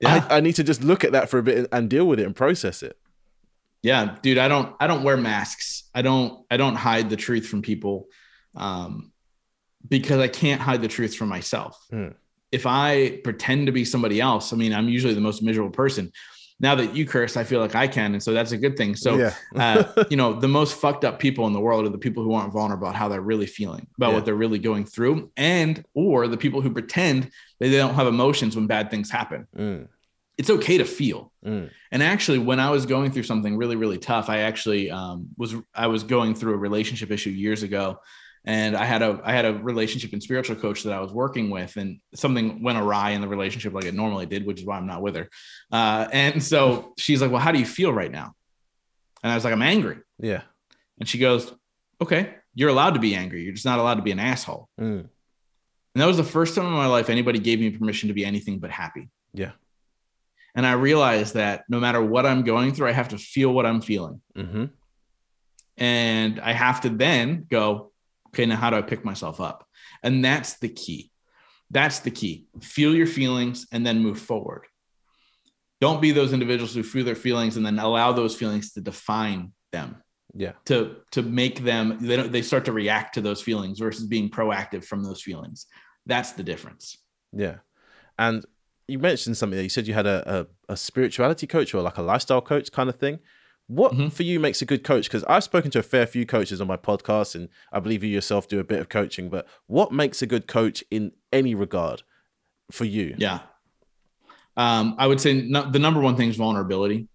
yeah. 0.00 0.26
I, 0.30 0.38
I 0.38 0.40
need 0.40 0.54
to 0.54 0.64
just 0.64 0.82
look 0.82 1.04
at 1.04 1.12
that 1.12 1.28
for 1.28 1.38
a 1.38 1.42
bit 1.42 1.68
and 1.70 1.90
deal 1.90 2.08
with 2.08 2.18
it 2.18 2.24
and 2.24 2.34
process 2.34 2.82
it 2.82 2.98
yeah 3.82 4.16
dude 4.22 4.38
i 4.38 4.48
don't 4.48 4.74
i 4.80 4.86
don't 4.86 5.02
wear 5.02 5.16
masks 5.16 5.88
i 5.94 6.02
don't 6.02 6.44
i 6.50 6.56
don't 6.56 6.76
hide 6.76 7.10
the 7.10 7.16
truth 7.16 7.46
from 7.46 7.62
people 7.62 8.06
um 8.56 9.12
because 9.88 10.20
i 10.20 10.28
can't 10.28 10.60
hide 10.60 10.82
the 10.82 10.88
truth 10.88 11.14
from 11.14 11.28
myself 11.28 11.78
mm. 11.92 12.14
if 12.52 12.66
i 12.66 13.18
pretend 13.24 13.66
to 13.66 13.72
be 13.72 13.84
somebody 13.84 14.20
else 14.20 14.52
i 14.52 14.56
mean 14.56 14.72
i'm 14.72 14.88
usually 14.88 15.14
the 15.14 15.20
most 15.20 15.42
miserable 15.42 15.70
person 15.70 16.12
now 16.62 16.74
that 16.74 16.94
you 16.94 17.06
curse 17.06 17.36
i 17.36 17.44
feel 17.44 17.60
like 17.60 17.74
i 17.74 17.88
can 17.88 18.12
and 18.12 18.22
so 18.22 18.32
that's 18.32 18.52
a 18.52 18.56
good 18.56 18.76
thing 18.76 18.94
so 18.94 19.16
yeah. 19.16 19.34
uh, 19.56 20.04
you 20.10 20.16
know 20.16 20.34
the 20.34 20.48
most 20.48 20.74
fucked 20.74 21.04
up 21.04 21.18
people 21.18 21.46
in 21.46 21.52
the 21.54 21.60
world 21.60 21.86
are 21.86 21.90
the 21.90 21.98
people 21.98 22.22
who 22.22 22.34
aren't 22.34 22.52
vulnerable 22.52 22.86
about 22.86 22.96
how 22.96 23.08
they're 23.08 23.22
really 23.22 23.46
feeling 23.46 23.86
about 23.96 24.10
yeah. 24.10 24.14
what 24.14 24.24
they're 24.26 24.34
really 24.34 24.58
going 24.58 24.84
through 24.84 25.30
and 25.36 25.84
or 25.94 26.28
the 26.28 26.36
people 26.36 26.60
who 26.60 26.70
pretend 26.70 27.24
that 27.58 27.68
they 27.68 27.78
don't 27.78 27.94
have 27.94 28.06
emotions 28.06 28.56
when 28.56 28.66
bad 28.66 28.90
things 28.90 29.10
happen 29.10 29.46
mm 29.56 29.88
it's 30.40 30.48
okay 30.48 30.78
to 30.78 30.86
feel. 30.86 31.30
Mm. 31.44 31.68
And 31.92 32.02
actually, 32.02 32.38
when 32.38 32.60
I 32.60 32.70
was 32.70 32.86
going 32.86 33.12
through 33.12 33.24
something 33.24 33.58
really, 33.58 33.76
really 33.76 33.98
tough, 33.98 34.30
I 34.30 34.38
actually 34.38 34.90
um, 34.90 35.28
was 35.36 35.54
I 35.74 35.86
was 35.88 36.02
going 36.02 36.34
through 36.34 36.54
a 36.54 36.56
relationship 36.56 37.10
issue 37.10 37.28
years 37.28 37.62
ago, 37.62 37.98
and 38.46 38.74
I 38.74 38.86
had 38.86 39.02
a 39.02 39.20
I 39.22 39.32
had 39.32 39.44
a 39.44 39.52
relationship 39.52 40.14
and 40.14 40.22
spiritual 40.22 40.56
coach 40.56 40.82
that 40.84 40.94
I 40.94 41.00
was 41.00 41.12
working 41.12 41.50
with, 41.50 41.76
and 41.76 42.00
something 42.14 42.62
went 42.62 42.78
awry 42.78 43.10
in 43.10 43.20
the 43.20 43.28
relationship 43.28 43.74
like 43.74 43.84
it 43.84 43.92
normally 43.92 44.24
did, 44.24 44.46
which 44.46 44.60
is 44.60 44.66
why 44.66 44.78
I'm 44.78 44.86
not 44.86 45.02
with 45.02 45.14
her. 45.14 45.28
Uh, 45.70 46.08
and 46.10 46.42
so 46.42 46.94
she's 46.96 47.20
like, 47.20 47.30
"Well, 47.30 47.42
how 47.42 47.52
do 47.52 47.58
you 47.58 47.66
feel 47.66 47.92
right 47.92 48.10
now?" 48.10 48.34
And 49.22 49.30
I 49.30 49.34
was 49.34 49.44
like, 49.44 49.52
"I'm 49.52 49.60
angry." 49.60 49.98
Yeah. 50.18 50.40
And 50.98 51.06
she 51.06 51.18
goes, 51.18 51.52
"Okay, 52.00 52.34
you're 52.54 52.70
allowed 52.70 52.94
to 52.94 53.00
be 53.00 53.14
angry. 53.14 53.42
You're 53.42 53.52
just 53.52 53.66
not 53.66 53.78
allowed 53.78 53.96
to 53.96 54.02
be 54.02 54.10
an 54.10 54.18
asshole." 54.18 54.70
Mm. 54.80 55.00
And 55.94 56.02
that 56.02 56.06
was 56.06 56.16
the 56.16 56.24
first 56.24 56.54
time 56.54 56.64
in 56.64 56.72
my 56.72 56.86
life 56.86 57.10
anybody 57.10 57.40
gave 57.40 57.60
me 57.60 57.68
permission 57.68 58.08
to 58.08 58.14
be 58.14 58.24
anything 58.24 58.58
but 58.58 58.70
happy. 58.70 59.10
Yeah. 59.34 59.52
And 60.54 60.66
I 60.66 60.72
realized 60.72 61.34
that 61.34 61.64
no 61.68 61.80
matter 61.80 62.02
what 62.02 62.26
I'm 62.26 62.42
going 62.42 62.74
through, 62.74 62.88
I 62.88 62.92
have 62.92 63.08
to 63.08 63.18
feel 63.18 63.52
what 63.52 63.66
I'm 63.66 63.80
feeling. 63.80 64.20
Mm-hmm. 64.36 64.64
And 65.76 66.40
I 66.40 66.52
have 66.52 66.80
to 66.82 66.88
then 66.90 67.46
go, 67.48 67.92
okay, 68.28 68.46
now 68.46 68.56
how 68.56 68.70
do 68.70 68.76
I 68.76 68.82
pick 68.82 69.04
myself 69.04 69.40
up? 69.40 69.66
And 70.02 70.24
that's 70.24 70.58
the 70.58 70.68
key. 70.68 71.10
That's 71.70 72.00
the 72.00 72.10
key. 72.10 72.46
Feel 72.60 72.94
your 72.94 73.06
feelings 73.06 73.66
and 73.72 73.86
then 73.86 74.00
move 74.00 74.18
forward. 74.18 74.66
Don't 75.80 76.02
be 76.02 76.10
those 76.10 76.32
individuals 76.32 76.74
who 76.74 76.82
feel 76.82 77.04
their 77.04 77.14
feelings 77.14 77.56
and 77.56 77.64
then 77.64 77.78
allow 77.78 78.12
those 78.12 78.36
feelings 78.36 78.72
to 78.72 78.80
define 78.80 79.52
them. 79.72 80.02
Yeah. 80.34 80.52
To 80.66 80.96
to 81.12 81.22
make 81.22 81.64
them 81.64 81.98
they 82.00 82.16
don't, 82.16 82.30
they 82.30 82.42
start 82.42 82.66
to 82.66 82.72
react 82.72 83.14
to 83.14 83.20
those 83.20 83.42
feelings 83.42 83.78
versus 83.78 84.06
being 84.06 84.30
proactive 84.30 84.84
from 84.84 85.02
those 85.02 85.22
feelings. 85.22 85.66
That's 86.06 86.32
the 86.32 86.42
difference. 86.42 86.98
Yeah. 87.32 87.56
And 88.18 88.44
you 88.90 88.98
mentioned 88.98 89.36
something 89.36 89.56
there. 89.56 89.62
You 89.62 89.68
said 89.70 89.86
you 89.86 89.94
had 89.94 90.06
a, 90.06 90.46
a, 90.68 90.72
a 90.72 90.76
spirituality 90.76 91.46
coach 91.46 91.74
or 91.74 91.82
like 91.82 91.98
a 91.98 92.02
lifestyle 92.02 92.40
coach 92.42 92.70
kind 92.72 92.88
of 92.88 92.96
thing. 92.96 93.18
What 93.66 93.92
Mhm. 93.92 94.12
for 94.12 94.24
you 94.24 94.40
makes 94.40 94.60
a 94.60 94.64
good 94.66 94.82
coach? 94.82 95.04
Because 95.04 95.22
I've 95.24 95.44
spoken 95.44 95.70
to 95.72 95.78
a 95.78 95.82
fair 95.82 96.06
few 96.06 96.26
coaches 96.26 96.60
on 96.60 96.66
my 96.66 96.76
podcast, 96.76 97.34
and 97.36 97.48
I 97.72 97.78
believe 97.78 98.02
you 98.02 98.10
yourself 98.10 98.48
do 98.48 98.58
a 98.58 98.64
bit 98.64 98.80
of 98.80 98.88
coaching. 98.88 99.28
But 99.30 99.46
what 99.66 99.92
makes 99.92 100.22
a 100.22 100.26
good 100.26 100.48
coach 100.48 100.82
in 100.90 101.12
any 101.32 101.54
regard 101.54 102.02
for 102.72 102.84
you? 102.84 103.14
Yeah. 103.16 103.40
Um, 104.56 104.96
I 104.98 105.06
would 105.06 105.20
say 105.20 105.34
no, 105.42 105.70
the 105.70 105.78
number 105.78 106.00
one 106.00 106.16
thing 106.16 106.28
is 106.28 106.36
vulnerability. 106.36 107.08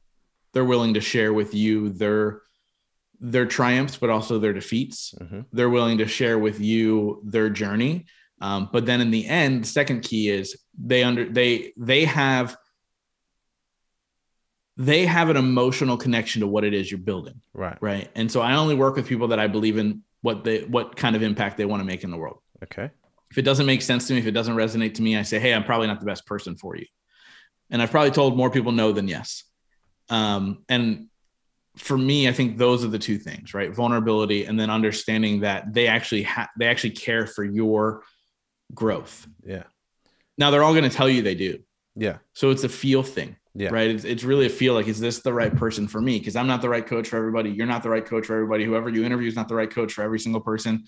They're 0.53 0.65
willing 0.65 0.93
to 0.93 1.01
share 1.01 1.33
with 1.33 1.53
you 1.53 1.89
their 1.89 2.41
their 3.19 3.45
triumphs, 3.45 3.97
but 3.97 4.09
also 4.09 4.39
their 4.39 4.53
defeats. 4.53 5.13
hmm 5.17 5.41
They're 5.51 5.69
willing 5.69 5.97
to 5.99 6.07
share 6.07 6.37
with 6.39 6.59
you 6.59 7.21
their 7.25 7.49
journey. 7.49 8.05
Um, 8.41 8.69
but 8.71 8.85
then 8.85 9.01
in 9.01 9.11
the 9.11 9.25
end, 9.25 9.63
the 9.63 9.67
second 9.67 10.01
key 10.01 10.29
is 10.29 10.57
they 10.77 11.03
under 11.03 11.25
they 11.29 11.73
they 11.77 12.05
have 12.05 12.57
they 14.77 15.05
have 15.05 15.29
an 15.29 15.37
emotional 15.37 15.95
connection 15.97 16.41
to 16.41 16.47
what 16.47 16.63
it 16.65 16.73
is 16.73 16.91
you're 16.91 16.99
building, 16.99 17.41
Right. 17.53 17.77
right? 17.81 18.09
And 18.15 18.29
so 18.29 18.41
I 18.41 18.55
only 18.55 18.75
work 18.75 18.95
with 18.97 19.07
people 19.07 19.29
that 19.29 19.39
I 19.39 19.47
believe 19.47 19.77
in 19.77 20.03
what 20.21 20.43
they 20.43 20.63
what 20.63 20.95
kind 20.97 21.15
of 21.15 21.23
impact 21.23 21.57
they 21.57 21.65
want 21.65 21.79
to 21.81 21.85
make 21.85 22.03
in 22.03 22.11
the 22.11 22.17
world 22.17 22.39
Okay. 22.63 22.89
if 23.31 23.37
it 23.37 23.43
doesn't 23.43 23.65
make 23.65 23.81
sense 23.81 24.07
to 24.07 24.13
me, 24.13 24.19
if 24.19 24.25
it 24.27 24.31
doesn't 24.31 24.55
resonate 24.55 24.95
to 24.95 25.01
me, 25.01 25.15
I 25.17 25.21
say, 25.21 25.39
hey, 25.39 25.53
I'm 25.53 25.63
probably 25.63 25.87
not 25.87 25.99
the 25.99 26.05
best 26.05 26.25
person 26.25 26.57
for 26.57 26.75
you. 26.75 26.85
And 27.69 27.81
I've 27.81 27.91
probably 27.91 28.11
told 28.11 28.35
more 28.35 28.49
people 28.49 28.71
no 28.71 28.91
than 28.91 29.07
yes. 29.07 29.43
Um, 30.09 30.63
and 30.67 31.07
for 31.77 31.97
me, 31.97 32.27
I 32.27 32.31
think 32.33 32.57
those 32.57 32.83
are 32.85 32.87
the 32.89 32.99
two 32.99 33.17
things, 33.17 33.53
right? 33.53 33.73
Vulnerability 33.73 34.45
and 34.45 34.59
then 34.59 34.69
understanding 34.69 35.41
that 35.41 35.73
they 35.73 35.87
actually 35.87 36.23
ha- 36.23 36.49
they 36.59 36.67
actually 36.67 36.91
care 36.91 37.25
for 37.27 37.43
your 37.43 38.03
growth. 38.75 39.27
Yeah. 39.43 39.63
Now 40.37 40.51
they're 40.51 40.63
all 40.63 40.73
going 40.73 40.89
to 40.89 40.95
tell 40.95 41.09
you 41.09 41.21
they 41.21 41.35
do. 41.35 41.59
Yeah. 41.95 42.17
So 42.33 42.51
it's 42.51 42.63
a 42.65 42.69
feel 42.69 43.03
thing, 43.03 43.37
Yeah. 43.53 43.69
right? 43.69 43.89
It's, 43.89 44.03
it's 44.03 44.23
really 44.23 44.45
a 44.45 44.49
feel 44.49 44.73
like, 44.73 44.87
is 44.87 44.99
this 44.99 45.19
the 45.19 45.33
right 45.33 45.55
person 45.55 45.87
for 45.87 46.01
me? 46.01 46.19
Because 46.19 46.35
I'm 46.35 46.47
not 46.47 46.61
the 46.61 46.69
right 46.69 46.85
coach 46.85 47.07
for 47.07 47.17
everybody. 47.17 47.49
You're 47.51 47.67
not 47.67 47.83
the 47.83 47.89
right 47.89 48.05
coach 48.05 48.25
for 48.27 48.33
everybody. 48.35 48.65
Whoever 48.65 48.89
you 48.89 49.05
interview 49.05 49.29
is 49.29 49.35
not 49.35 49.47
the 49.47 49.55
right 49.55 49.71
coach 49.71 49.93
for 49.93 50.03
every 50.03 50.19
single 50.19 50.41
person. 50.41 50.83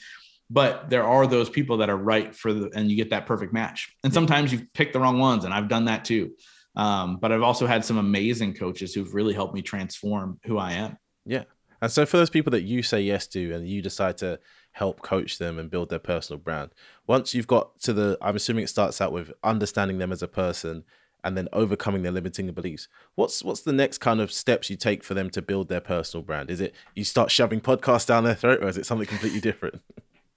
But 0.49 0.89
there 0.89 1.03
are 1.03 1.27
those 1.27 1.49
people 1.49 1.77
that 1.77 1.89
are 1.89 1.97
right 1.97 2.35
for 2.35 2.53
the, 2.53 2.69
and 2.75 2.89
you 2.89 2.95
get 2.95 3.09
that 3.11 3.25
perfect 3.25 3.53
match. 3.53 3.93
And 4.03 4.13
sometimes 4.13 4.51
you 4.51 4.67
pick 4.73 4.93
the 4.93 4.99
wrong 4.99 5.19
ones, 5.19 5.45
and 5.45 5.53
I've 5.53 5.67
done 5.67 5.85
that 5.85 6.05
too. 6.05 6.35
Um, 6.75 7.17
but 7.17 7.31
I've 7.31 7.41
also 7.41 7.65
had 7.65 7.83
some 7.83 7.97
amazing 7.97 8.53
coaches 8.53 8.93
who've 8.93 9.13
really 9.13 9.33
helped 9.33 9.53
me 9.53 9.61
transform 9.61 10.39
who 10.45 10.57
I 10.57 10.73
am. 10.73 10.97
Yeah. 11.25 11.43
And 11.81 11.91
so 11.91 12.05
for 12.05 12.17
those 12.17 12.29
people 12.29 12.51
that 12.51 12.63
you 12.63 12.81
say 12.81 13.01
yes 13.01 13.27
to 13.27 13.53
and 13.53 13.67
you 13.67 13.81
decide 13.81 14.17
to 14.19 14.39
help 14.77 15.01
coach 15.01 15.37
them 15.37 15.59
and 15.59 15.69
build 15.69 15.89
their 15.89 15.99
personal 15.99 16.39
brand, 16.39 16.71
once 17.05 17.33
you've 17.33 17.47
got 17.47 17.79
to 17.81 17.93
the 17.93 18.17
I'm 18.21 18.35
assuming 18.35 18.63
it 18.63 18.69
starts 18.69 19.01
out 19.01 19.11
with 19.11 19.31
understanding 19.43 19.97
them 19.97 20.11
as 20.11 20.21
a 20.21 20.27
person 20.27 20.83
and 21.23 21.35
then 21.35 21.49
overcoming 21.51 22.03
their 22.03 22.11
limiting 22.11 22.51
beliefs. 22.51 22.87
What's 23.15 23.43
what's 23.43 23.61
the 23.61 23.73
next 23.73 23.97
kind 23.97 24.21
of 24.21 24.31
steps 24.31 24.69
you 24.69 24.77
take 24.77 25.03
for 25.03 25.13
them 25.13 25.29
to 25.31 25.41
build 25.41 25.69
their 25.69 25.81
personal 25.81 26.23
brand? 26.23 26.49
Is 26.49 26.61
it 26.61 26.73
you 26.95 27.03
start 27.03 27.31
shoving 27.31 27.61
podcasts 27.61 28.07
down 28.07 28.23
their 28.23 28.35
throat 28.35 28.63
or 28.63 28.67
is 28.67 28.77
it 28.77 28.85
something 28.85 29.07
completely 29.07 29.39
different? 29.39 29.81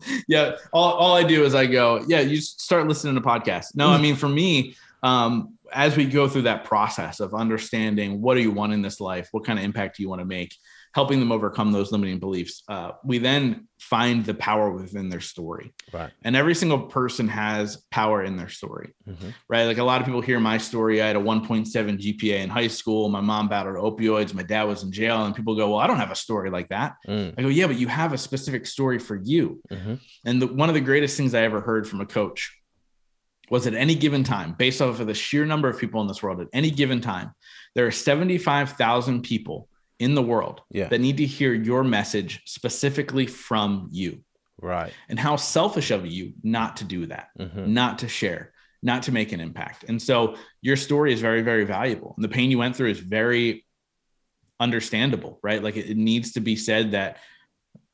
yeah 0.29 0.57
all, 0.73 0.93
all 0.93 1.15
i 1.15 1.23
do 1.23 1.45
is 1.45 1.55
i 1.55 1.67
go 1.67 2.05
yeah 2.09 2.21
you 2.21 2.41
start 2.41 2.87
listening 2.87 3.15
to 3.15 3.21
podcasts 3.21 3.75
no 3.75 3.91
i 3.91 4.01
mean 4.01 4.17
for 4.17 4.29
me 4.29 4.75
um 5.03 5.57
as 5.73 5.97
we 5.97 6.05
go 6.05 6.29
through 6.29 6.43
that 6.43 6.65
process 6.65 7.21
of 7.21 7.35
understanding 7.35 8.21
what 8.21 8.35
do 8.35 8.41
you 8.41 8.51
want 8.51 8.73
in 8.73 8.83
this 8.83 9.01
life 9.01 9.29
what 9.33 9.45
kind 9.45 9.59
of 9.59 9.65
impact 9.65 9.97
do 9.97 10.03
you 10.03 10.09
want 10.09 10.21
to 10.21 10.25
make 10.25 10.57
helping 10.93 11.21
them 11.21 11.31
overcome 11.31 11.71
those 11.73 11.93
limiting 11.93 12.19
beliefs 12.19 12.63
uh, 12.69 12.91
we 13.05 13.19
then 13.19 13.69
find 13.79 14.25
the 14.25 14.35
power 14.35 14.71
within 14.71 15.09
their 15.09 15.21
story. 15.21 15.73
Right. 15.93 16.11
and 16.23 16.35
every 16.37 16.55
single 16.55 16.81
person 16.81 17.29
has 17.29 17.77
power 17.91 18.23
in 18.25 18.37
their 18.37 18.49
story 18.49 18.93
Mhm. 19.09 19.33
right? 19.49 19.65
Like 19.65 19.79
a 19.79 19.85
lot 19.85 20.01
of 20.01 20.07
people 20.07 20.21
hear 20.21 20.39
my 20.41 20.59
story. 20.59 21.01
I 21.01 21.07
had 21.07 21.17
a 21.17 21.21
1.7 21.21 21.97
gpa 21.99 22.41
in 22.43 22.51
high 22.51 22.67
school. 22.69 23.09
My 23.09 23.21
mom 23.21 23.49
battled 23.49 23.77
opioids. 23.77 24.35
My 24.35 24.43
dad 24.43 24.65
was 24.65 24.83
in 24.83 24.91
jail. 24.93 25.25
And 25.25 25.35
people 25.35 25.55
go 25.55 25.71
well 25.71 25.79
i 25.81 25.87
don't 25.87 25.99
have 25.99 26.11
a 26.11 26.17
story 26.17 26.51
like 26.51 26.69
that. 26.71 26.95
Mm, 27.09 27.35
i 27.39 27.43
go 27.43 27.49
yeah 27.49 27.67
but 27.67 27.79
you 27.79 27.89
have 27.89 28.13
a 28.13 28.19
specific 28.19 28.67
story 28.67 28.99
for 28.99 29.17
you. 29.23 29.61
Mhm. 29.71 30.01
and 30.27 30.43
the, 30.43 30.47
one 30.47 30.69
of 30.69 30.75
the 30.75 30.81
greatest 30.81 31.17
things 31.17 31.35
I 31.35 31.43
ever 31.43 31.61
heard 31.61 31.89
from 31.89 32.01
a 32.01 32.07
coach 32.07 32.57
was 33.51 33.67
at 33.67 33.75
any 33.75 33.95
given 33.97 34.23
time, 34.23 34.55
based 34.59 34.81
off 34.81 35.01
of 35.01 35.07
the 35.09 35.15
sheer 35.15 35.45
number 35.45 35.69
of 35.69 35.77
people 35.79 36.01
in 36.03 36.07
this 36.07 36.23
world, 36.23 36.41
at 36.41 36.47
any 36.53 36.71
given 36.71 37.01
time, 37.01 37.33
there 37.75 37.85
are 37.85 37.91
75,000 37.91 39.23
people 39.23 39.69
in 40.01 40.15
the 40.15 40.23
world 40.23 40.63
Yeah. 40.71 40.89
that 40.89 41.01
need 41.01 41.19
to 41.19 41.27
hear 41.27 41.53
your 41.53 41.85
message 41.85 42.41
specifically 42.47 43.27
from 43.27 43.89
you. 43.93 44.25
Right. 44.61 44.93
And 45.09 45.19
how 45.19 45.37
selfish 45.37 45.91
of 45.91 46.07
you 46.07 46.33
not 46.43 46.79
to 46.79 46.85
do 46.85 47.07
that, 47.07 47.29
Mhm. 47.39 47.69
not 47.69 47.99
to 48.01 48.09
share, 48.09 48.53
not 48.83 49.05
to 49.05 49.13
make 49.13 49.33
an 49.33 49.41
impact. 49.41 49.85
And 49.89 50.01
so 50.03 50.37
your 50.63 50.77
story 50.77 51.13
is 51.13 51.21
very, 51.21 51.43
very 51.43 51.65
valuable. 51.65 52.15
And 52.17 52.25
the 52.25 52.29
pain 52.29 52.51
you 52.51 52.59
went 52.59 52.75
through 52.77 52.91
is 52.91 52.99
very 53.01 53.67
understandable, 54.59 55.39
right? 55.43 55.63
Like 55.63 55.77
it, 55.77 55.91
it 55.91 55.97
needs 55.97 56.33
to 56.33 56.41
be 56.41 56.57
said 56.57 56.93
that 56.93 57.19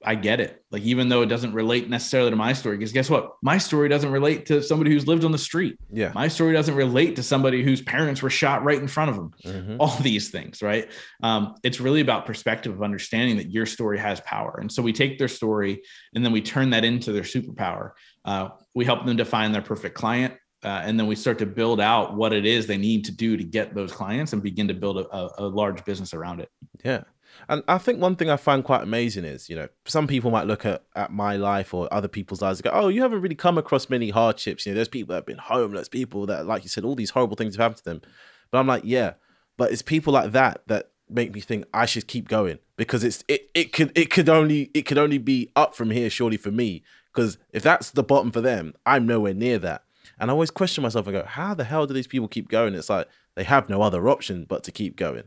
I 0.04 0.14
get 0.14 0.40
it. 0.40 0.62
Like 0.70 0.82
even 0.82 1.08
though 1.08 1.22
it 1.22 1.26
doesn't 1.26 1.52
relate 1.54 1.88
necessarily 1.88 2.30
to 2.30 2.36
my 2.36 2.52
story, 2.52 2.76
because 2.76 2.92
guess 2.92 3.08
what? 3.08 3.32
My 3.42 3.58
story 3.58 3.88
doesn't 3.88 4.10
relate 4.10 4.46
to 4.46 4.62
somebody 4.62 4.90
who's 4.90 5.06
lived 5.06 5.24
on 5.24 5.32
the 5.32 5.38
street. 5.38 5.78
Yeah. 5.90 6.12
My 6.14 6.28
story 6.28 6.52
doesn't 6.52 6.74
relate 6.74 7.16
to 7.16 7.22
somebody 7.22 7.62
whose 7.64 7.80
parents 7.80 8.20
were 8.22 8.30
shot 8.30 8.62
right 8.62 8.78
in 8.78 8.88
front 8.88 9.10
of 9.10 9.16
them. 9.16 9.30
Mhm. 9.44 9.76
All 9.80 9.96
these 10.00 10.30
things, 10.30 10.62
right? 10.62 10.90
Um, 11.22 11.54
it's 11.62 11.80
really 11.80 12.02
about 12.02 12.26
perspective 12.26 12.72
of 12.72 12.82
understanding 12.82 13.38
that 13.38 13.50
your 13.50 13.64
story 13.66 13.98
has 13.98 14.20
power. 14.20 14.58
And 14.60 14.70
so 14.70 14.82
we 14.82 14.92
take 14.92 15.18
their 15.18 15.28
story 15.28 15.82
and 16.14 16.24
then 16.24 16.30
we 16.32 16.42
turn 16.42 16.70
that 16.70 16.84
into 16.84 17.12
their 17.12 17.22
superpower. 17.22 17.92
Uh, 18.24 18.50
we 18.74 18.84
help 18.84 19.06
them 19.06 19.16
define 19.16 19.52
their 19.52 19.62
perfect 19.62 19.94
client. 19.94 20.34
Uh, 20.64 20.82
and 20.84 20.98
then 20.98 21.06
we 21.06 21.14
start 21.14 21.38
to 21.38 21.46
build 21.46 21.80
out 21.80 22.16
what 22.16 22.32
it 22.32 22.44
is 22.44 22.66
they 22.66 22.78
need 22.78 23.04
to 23.04 23.12
do 23.12 23.36
to 23.36 23.44
get 23.44 23.74
those 23.74 23.92
clients 23.92 24.32
and 24.32 24.42
begin 24.42 24.66
to 24.68 24.74
build 24.74 24.98
a, 24.98 25.06
a, 25.14 25.30
a 25.38 25.46
large 25.46 25.84
business 25.84 26.12
around 26.12 26.40
it. 26.40 26.48
Yeah. 26.84 27.02
And 27.48 27.62
I 27.68 27.78
think 27.78 28.00
one 28.00 28.16
thing 28.16 28.30
I 28.30 28.36
find 28.36 28.64
quite 28.64 28.82
amazing 28.82 29.24
is, 29.24 29.48
you 29.48 29.56
know, 29.56 29.68
some 29.84 30.06
people 30.06 30.30
might 30.30 30.46
look 30.46 30.64
at, 30.64 30.84
at 30.94 31.12
my 31.12 31.36
life 31.36 31.72
or 31.72 31.92
other 31.92 32.08
people's 32.08 32.42
lives 32.42 32.60
and 32.60 32.64
go, 32.64 32.70
oh, 32.72 32.88
you 32.88 33.02
haven't 33.02 33.20
really 33.20 33.34
come 33.34 33.58
across 33.58 33.88
many 33.88 34.10
hardships. 34.10 34.66
You 34.66 34.72
know, 34.72 34.76
there's 34.76 34.88
people 34.88 35.12
that 35.12 35.16
have 35.16 35.26
been 35.26 35.38
homeless, 35.38 35.88
people 35.88 36.26
that, 36.26 36.46
like 36.46 36.62
you 36.62 36.68
said, 36.68 36.84
all 36.84 36.94
these 36.94 37.10
horrible 37.10 37.36
things 37.36 37.54
have 37.54 37.62
happened 37.62 37.78
to 37.78 37.84
them. 37.84 38.02
But 38.50 38.58
I'm 38.58 38.66
like, 38.66 38.82
yeah, 38.84 39.14
but 39.56 39.72
it's 39.72 39.82
people 39.82 40.12
like 40.12 40.32
that 40.32 40.62
that 40.66 40.90
make 41.08 41.32
me 41.32 41.40
think 41.40 41.64
I 41.72 41.86
should 41.86 42.06
keep 42.06 42.28
going 42.28 42.58
because 42.76 43.04
it's 43.04 43.24
it, 43.28 43.50
it 43.54 43.72
could 43.72 43.96
it 43.96 44.10
could 44.10 44.28
only 44.28 44.70
it 44.74 44.82
could 44.82 44.98
only 44.98 45.18
be 45.18 45.50
up 45.54 45.74
from 45.74 45.90
here 45.90 46.10
surely 46.10 46.36
for 46.36 46.50
me 46.50 46.82
because 47.12 47.38
if 47.52 47.62
that's 47.62 47.90
the 47.90 48.02
bottom 48.02 48.30
for 48.32 48.40
them 48.40 48.74
I'm 48.84 49.06
nowhere 49.06 49.34
near 49.34 49.58
that 49.58 49.84
and 50.18 50.30
I 50.30 50.32
always 50.32 50.50
question 50.50 50.82
myself 50.82 51.06
and 51.06 51.14
go 51.14 51.24
how 51.24 51.54
the 51.54 51.64
hell 51.64 51.86
do 51.86 51.94
these 51.94 52.08
people 52.08 52.28
keep 52.28 52.48
going 52.48 52.74
it's 52.74 52.90
like 52.90 53.08
they 53.36 53.44
have 53.44 53.68
no 53.68 53.82
other 53.82 54.08
option 54.08 54.46
but 54.48 54.64
to 54.64 54.72
keep 54.72 54.96
going 54.96 55.24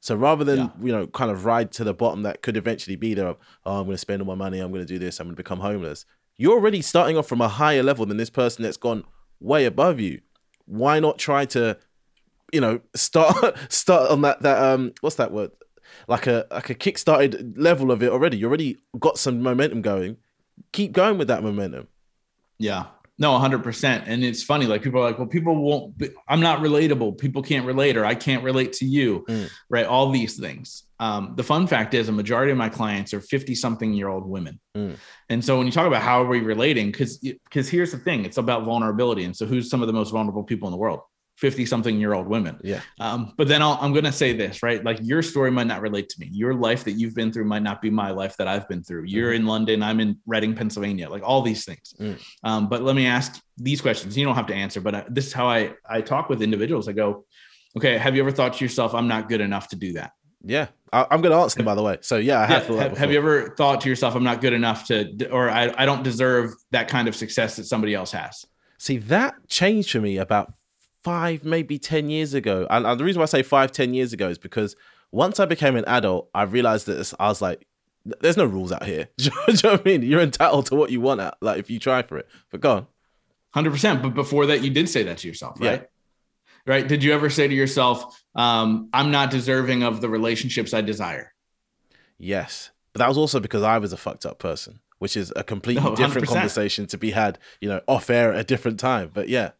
so 0.00 0.14
rather 0.14 0.44
than 0.44 0.58
Yeah. 0.58 0.68
you 0.80 0.92
know 0.92 1.06
kind 1.06 1.30
of 1.30 1.44
ride 1.44 1.72
to 1.72 1.84
the 1.84 1.94
bottom 1.94 2.22
that 2.22 2.42
could 2.42 2.56
eventually 2.56 2.96
be 2.96 3.14
there 3.14 3.28
of 3.28 3.36
oh 3.64 3.78
I'm 3.80 3.84
going 3.86 3.94
to 3.94 3.98
spend 3.98 4.20
all 4.22 4.26
my 4.26 4.34
money 4.34 4.60
I'm 4.60 4.70
going 4.72 4.84
to 4.84 4.92
do 4.92 4.98
this 4.98 5.18
I'm 5.20 5.26
going 5.26 5.36
to 5.36 5.42
become 5.42 5.60
homeless 5.60 6.04
you're 6.38 6.52
already 6.52 6.82
starting 6.82 7.16
off 7.16 7.26
from 7.26 7.40
a 7.40 7.48
higher 7.48 7.82
level 7.82 8.04
than 8.06 8.18
this 8.18 8.28
person 8.30 8.62
that's 8.62 8.76
gone 8.76 9.04
way 9.40 9.64
above 9.64 9.98
you. 10.00 10.20
Why 10.66 11.00
not 11.00 11.18
try 11.18 11.46
to 11.46 11.78
you 12.52 12.60
know 12.60 12.80
start 12.94 13.56
start 13.72 14.10
on 14.10 14.20
that 14.22 14.42
that 14.42 14.62
um 14.62 14.92
what's 15.00 15.16
that 15.16 15.32
word? 15.32 15.50
Like 16.08 16.26
a 16.26 16.46
like 16.50 16.68
a 16.68 16.74
kick-started 16.74 17.56
level 17.56 17.90
of 17.90 18.02
it 18.02 18.10
already. 18.10 18.36
You 18.36 18.48
already 18.48 18.76
got 18.98 19.18
some 19.18 19.40
momentum 19.42 19.80
going. 19.82 20.18
Keep 20.72 20.92
going 20.92 21.16
with 21.16 21.28
that 21.28 21.42
momentum. 21.42 21.88
Yeah. 22.58 22.86
No, 23.18 23.30
100%. 23.38 24.04
And 24.06 24.22
it's 24.22 24.42
funny. 24.42 24.66
Like 24.66 24.82
people 24.82 25.00
are 25.00 25.04
like, 25.04 25.18
well, 25.18 25.26
people 25.26 25.54
won't, 25.56 25.96
be, 25.96 26.10
I'm 26.28 26.40
not 26.40 26.60
relatable. 26.60 27.16
People 27.18 27.42
can't 27.42 27.64
relate, 27.64 27.96
or 27.96 28.04
I 28.04 28.14
can't 28.14 28.44
relate 28.44 28.74
to 28.74 28.84
you, 28.84 29.24
Mm. 29.28 29.48
right? 29.70 29.86
All 29.86 30.10
these 30.10 30.38
things. 30.38 30.82
Um, 31.00 31.32
the 31.34 31.42
fun 31.42 31.66
fact 31.66 31.94
is, 31.94 32.08
a 32.08 32.12
majority 32.12 32.52
of 32.52 32.58
my 32.58 32.68
clients 32.68 33.14
are 33.14 33.20
50 33.20 33.54
something 33.54 33.92
year 33.94 34.08
old 34.08 34.26
women. 34.26 34.60
Mm. 34.76 34.96
And 35.30 35.44
so 35.44 35.56
when 35.56 35.66
you 35.66 35.72
talk 35.72 35.86
about 35.86 36.02
how 36.02 36.22
are 36.22 36.26
we 36.26 36.40
relating, 36.40 36.90
because 36.90 37.18
because 37.18 37.68
here's 37.68 37.92
the 37.92 37.98
thing 37.98 38.24
it's 38.24 38.38
about 38.38 38.64
vulnerability. 38.64 39.24
And 39.24 39.34
so 39.36 39.46
who's 39.46 39.70
some 39.70 39.80
of 39.82 39.86
the 39.86 39.92
most 39.94 40.10
vulnerable 40.10 40.44
people 40.44 40.68
in 40.68 40.72
the 40.72 40.78
world? 40.78 41.00
50 41.36 41.66
something 41.66 41.98
year 41.98 42.14
old 42.14 42.26
women. 42.26 42.58
Yeah. 42.64 42.80
Um, 42.98 43.34
but 43.36 43.46
then 43.46 43.60
I'll, 43.60 43.78
I'm 43.80 43.92
going 43.92 44.04
to 44.04 44.12
say 44.12 44.32
this, 44.32 44.62
right? 44.62 44.82
Like 44.82 44.98
your 45.02 45.22
story 45.22 45.50
might 45.50 45.66
not 45.66 45.82
relate 45.82 46.08
to 46.10 46.20
me. 46.20 46.28
Your 46.32 46.54
life 46.54 46.84
that 46.84 46.92
you've 46.92 47.14
been 47.14 47.30
through 47.30 47.44
might 47.44 47.62
not 47.62 47.82
be 47.82 47.90
my 47.90 48.10
life 48.10 48.36
that 48.38 48.48
I've 48.48 48.66
been 48.68 48.82
through. 48.82 49.04
You're 49.04 49.34
in 49.34 49.44
London, 49.44 49.82
I'm 49.82 50.00
in 50.00 50.18
Reading, 50.26 50.54
Pennsylvania, 50.54 51.10
like 51.10 51.22
all 51.22 51.42
these 51.42 51.64
things. 51.64 51.94
Mm. 52.00 52.18
Um, 52.42 52.68
but 52.68 52.82
let 52.82 52.96
me 52.96 53.06
ask 53.06 53.40
these 53.58 53.82
questions. 53.82 54.16
You 54.16 54.24
don't 54.24 54.34
have 54.34 54.46
to 54.46 54.54
answer, 54.54 54.80
but 54.80 54.94
I, 54.94 55.04
this 55.08 55.26
is 55.26 55.32
how 55.34 55.46
I, 55.46 55.74
I 55.88 56.00
talk 56.00 56.30
with 56.30 56.40
individuals. 56.40 56.88
I 56.88 56.92
go, 56.92 57.26
okay, 57.76 57.98
have 57.98 58.16
you 58.16 58.22
ever 58.22 58.32
thought 58.32 58.54
to 58.54 58.64
yourself, 58.64 58.94
I'm 58.94 59.08
not 59.08 59.28
good 59.28 59.42
enough 59.42 59.68
to 59.68 59.76
do 59.76 59.92
that? 59.94 60.12
Yeah. 60.42 60.68
I, 60.90 61.06
I'm 61.10 61.20
going 61.20 61.32
to 61.32 61.38
answer 61.38 61.56
them, 61.56 61.66
by 61.66 61.74
the 61.74 61.82
way. 61.82 61.98
So, 62.00 62.16
yeah, 62.16 62.40
I 62.40 62.46
have 62.46 62.68
that 62.68 62.78
have, 62.78 62.98
have 62.98 63.12
you 63.12 63.18
ever 63.18 63.54
thought 63.56 63.82
to 63.82 63.90
yourself, 63.90 64.14
I'm 64.14 64.24
not 64.24 64.40
good 64.40 64.54
enough 64.54 64.86
to, 64.86 65.28
or 65.28 65.50
I, 65.50 65.74
I 65.76 65.84
don't 65.84 66.02
deserve 66.02 66.54
that 66.70 66.88
kind 66.88 67.08
of 67.08 67.16
success 67.16 67.56
that 67.56 67.64
somebody 67.64 67.94
else 67.94 68.12
has? 68.12 68.46
See, 68.78 68.98
that 68.98 69.34
changed 69.48 69.90
for 69.90 70.00
me 70.00 70.16
about 70.18 70.52
five, 71.06 71.44
maybe 71.44 71.78
10 71.78 72.10
years 72.10 72.34
ago. 72.34 72.66
And, 72.68 72.84
and 72.84 72.98
the 72.98 73.04
reason 73.04 73.20
why 73.20 73.24
I 73.24 73.26
say 73.26 73.42
five, 73.44 73.70
10 73.70 73.94
years 73.94 74.12
ago 74.12 74.28
is 74.28 74.38
because 74.38 74.74
once 75.12 75.38
I 75.38 75.44
became 75.46 75.76
an 75.76 75.84
adult, 75.86 76.28
I 76.34 76.42
realized 76.42 76.86
that 76.86 77.14
I 77.20 77.28
was 77.28 77.40
like, 77.40 77.64
there's 78.20 78.36
no 78.36 78.44
rules 78.44 78.72
out 78.72 78.84
here. 78.84 79.08
Do 79.16 79.24
you 79.26 79.30
know 79.62 79.70
what 79.72 79.80
I 79.80 79.84
mean? 79.84 80.02
You're 80.02 80.20
entitled 80.20 80.66
to 80.66 80.74
what 80.74 80.90
you 80.90 81.00
want, 81.00 81.20
out, 81.20 81.36
like 81.40 81.60
if 81.60 81.70
you 81.70 81.78
try 81.78 82.02
for 82.02 82.18
it. 82.18 82.26
But 82.50 82.60
go 82.60 82.72
on. 82.72 82.86
Hundred 83.54 83.70
percent. 83.70 84.02
But 84.02 84.14
before 84.14 84.46
that, 84.46 84.62
you 84.64 84.70
did 84.70 84.88
say 84.88 85.04
that 85.04 85.18
to 85.18 85.28
yourself, 85.28 85.58
Yeah. 85.60 85.70
right? 85.70 85.86
Right. 86.66 86.88
Did 86.88 87.04
you 87.04 87.12
ever 87.14 87.30
say 87.30 87.46
to 87.46 87.54
yourself, 87.54 88.20
um, 88.34 88.88
"I'm 88.92 89.12
not 89.12 89.30
deserving 89.30 89.84
of 89.84 90.00
the 90.00 90.08
relationships 90.08 90.74
I 90.74 90.80
desire"? 90.80 91.32
Yes. 92.18 92.70
But 92.92 92.98
that 92.98 93.08
was 93.08 93.16
also 93.16 93.38
because 93.40 93.62
I 93.62 93.78
was 93.78 93.92
a 93.92 93.96
fucked 93.96 94.26
up 94.26 94.38
person, 94.40 94.80
which 94.98 95.16
is 95.16 95.32
a 95.36 95.44
completely 95.44 95.84
No, 95.84 95.94
different 95.94 96.26
conversation 96.26 96.86
to 96.88 96.98
be 96.98 97.12
had, 97.12 97.38
you 97.60 97.68
know, 97.68 97.80
off 97.86 98.10
air 98.10 98.32
at 98.32 98.40
a 98.40 98.44
different 98.44 98.80
time. 98.80 99.10
But 99.14 99.28
yeah. 99.28 99.52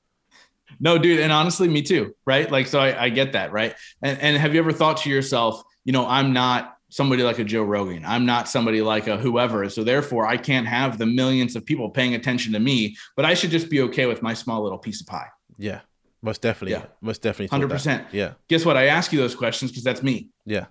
No, 0.81 0.99
dude. 0.99 1.21
And 1.21 1.33
honestly, 1.33 1.69
me 1.69 1.83
too. 1.83 2.15
Right. 2.27 2.51
Like, 2.51 2.67
so 2.67 2.79
I, 2.81 3.05
I 3.05 3.09
get 3.09 3.33
that. 3.33 3.53
Right. 3.53 3.75
And, 4.03 4.19
and 4.21 4.37
have 4.37 4.55
you 4.55 4.61
ever 4.61 4.73
thought 4.73 4.99
to 4.99 5.11
yourself, 5.11 5.63
you 5.85 5.93
know, 5.93 6.07
I'm 6.07 6.33
not 6.33 6.77
somebody 6.89 7.23
like 7.23 7.39
a 7.39 7.45
Joe 7.45 7.63
Rogan. 7.65 8.05
I'm 8.07 8.27
not 8.27 8.49
somebody 8.49 8.81
like 8.83 9.07
a 9.07 9.17
whoever. 9.17 9.69
So 9.71 9.83
therefore, 9.85 10.27
I 10.27 10.37
can't 10.37 10.67
have 10.67 10.99
the 10.99 11.07
millions 11.07 11.57
of 11.57 11.65
people 11.65 11.91
paying 11.91 12.15
attention 12.15 12.53
to 12.53 12.61
me. 12.61 12.97
But 13.17 13.25
I 13.25 13.35
should 13.35 13.51
just 13.51 13.69
be 13.71 13.81
okay 13.83 14.07
with 14.07 14.23
my 14.23 14.35
small 14.35 14.63
little 14.63 14.79
piece 14.79 15.01
of 15.01 15.07
pie. 15.07 15.29
Yeah. 15.59 15.81
Most 16.23 16.43
definitely. 16.43 16.73
Yeah. 16.73 16.87
Most 17.01 17.23
definitely. 17.23 17.49
thought 17.49 17.55
Hundred 17.57 17.69
that. 17.69 17.75
percent. 17.75 18.07
Yeah. 18.13 18.33
Guess 18.49 18.65
what? 18.65 18.77
I 18.77 18.87
ask 18.87 19.13
you 19.13 19.19
those 19.19 19.35
questions 19.35 19.71
because 19.71 19.85
that's 19.85 20.03
me. 20.03 20.29
Yeah. 20.45 20.67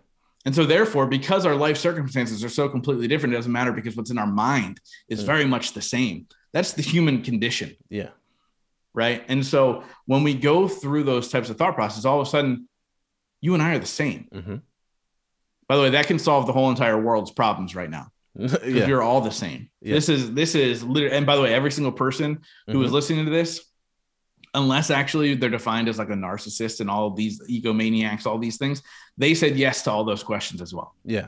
And 0.45 0.53
so, 0.53 0.63
therefore, 0.65 1.07
because 1.07 1.45
our 1.45 1.55
life 1.55 1.75
circumstances 1.77 2.43
are 2.43 2.49
so 2.49 2.69
completely 2.69 3.07
different, 3.07 3.33
it 3.33 3.37
doesn't 3.37 3.51
matter 3.51 3.71
because 3.71 3.95
what's 3.95 4.11
in 4.11 4.17
our 4.19 4.27
mind 4.27 4.79
is 5.09 5.23
Mm. 5.23 5.25
very 5.25 5.45
much 5.45 5.73
the 5.73 5.81
same. 5.81 6.27
That's 6.53 6.73
the 6.73 6.83
human 6.83 7.23
condition, 7.23 7.75
Yeah. 7.89 8.09
Right? 8.95 9.23
And 9.27 9.45
so, 9.45 9.83
when 10.05 10.23
we 10.23 10.33
go 10.33 10.67
through 10.67 11.03
those 11.03 11.29
types 11.29 11.49
of 11.49 11.57
thought 11.57 11.75
processes, 11.75 12.05
all 12.05 12.19
of 12.21 12.27
a 12.27 12.29
sudden, 12.29 12.67
you 13.41 13.53
and 13.53 13.61
I 13.61 13.75
are 13.75 13.79
the 13.79 13.85
same. 13.85 14.27
hmm 14.33 14.55
By 15.67 15.75
the 15.75 15.81
way, 15.83 15.89
that 15.91 16.07
can 16.07 16.17
solve 16.19 16.47
the 16.47 16.53
whole 16.53 16.69
entire 16.69 16.99
world's 16.99 17.31
problems 17.31 17.75
right 17.75 17.89
now 17.89 18.07
yeah. 18.35 18.87
you're 18.87 19.01
all 19.03 19.21
the 19.21 19.31
same. 19.31 19.69
Yeah. 19.81 19.93
This 19.95 20.09
is 20.09 20.33
this 20.33 20.55
is 20.55 20.83
literally. 20.83 21.15
And 21.15 21.25
by 21.25 21.35
the 21.35 21.41
way, 21.41 21.53
every 21.53 21.71
single 21.71 21.91
person 21.93 22.39
who 22.67 22.81
is 22.83 22.89
Mhm. 22.89 22.93
listening 22.93 23.25
to 23.25 23.31
this, 23.31 23.61
unless 24.53 24.89
actually 24.89 25.35
they're 25.35 25.49
defined 25.49 25.87
as 25.89 25.97
like 25.99 26.09
a 26.09 26.13
narcissist 26.13 26.79
and 26.81 26.89
all 26.89 27.11
these 27.11 27.41
egomaniacs, 27.49 28.25
all 28.25 28.37
these 28.37 28.57
things, 28.57 28.81
they 29.17 29.33
said 29.33 29.55
yes 29.57 29.83
to 29.83 29.91
all 29.91 30.03
those 30.05 30.23
questions 30.23 30.61
as 30.61 30.73
well. 30.73 30.95
Yeah. 31.05 31.27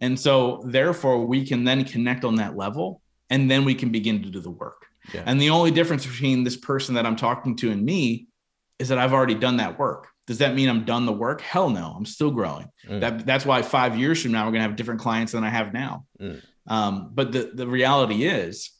And 0.00 0.18
so, 0.18 0.62
therefore, 0.66 1.24
we 1.24 1.46
can 1.46 1.62
then 1.64 1.84
connect 1.84 2.24
on 2.24 2.34
that 2.36 2.56
level 2.56 3.00
and 3.30 3.48
then 3.50 3.64
we 3.64 3.74
can 3.74 3.90
begin 3.90 4.22
to 4.24 4.28
do 4.30 4.40
the 4.40 4.50
work. 4.50 4.86
Yeah. 5.12 5.22
And 5.26 5.40
the 5.40 5.50
only 5.50 5.70
difference 5.70 6.06
between 6.06 6.44
this 6.44 6.56
person 6.56 6.94
that 6.94 7.06
I'm 7.06 7.16
talking 7.16 7.56
to 7.56 7.70
and 7.70 7.84
me 7.84 8.28
is 8.78 8.88
that 8.88 8.98
I've 8.98 9.12
already 9.12 9.34
done 9.34 9.58
that 9.58 9.78
work. 9.78 10.08
Does 10.26 10.38
that 10.38 10.54
mean 10.54 10.68
I'm 10.68 10.84
done 10.84 11.04
the 11.04 11.12
work? 11.12 11.42
Hell 11.42 11.68
no, 11.68 11.92
I'm 11.96 12.06
still 12.06 12.30
growing. 12.30 12.68
Mm. 12.88 13.00
That, 13.00 13.26
that's 13.26 13.44
why 13.44 13.60
five 13.62 13.98
years 13.98 14.22
from 14.22 14.32
now, 14.32 14.46
we're 14.46 14.52
going 14.52 14.62
to 14.62 14.68
have 14.68 14.76
different 14.76 15.00
clients 15.00 15.32
than 15.32 15.44
I 15.44 15.50
have 15.50 15.74
now. 15.74 16.06
Mm. 16.20 16.42
Um, 16.66 17.10
but 17.12 17.32
the, 17.32 17.50
the 17.52 17.66
reality 17.66 18.24
is, 18.24 18.70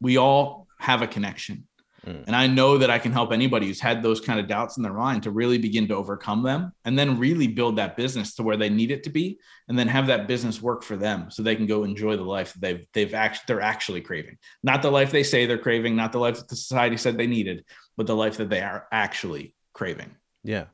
we 0.00 0.16
all 0.16 0.66
have 0.78 1.02
a 1.02 1.06
connection. 1.06 1.66
Mm. 2.04 2.24
And 2.26 2.36
I 2.36 2.46
know 2.46 2.78
that 2.78 2.90
I 2.90 2.98
can 2.98 3.12
help 3.12 3.32
anybody 3.32 3.66
who's 3.66 3.80
had 3.80 4.02
those 4.02 4.20
kind 4.20 4.38
of 4.38 4.46
doubts 4.46 4.76
in 4.76 4.82
their 4.82 4.92
mind 4.92 5.22
to 5.22 5.30
really 5.30 5.58
begin 5.58 5.88
to 5.88 5.96
overcome 5.96 6.42
them 6.42 6.72
and 6.84 6.98
then 6.98 7.18
really 7.18 7.46
build 7.46 7.76
that 7.76 7.96
business 7.96 8.34
to 8.34 8.42
where 8.42 8.56
they 8.56 8.68
need 8.68 8.90
it 8.90 9.04
to 9.04 9.10
be 9.10 9.38
and 9.68 9.78
then 9.78 9.88
have 9.88 10.06
that 10.08 10.28
business 10.28 10.60
work 10.60 10.82
for 10.82 10.96
them 10.96 11.30
so 11.30 11.42
they 11.42 11.56
can 11.56 11.66
go 11.66 11.84
enjoy 11.84 12.16
the 12.16 12.22
life 12.22 12.52
that 12.52 12.60
they've 12.60 12.86
they've 12.92 13.14
actually 13.14 13.44
they're 13.46 13.60
actually 13.60 14.00
craving. 14.00 14.36
Not 14.62 14.82
the 14.82 14.90
life 14.90 15.10
they 15.10 15.22
say 15.22 15.46
they're 15.46 15.58
craving, 15.58 15.96
not 15.96 16.12
the 16.12 16.18
life 16.18 16.36
that 16.36 16.48
the 16.48 16.56
society 16.56 16.96
said 16.96 17.16
they 17.16 17.26
needed, 17.26 17.64
but 17.96 18.06
the 18.06 18.16
life 18.16 18.36
that 18.36 18.50
they 18.50 18.60
are 18.60 18.86
actually 18.92 19.54
craving. 19.72 20.14
Yeah. 20.42 20.66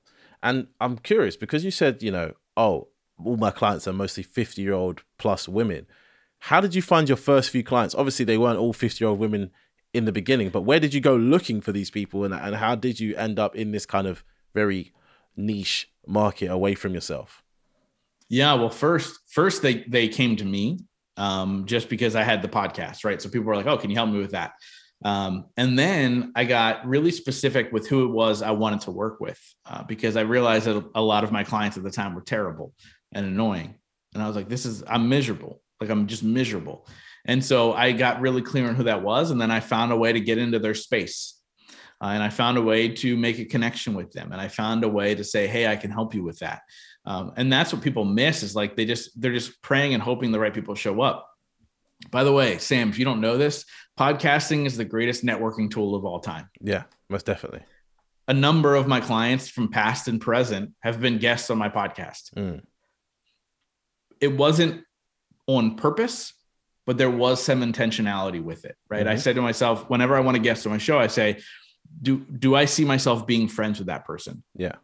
And 0.42 0.68
I'm 0.80 0.98
curious 0.98 1.36
because 1.36 1.64
you 1.64 1.70
said, 1.70 2.02
you 2.02 2.10
know, 2.10 2.32
oh, 2.56 2.88
all 3.24 3.36
my 3.36 3.50
clients 3.50 3.86
are 3.86 3.92
mostly 3.92 4.22
50 4.22 4.62
year 4.62 4.72
old 4.72 5.02
plus 5.18 5.48
women. 5.48 5.86
How 6.44 6.60
did 6.60 6.74
you 6.74 6.82
find 6.82 7.08
your 7.08 7.18
first 7.18 7.50
few 7.50 7.62
clients? 7.62 7.94
Obviously, 7.94 8.24
they 8.24 8.38
weren't 8.38 8.58
all 8.58 8.72
50 8.72 9.04
year 9.04 9.10
old 9.10 9.18
women 9.18 9.50
in 9.92 10.04
the 10.04 10.12
beginning, 10.12 10.50
but 10.50 10.62
where 10.62 10.80
did 10.80 10.94
you 10.94 11.00
go 11.00 11.16
looking 11.16 11.60
for 11.60 11.72
these 11.72 11.90
people 11.90 12.24
and, 12.24 12.32
and 12.32 12.56
how 12.56 12.74
did 12.74 13.00
you 13.00 13.16
end 13.16 13.38
up 13.38 13.56
in 13.56 13.72
this 13.72 13.86
kind 13.86 14.06
of 14.06 14.24
very 14.54 14.92
niche 15.36 15.90
market 16.06 16.50
away 16.50 16.74
from 16.74 16.94
yourself? 16.94 17.42
Yeah, 18.28 18.54
well, 18.54 18.70
first, 18.70 19.18
first 19.26 19.62
they 19.62 19.84
they 19.88 20.06
came 20.06 20.36
to 20.36 20.44
me 20.44 20.78
um, 21.16 21.66
just 21.66 21.88
because 21.88 22.14
I 22.14 22.22
had 22.22 22.42
the 22.42 22.48
podcast, 22.48 23.04
right? 23.04 23.20
So 23.20 23.28
people 23.28 23.46
were 23.46 23.56
like, 23.56 23.66
"Oh, 23.66 23.76
can 23.76 23.90
you 23.90 23.96
help 23.96 24.10
me 24.10 24.18
with 24.18 24.30
that?" 24.30 24.52
Um, 25.04 25.46
and 25.56 25.76
then 25.78 26.32
I 26.36 26.44
got 26.44 26.86
really 26.86 27.10
specific 27.10 27.72
with 27.72 27.88
who 27.88 28.04
it 28.04 28.12
was 28.12 28.42
I 28.42 28.52
wanted 28.52 28.82
to 28.82 28.90
work 28.92 29.18
with 29.18 29.40
uh, 29.66 29.82
because 29.82 30.16
I 30.16 30.20
realized 30.20 30.66
that 30.66 30.84
a 30.94 31.02
lot 31.02 31.24
of 31.24 31.32
my 31.32 31.42
clients 31.42 31.76
at 31.76 31.82
the 31.82 31.90
time 31.90 32.14
were 32.14 32.20
terrible 32.20 32.72
and 33.12 33.26
annoying, 33.26 33.74
and 34.14 34.22
I 34.22 34.28
was 34.28 34.36
like, 34.36 34.48
"This 34.48 34.64
is 34.64 34.84
I'm 34.86 35.08
miserable. 35.08 35.60
Like 35.80 35.90
I'm 35.90 36.06
just 36.06 36.22
miserable." 36.22 36.86
And 37.26 37.44
so 37.44 37.72
I 37.72 37.92
got 37.92 38.20
really 38.20 38.42
clear 38.42 38.68
on 38.68 38.74
who 38.74 38.84
that 38.84 39.02
was, 39.02 39.30
and 39.30 39.40
then 39.40 39.50
I 39.50 39.60
found 39.60 39.92
a 39.92 39.96
way 39.96 40.12
to 40.12 40.20
get 40.20 40.38
into 40.38 40.58
their 40.58 40.74
space. 40.74 41.36
Uh, 42.02 42.06
and 42.08 42.22
I 42.22 42.30
found 42.30 42.56
a 42.56 42.62
way 42.62 42.88
to 42.88 43.16
make 43.16 43.38
a 43.38 43.44
connection 43.44 43.94
with 43.94 44.10
them. 44.12 44.32
And 44.32 44.40
I 44.40 44.48
found 44.48 44.84
a 44.84 44.88
way 44.88 45.14
to 45.14 45.22
say, 45.22 45.46
Hey, 45.46 45.66
I 45.66 45.76
can 45.76 45.90
help 45.90 46.14
you 46.14 46.22
with 46.22 46.38
that. 46.38 46.62
Um, 47.04 47.32
and 47.36 47.52
that's 47.52 47.72
what 47.72 47.82
people 47.82 48.04
miss 48.04 48.42
is 48.42 48.54
like 48.54 48.76
they 48.76 48.84
just 48.84 49.20
they're 49.20 49.32
just 49.32 49.60
praying 49.62 49.94
and 49.94 50.02
hoping 50.02 50.32
the 50.32 50.40
right 50.40 50.52
people 50.52 50.74
show 50.74 51.00
up. 51.00 51.26
By 52.10 52.24
the 52.24 52.32
way, 52.32 52.58
Sam, 52.58 52.88
if 52.88 52.98
you 52.98 53.04
don't 53.04 53.20
know 53.20 53.36
this, 53.36 53.64
podcasting 53.98 54.66
is 54.66 54.76
the 54.76 54.84
greatest 54.84 55.24
networking 55.24 55.70
tool 55.70 55.94
of 55.94 56.04
all 56.04 56.20
time. 56.20 56.48
Yeah, 56.60 56.84
most 57.08 57.26
definitely. 57.26 57.60
A 58.28 58.34
number 58.34 58.74
of 58.74 58.86
my 58.86 59.00
clients 59.00 59.48
from 59.48 59.70
past 59.70 60.08
and 60.08 60.20
present 60.20 60.72
have 60.80 61.00
been 61.00 61.18
guests 61.18 61.50
on 61.50 61.58
my 61.58 61.68
podcast. 61.68 62.32
Mm. 62.34 62.62
It 64.20 64.36
wasn't 64.36 64.84
on 65.46 65.76
purpose, 65.76 66.32
but 66.86 66.98
there 66.98 67.10
was 67.10 67.42
some 67.42 67.62
intentionality 67.62 68.42
with 68.42 68.64
it, 68.64 68.76
right? 68.88 69.06
I 69.06 69.14
Mhm. 69.14 69.20
said 69.20 69.34
to 69.36 69.42
myself, 69.42 69.88
whenever 69.88 70.16
I 70.16 70.20
want 70.20 70.36
to 70.36 70.42
guest 70.42 70.66
on 70.66 70.72
my 70.72 70.78
show, 70.78 70.98
I 70.98 71.06
say, 71.08 71.40
do 72.02 72.18
do 72.18 72.54
I 72.54 72.64
see 72.66 72.84
myself 72.84 73.26
being 73.26 73.48
friends 73.48 73.78
with 73.78 73.88
that 73.88 74.04
person? 74.06 74.42
Yeah. 74.56 74.76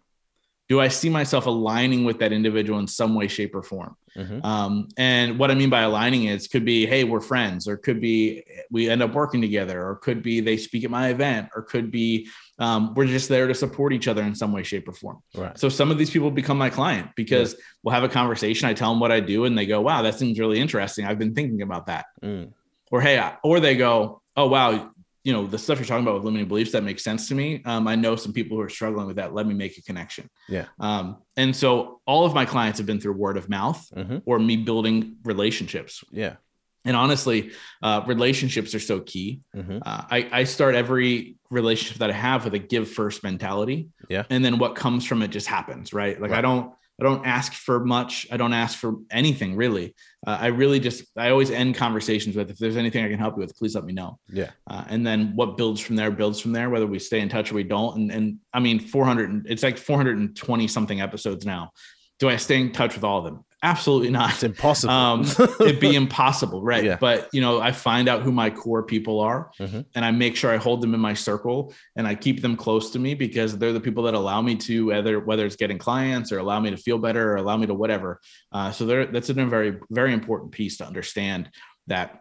Do 0.68 0.80
I 0.80 0.88
see 0.88 1.08
myself 1.08 1.46
aligning 1.46 2.04
with 2.04 2.18
that 2.18 2.32
individual 2.32 2.78
in 2.80 2.88
some 2.88 3.14
way, 3.14 3.28
shape, 3.28 3.54
or 3.54 3.62
form? 3.62 3.96
Mhm. 4.16 4.44
Um, 4.44 4.88
and 4.96 5.38
what 5.38 5.50
I 5.50 5.54
mean 5.54 5.70
by 5.70 5.82
aligning 5.82 6.24
is 6.24 6.48
could 6.48 6.64
be, 6.64 6.86
hey, 6.86 7.04
we're 7.04 7.20
friends, 7.20 7.68
or 7.68 7.76
could 7.76 8.00
be 8.00 8.42
we 8.70 8.88
end 8.88 9.02
up 9.02 9.12
working 9.12 9.40
together, 9.40 9.86
or 9.86 9.96
could 9.96 10.22
be 10.22 10.40
they 10.40 10.56
speak 10.56 10.84
at 10.84 10.90
my 10.90 11.08
event, 11.08 11.48
or 11.54 11.62
could 11.62 11.90
be 11.90 12.28
um, 12.58 12.94
we're 12.94 13.06
just 13.06 13.28
there 13.28 13.46
to 13.46 13.54
support 13.54 13.92
each 13.92 14.08
other 14.08 14.22
in 14.22 14.34
some 14.34 14.52
way, 14.52 14.62
shape, 14.62 14.88
or 14.88 14.92
form. 14.92 15.18
Right. 15.34 15.58
So 15.58 15.68
some 15.68 15.90
of 15.90 15.98
these 15.98 16.10
people 16.10 16.30
become 16.30 16.56
my 16.56 16.70
client 16.70 17.10
because 17.14 17.54
we'll 17.82 17.94
have 17.94 18.04
a 18.04 18.08
conversation. 18.08 18.66
I 18.68 18.72
tell 18.72 18.90
them 18.90 19.00
what 19.00 19.12
I 19.12 19.20
do, 19.20 19.44
and 19.44 19.56
they 19.56 19.66
go, 19.66 19.80
"Wow, 19.82 20.02
that 20.02 20.18
seems 20.18 20.38
really 20.40 20.58
interesting. 20.58 21.04
I've 21.04 21.18
been 21.18 21.34
thinking 21.34 21.62
about 21.62 21.86
that." 21.86 22.06
Mm. 22.22 22.52
Or 22.90 23.00
hey, 23.00 23.22
or 23.42 23.60
they 23.60 23.76
go, 23.76 24.22
"Oh 24.36 24.48
wow." 24.48 24.90
You 25.26 25.32
know 25.34 25.44
the 25.54 25.58
stuff 25.58 25.78
you're 25.78 25.86
talking 25.86 26.04
about 26.06 26.14
with 26.14 26.24
limiting 26.24 26.48
beliefs 26.48 26.72
that 26.72 26.84
makes 26.84 27.02
sense 27.02 27.28
to 27.28 27.34
me. 27.34 27.60
Um, 27.64 27.88
I 27.88 27.96
know 27.96 28.14
some 28.16 28.32
people 28.32 28.56
who 28.56 28.62
are 28.62 28.68
struggling 28.78 29.06
with 29.08 29.16
that. 29.16 29.34
Let 29.34 29.44
me 29.50 29.54
make 29.54 29.76
a 29.76 29.82
connection. 29.82 30.30
Yeah. 30.48 30.66
Um, 30.78 31.04
and 31.36 31.54
so 31.62 32.00
all 32.06 32.24
of 32.24 32.32
my 32.32 32.44
clients 32.44 32.78
have 32.78 32.86
been 32.86 33.00
through 33.00 33.14
word 33.14 33.36
of 33.36 33.48
mouth 33.48 33.80
hmm 33.92 34.18
or 34.24 34.38
me 34.38 34.56
building 34.56 35.16
relationships. 35.24 36.04
Yeah. 36.12 36.36
And 36.84 36.96
honestly, 36.96 37.50
uh, 37.82 37.98
relationships 38.06 38.72
are 38.76 38.84
so 38.92 39.00
key. 39.00 39.40
hmm 39.52 39.78
Uh, 39.90 40.02
I, 40.16 40.18
I 40.40 40.44
start 40.44 40.76
every 40.76 41.36
relationship 41.50 41.98
that 41.98 42.10
I 42.10 42.18
have 42.28 42.44
with 42.44 42.54
a 42.54 42.62
give 42.72 42.86
first 42.88 43.24
mentality. 43.24 43.88
Yeah. 44.08 44.24
And 44.30 44.44
then 44.44 44.58
what 44.58 44.76
comes 44.76 45.04
from 45.04 45.22
it 45.22 45.30
just 45.38 45.48
happens, 45.48 45.92
right? 45.92 46.16
Like 46.22 46.34
I 46.38 46.40
don't 46.40 46.66
I 47.00 47.04
don't 47.04 47.26
ask 47.26 47.52
for 47.52 47.84
much. 47.84 48.26
I 48.30 48.36
don't 48.36 48.54
ask 48.54 48.78
for 48.78 48.94
anything 49.10 49.54
really. 49.54 49.94
Uh, 50.26 50.38
I 50.40 50.46
really 50.46 50.80
just 50.80 51.04
I 51.16 51.30
always 51.30 51.50
end 51.50 51.74
conversations 51.74 52.36
with 52.36 52.50
if 52.50 52.58
there's 52.58 52.76
anything 52.76 53.04
I 53.04 53.08
can 53.08 53.18
help 53.18 53.36
you 53.36 53.40
with, 53.40 53.56
please 53.56 53.74
let 53.74 53.84
me 53.84 53.92
know. 53.92 54.18
Yeah. 54.30 54.50
Uh, 54.66 54.84
and 54.88 55.06
then 55.06 55.36
what 55.36 55.56
builds 55.56 55.80
from 55.80 55.96
there 55.96 56.10
builds 56.10 56.40
from 56.40 56.52
there, 56.52 56.70
whether 56.70 56.86
we 56.86 56.98
stay 56.98 57.20
in 57.20 57.28
touch 57.28 57.52
or 57.52 57.54
we 57.54 57.64
don't. 57.64 57.96
And 57.96 58.12
and 58.12 58.38
I 58.52 58.60
mean 58.60 58.80
400 58.80 59.46
it's 59.46 59.62
like 59.62 59.76
420 59.76 60.68
something 60.68 61.00
episodes 61.00 61.44
now. 61.44 61.72
Do 62.18 62.30
I 62.30 62.36
stay 62.36 62.60
in 62.60 62.72
touch 62.72 62.94
with 62.94 63.04
all 63.04 63.18
of 63.18 63.24
them? 63.24 63.44
Absolutely 63.66 64.10
not. 64.10 64.30
It's 64.34 64.42
impossible. 64.44 64.92
Um, 64.94 65.22
it'd 65.60 65.80
be 65.80 65.96
impossible, 65.96 66.62
right? 66.62 66.84
Yeah. 66.84 66.98
But 67.00 67.28
you 67.32 67.40
know, 67.40 67.60
I 67.60 67.72
find 67.72 68.08
out 68.08 68.22
who 68.22 68.30
my 68.30 68.48
core 68.48 68.84
people 68.84 69.18
are, 69.20 69.50
Mhm. 69.58 69.84
and 69.96 70.04
I 70.04 70.12
make 70.12 70.36
sure 70.36 70.52
I 70.52 70.56
hold 70.56 70.80
them 70.82 70.94
in 70.94 71.00
my 71.00 71.14
circle, 71.14 71.74
and 71.96 72.06
I 72.06 72.14
keep 72.14 72.42
them 72.42 72.56
close 72.56 72.90
to 72.90 72.98
me 73.00 73.14
because 73.14 73.58
they're 73.58 73.72
the 73.72 73.80
people 73.80 74.04
that 74.04 74.14
allow 74.14 74.40
me 74.40 74.54
to 74.68 74.86
whether 74.86 75.18
whether 75.18 75.44
it's 75.44 75.56
getting 75.56 75.78
clients 75.78 76.30
or 76.30 76.38
allow 76.38 76.60
me 76.60 76.70
to 76.70 76.76
feel 76.76 76.98
better 76.98 77.32
or 77.32 77.36
allow 77.36 77.56
me 77.56 77.66
to 77.66 77.74
whatever. 77.74 78.20
Uh, 78.52 78.70
so 78.70 78.86
there, 78.86 79.06
that's 79.06 79.30
a 79.30 79.34
very 79.34 79.78
very 79.90 80.12
important 80.12 80.52
piece 80.52 80.76
to 80.78 80.86
understand 80.86 81.50
that. 81.88 82.20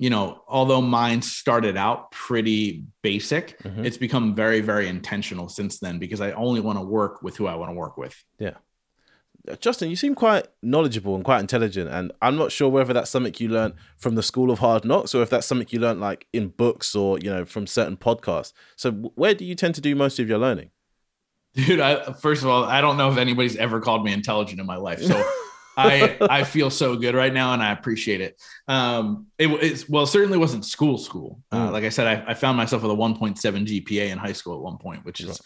You 0.00 0.10
know, 0.10 0.42
although 0.46 0.80
mine 0.80 1.22
started 1.22 1.76
out 1.76 2.12
pretty 2.12 2.84
basic, 3.02 3.60
Mhm. 3.64 3.84
it's 3.84 3.96
become 3.96 4.32
very, 4.32 4.60
very 4.60 4.86
intentional 4.86 5.48
since 5.48 5.80
then 5.80 5.98
because 5.98 6.20
I 6.20 6.30
only 6.32 6.60
want 6.60 6.78
to 6.78 6.84
work 6.84 7.20
with 7.20 7.36
who 7.36 7.48
I 7.48 7.56
want 7.56 7.70
to 7.70 7.74
work 7.74 7.96
with. 7.96 8.14
Justin, 9.56 9.90
you 9.90 9.96
seem 9.96 10.14
quite 10.14 10.46
knowledgeable 10.62 11.14
and 11.14 11.24
quite 11.24 11.40
intelligent, 11.40 11.90
and 11.90 12.12
I'm 12.22 12.36
not 12.36 12.52
sure 12.52 12.68
whether 12.68 12.92
that's 12.92 13.10
something 13.10 13.34
you 13.38 13.48
learned 13.48 13.74
from 13.96 14.14
the 14.14 14.22
School 14.22 14.50
of 14.50 14.58
Hard 14.58 14.84
Knocks 14.84 15.14
or 15.14 15.22
if 15.22 15.30
that's 15.30 15.46
something 15.46 15.66
you 15.70 15.80
learned 15.80 16.00
like 16.00 16.26
in 16.32 16.48
books 16.48 16.94
or 16.94 17.18
you 17.18 17.30
know 17.30 17.44
from 17.44 17.66
certain 17.66 17.96
podcasts. 17.96 18.52
So, 18.76 18.90
where 18.92 19.34
do 19.34 19.44
you 19.44 19.54
tend 19.54 19.74
to 19.76 19.80
do 19.80 19.94
most 19.94 20.18
of 20.18 20.28
your 20.28 20.38
learning? 20.38 20.70
dude 21.54 21.80
I, 21.80 22.12
first 22.12 22.42
of 22.42 22.48
all 22.48 22.64
i 22.64 22.80
don't 22.82 22.98
know 22.98 23.10
if 23.10 23.16
anybody's 23.16 23.56
ever 23.56 23.80
called 23.80 24.04
me 24.04 24.12
intelligent 24.12 24.60
in 24.60 24.66
my 24.66 24.76
life 24.76 25.02
so 25.02 25.16
i 25.78 26.16
i 26.28 26.44
feel 26.44 26.68
so 26.70 26.94
good 26.94 27.14
right 27.14 27.32
now 27.32 27.54
and 27.54 27.62
i 27.62 27.72
appreciate 27.72 28.20
it 28.20 28.38
um 28.68 29.26
it, 29.38 29.48
it's 29.62 29.88
well 29.88 30.02
it 30.04 30.08
certainly 30.08 30.36
wasn't 30.38 30.64
school 30.64 30.98
school 30.98 31.40
uh, 31.50 31.68
Mm. 31.68 31.72
like 31.72 31.84
i 31.84 31.88
said 31.88 32.06
I, 32.06 32.30
I 32.32 32.34
found 32.34 32.58
myself 32.58 32.82
with 32.82 32.92
a 32.92 32.94
1.7 32.94 33.34
gpa 33.66 34.10
in 34.10 34.18
high 34.18 34.34
school 34.34 34.54
at 34.56 34.60
one 34.60 34.76
point 34.76 35.04
which 35.06 35.20
is 35.20 35.28
Right. 35.28 35.40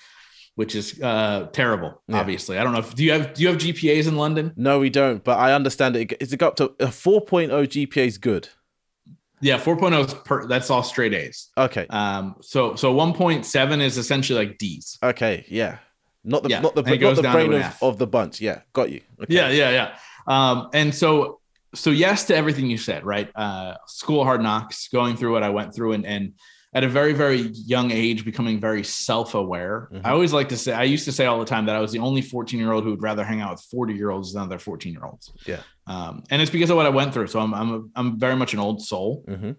Which 0.55 0.74
is 0.74 1.00
uh 1.03 1.48
terrible 1.53 2.03
Yeah. 2.09 2.20
obviously 2.20 2.59
i 2.59 2.64
don't 2.64 2.72
know 2.72 2.80
if 2.80 2.94
do 2.94 3.03
you 3.05 3.12
have 3.12 3.34
do 3.34 3.42
you 3.42 3.48
have 3.48 3.59
gpas 3.59 4.07
in 4.07 4.16
london 4.16 4.53
No, 4.57 4.78
we 4.78 4.90
don't, 4.90 5.24
but 5.24 5.38
I 5.38 5.55
understand 5.55 5.96
it. 5.96 6.12
Is 6.20 6.32
it 6.32 6.36
got 6.38 6.48
up 6.48 6.57
to 6.78 6.84
a 6.84 6.88
4.0 6.88 7.48
GPA 7.50 8.07
is 8.07 8.18
good? 8.18 8.48
yeah 9.40 9.59
4.0 9.59 10.07
is 10.07 10.14
per 10.14 10.46
that's 10.46 10.70
all 10.70 10.82
straight 10.82 11.14
a's 11.14 11.48
Okay, 11.57 11.86
um 11.90 12.36
so 12.40 12.74
so 12.76 12.94
1.7 12.94 13.80
is 13.80 13.98
essentially 13.98 14.46
like 14.46 14.59
d's 14.59 14.98
okay, 15.03 15.44
yeah. 15.48 15.78
Not 16.24 16.44
the 16.44 16.50
Yeah, 16.50 16.61
not 16.61 16.74
the 16.76 16.82
not 16.82 17.00
goes 17.00 17.16
the 17.16 17.22
brain 17.22 17.53
of, 17.53 17.82
of 17.82 17.98
the 17.98 18.07
bunch. 18.07 18.40
Yeah, 18.40 18.61
got 18.72 18.92
you. 18.92 19.00
Okay. 19.22 19.34
Yeah, 19.34 19.48
yeah, 19.50 19.70
yeah. 19.70 19.96
Um, 20.28 20.68
and 20.72 20.94
so, 20.94 21.40
so 21.74 21.90
yes 21.90 22.26
to 22.26 22.36
everything 22.36 22.70
you 22.70 22.78
said, 22.78 23.05
right? 23.05 23.28
Uh, 23.34 23.74
school 23.88 24.22
hard 24.22 24.40
knocks, 24.40 24.86
going 24.86 25.16
through 25.16 25.32
what 25.32 25.42
I 25.42 25.50
went 25.50 25.74
through, 25.74 25.94
and 25.94 26.07
and 26.07 26.34
at 26.75 26.85
a 26.85 26.89
very 26.89 27.12
very 27.12 27.39
young 27.53 27.91
age, 27.91 28.25
becoming 28.25 28.59
very 28.61 28.83
self 28.83 29.35
aware. 29.35 29.89
Mhm. 29.93 30.01
I 30.05 30.11
always 30.11 30.33
like 30.33 30.49
to 30.51 30.57
say, 30.57 30.73
I 30.73 30.85
used 30.85 31.05
to 31.05 31.12
say 31.12 31.27
all 31.27 31.39
the 31.39 31.45
time 31.45 31.66
that 31.66 31.77
I 31.77 31.81
was 31.81 31.93
the 31.93 31.99
only 31.99 32.23
fourteen 32.23 32.59
year 32.61 32.73
old 32.73 32.85
who 32.85 32.91
would 32.91 33.03
rather 33.03 33.25
hang 33.25 33.41
out 33.41 33.53
with 33.53 33.61
forty 33.70 33.95
year 33.95 34.11
olds 34.11 34.33
than 34.33 34.43
other 34.43 34.59
fourteen 34.59 34.93
year 34.93 35.05
olds. 35.05 35.33
Yeah. 35.47 35.61
Um, 35.87 36.25
and 36.31 36.41
it's 36.41 36.51
because 36.51 36.70
of 36.70 36.77
what 36.77 36.87
I 36.87 36.91
went 36.91 37.12
through. 37.12 37.27
So 37.27 37.41
I'm 37.41 37.53
I'm 37.55 37.70
a, 37.75 37.81
I'm 37.97 38.18
very 38.18 38.37
much 38.37 38.55
an 38.55 38.61
old 38.61 38.83
soul. 38.83 39.25
hmm 39.29 39.53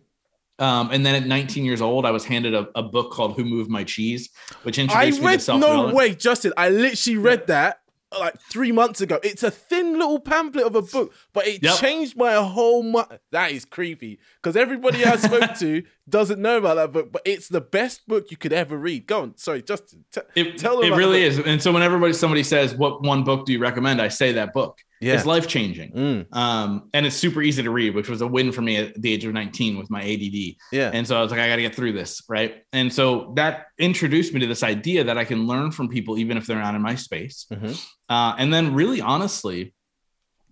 Um, 0.60 0.92
and 0.92 1.04
then 1.06 1.16
at 1.16 1.28
19 1.28 1.66
years 1.66 1.82
old, 1.82 2.06
I 2.06 2.12
was 2.12 2.24
handed 2.26 2.54
a, 2.54 2.68
a 2.76 2.84
book 2.84 3.12
called 3.12 3.36
Who 3.36 3.44
Moved 3.44 3.70
My 3.72 3.84
Cheese, 3.84 4.30
which 4.62 4.78
I 4.78 4.84
introduced 4.84 5.20
me 5.20 5.26
to 5.26 5.32
read 5.32 5.42
self 5.42 5.60
no 5.60 5.94
way, 5.94 6.14
Justin. 6.16 6.54
I 6.56 6.70
literally 6.70 7.18
read 7.18 7.48
that 7.48 7.80
like 8.20 8.40
three 8.52 8.72
months 8.72 9.02
ago. 9.02 9.20
It's 9.24 9.44
a 9.44 9.52
thin 9.52 9.94
little 9.94 10.20
pamphlet 10.20 10.66
of 10.66 10.76
a 10.76 10.82
book, 10.82 11.14
but 11.34 11.48
it 11.48 11.64
Yep. 11.64 11.76
changed 11.80 12.18
my 12.18 12.34
whole. 12.36 12.84
Mi- 12.84 13.04
that 13.32 13.52
is 13.52 13.66
creepy 13.66 14.20
because 14.42 14.56
everybody 14.56 15.04
I 15.06 15.16
spoke 15.18 15.56
to 15.60 15.84
doesn't 16.08 16.42
know 16.42 16.58
about 16.58 16.76
that 16.76 16.92
book, 16.92 17.12
but 17.12 17.22
it's 17.26 17.48
the 17.48 17.62
best 17.62 18.08
book 18.08 18.32
you 18.32 18.38
could 18.38 18.54
ever 18.54 18.78
read. 18.78 19.08
Go 19.08 19.22
on, 19.22 19.38
sorry, 19.38 19.62
Justin. 19.62 20.06
T- 20.12 20.22
It, 20.36 20.58
Tell 20.58 20.82
them 20.82 20.92
it 20.94 20.96
really 20.96 21.24
is. 21.24 21.40
And 21.40 21.62
so 21.62 21.72
when 21.72 21.84
everybody 21.84 22.14
somebody 22.14 22.44
says, 22.44 22.76
"What 22.76 23.04
one 23.04 23.24
book 23.24 23.46
do 23.46 23.54
you 23.54 23.60
recommend?" 23.60 24.02
I 24.02 24.08
say 24.10 24.34
that 24.34 24.54
book. 24.54 24.80
Yeah, 25.04 25.14
It's 25.16 25.26
life 25.26 25.48
changing, 25.48 25.92
Mm, 25.92 26.36
um, 26.36 26.90
and 26.94 27.06
it's 27.06 27.16
super 27.16 27.42
easy 27.42 27.62
to 27.64 27.70
read, 27.72 27.94
which 27.96 28.10
was 28.10 28.22
a 28.22 28.28
win 28.28 28.52
for 28.52 28.62
me 28.62 28.78
at 28.78 29.02
the 29.02 29.12
age 29.14 29.26
of 29.26 29.34
19 29.34 29.78
with 29.78 29.90
my 29.90 30.02
ADD. 30.02 30.56
yeah, 30.72 30.90
And 30.94 31.06
so 31.08 31.18
I 31.18 31.22
was 31.22 31.32
like, 31.32 31.40
I 31.40 31.48
got 31.50 31.58
to 31.58 31.62
get 31.62 31.76
through 31.76 31.94
this, 31.94 32.22
right? 32.30 32.64
And 32.72 32.92
so 32.92 33.34
that 33.36 33.68
introduced 33.78 34.34
me 34.34 34.40
to 34.40 34.48
this 34.48 34.64
idea 34.64 35.04
that 35.04 35.18
I 35.18 35.26
can 35.26 35.46
learn 35.48 35.72
from 35.72 35.90
people 35.90 36.18
even 36.18 36.38
if 36.38 36.48
they're 36.48 36.58
not 36.60 36.76
in 36.76 36.82
my 36.82 36.96
space. 36.96 37.46
Mhm. 37.52 37.80
Uh, 38.10 38.36
and 38.38 38.54
then, 38.54 38.74
really 38.74 39.02
honestly, 39.02 39.74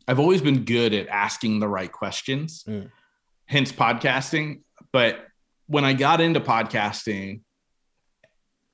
I've 0.08 0.20
always 0.20 0.42
been 0.42 0.66
good 0.66 0.94
at 0.94 1.08
asking 1.08 1.60
the 1.60 1.68
right 1.68 1.92
questions, 1.92 2.64
Mm. 2.68 2.90
hence 3.46 3.72
podcasting. 3.72 4.62
But 4.92 5.26
when 5.68 5.86
I 5.86 5.94
got 5.94 6.20
into 6.20 6.40
podcasting, 6.42 7.42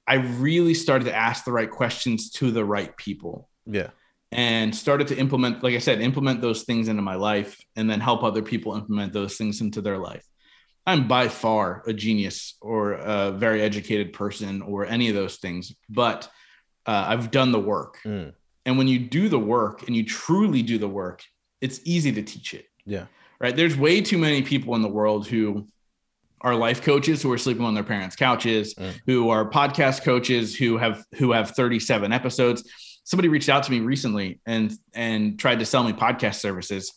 I 0.08 0.16
really 0.16 0.74
started 0.74 1.06
to 1.06 1.16
ask 1.16 1.44
the 1.44 1.52
right 1.52 1.70
questions 1.70 2.32
to 2.32 2.50
the 2.52 2.64
right 2.64 2.96
people 2.96 3.50
yeah, 3.70 3.90
and 4.32 4.76
started 4.76 5.08
to 5.08 5.18
implement, 5.18 5.64
like 5.64 5.74
I 5.76 5.80
said, 5.80 6.02
implement 6.02 6.42
those 6.42 6.64
things 6.64 6.88
into 6.90 7.02
my 7.02 7.16
life 7.16 7.60
and 7.76 7.90
then 7.90 8.00
help 8.00 8.24
other 8.24 8.42
people 8.42 8.76
implement 8.76 9.14
those 9.14 9.36
things 9.38 9.62
into 9.62 9.82
their 9.82 9.98
life. 9.98 10.26
I'm 10.86 11.08
by 11.08 11.28
far 11.28 11.84
a 11.88 11.94
genius 11.94 12.56
or 12.62 12.94
a 12.94 13.32
very 13.32 13.62
educated 13.62 14.14
person 14.14 14.62
or 14.62 14.86
any 14.86 15.10
of 15.10 15.16
those 15.16 15.38
things, 15.38 15.74
but 15.90 16.30
uh, 16.86 17.06
I've 17.08 17.32
done 17.32 17.52
the 17.52 17.60
work. 17.60 18.00
Mm. 18.06 18.34
And 18.66 18.78
when 18.78 18.88
you 18.88 19.00
do 19.00 19.30
the 19.30 19.40
work 19.40 19.88
and 19.88 19.96
you 19.96 20.04
truly 20.06 20.62
do 20.62 20.78
the 20.78 20.88
work, 20.90 21.24
it's 21.62 21.80
easy 21.86 22.12
to 22.14 22.22
teach 22.22 22.54
it. 22.54 22.66
yeah, 22.86 23.06
Right. 23.40 23.56
There's 23.56 23.78
way 23.78 24.02
too 24.02 24.18
many 24.18 24.42
people 24.42 24.76
in 24.76 24.82
the 24.82 24.88
world 24.90 25.28
who 25.28 25.68
are 26.42 26.56
life 26.56 26.82
coaches 26.82 27.22
who 27.22 27.32
are 27.32 27.38
sleeping 27.38 27.64
on 27.66 27.74
their 27.74 27.84
parents' 27.84 28.16
couches, 28.16 28.74
Mm. 28.76 28.94
who 29.06 29.30
are 29.30 29.50
podcast 29.50 30.04
coaches 30.04 30.56
who 30.56 30.78
have 30.78 31.04
who 31.16 31.32
have 31.34 31.52
37 31.52 32.12
episodes. 32.12 32.64
Somebody 33.08 33.30
reached 33.30 33.48
out 33.48 33.64
to 33.64 33.72
me 33.72 33.80
recently 33.80 34.42
and 34.46 34.78
and 34.94 35.40
tried 35.40 35.60
to 35.60 35.66
sell 35.66 35.82
me 35.84 35.94
podcast 35.94 36.36
services 36.36 36.92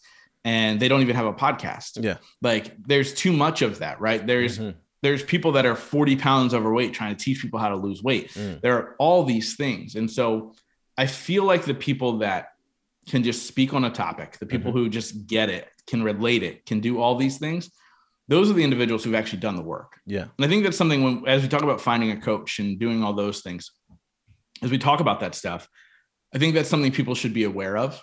and 0.44 0.80
they 0.80 0.88
don't 0.88 1.02
even 1.02 1.14
have 1.14 1.26
a 1.26 1.32
podcast. 1.32 2.02
Yeah. 2.02 2.16
Like 2.42 2.76
there's 2.84 3.14
too 3.14 3.32
much 3.32 3.62
of 3.62 3.78
that, 3.78 4.00
right? 4.00 4.26
There's 4.26 4.58
Mhm. 4.58 4.74
there's 5.02 5.22
people 5.22 5.52
that 5.52 5.64
are 5.66 5.76
40 5.76 6.16
pounds 6.16 6.52
overweight 6.52 6.92
trying 6.94 7.14
to 7.14 7.24
teach 7.24 7.40
people 7.40 7.60
how 7.60 7.68
to 7.68 7.76
lose 7.76 8.02
weight. 8.02 8.32
Mm. 8.34 8.60
There 8.60 8.76
are 8.76 8.96
all 8.98 9.22
these 9.24 9.54
things. 9.54 9.94
And 9.94 10.10
so 10.10 10.52
I 10.98 11.06
feel 11.06 11.44
like 11.44 11.64
the 11.64 11.74
people 11.74 12.18
that 12.18 12.48
can 13.08 13.22
just 13.22 13.46
speak 13.46 13.72
on 13.72 13.84
a 13.84 13.90
topic, 13.90 14.36
the 14.38 14.46
people 14.46 14.72
who 14.72 14.88
just 14.88 15.26
get 15.28 15.48
it, 15.48 15.68
can 15.86 16.02
relate 16.02 16.42
it, 16.42 16.66
can 16.66 16.80
do 16.80 17.00
all 17.00 17.14
these 17.16 17.38
things, 17.38 17.70
those 18.28 18.50
are 18.50 18.52
the 18.54 18.64
individuals 18.64 19.04
who've 19.04 19.14
actually 19.14 19.38
done 19.40 19.56
the 19.56 19.62
work. 19.62 19.90
yeah, 20.06 20.26
And 20.36 20.44
I 20.44 20.48
think 20.48 20.64
that's 20.64 20.76
something 20.76 21.02
when, 21.02 21.26
as 21.26 21.40
we 21.42 21.48
talk 21.48 21.62
about 21.62 21.80
finding 21.80 22.10
a 22.10 22.20
coach 22.20 22.58
and 22.58 22.78
doing 22.78 23.02
all 23.04 23.14
those 23.14 23.40
things, 23.40 23.70
as 24.62 24.70
we 24.70 24.78
talk 24.78 25.00
about 25.00 25.20
that 25.20 25.34
stuff, 25.34 25.66
I 26.34 26.38
think 26.38 26.54
that's 26.54 26.68
something 26.68 26.92
people 26.92 27.14
should 27.14 27.34
be 27.34 27.44
aware 27.44 27.76
of. 27.76 28.02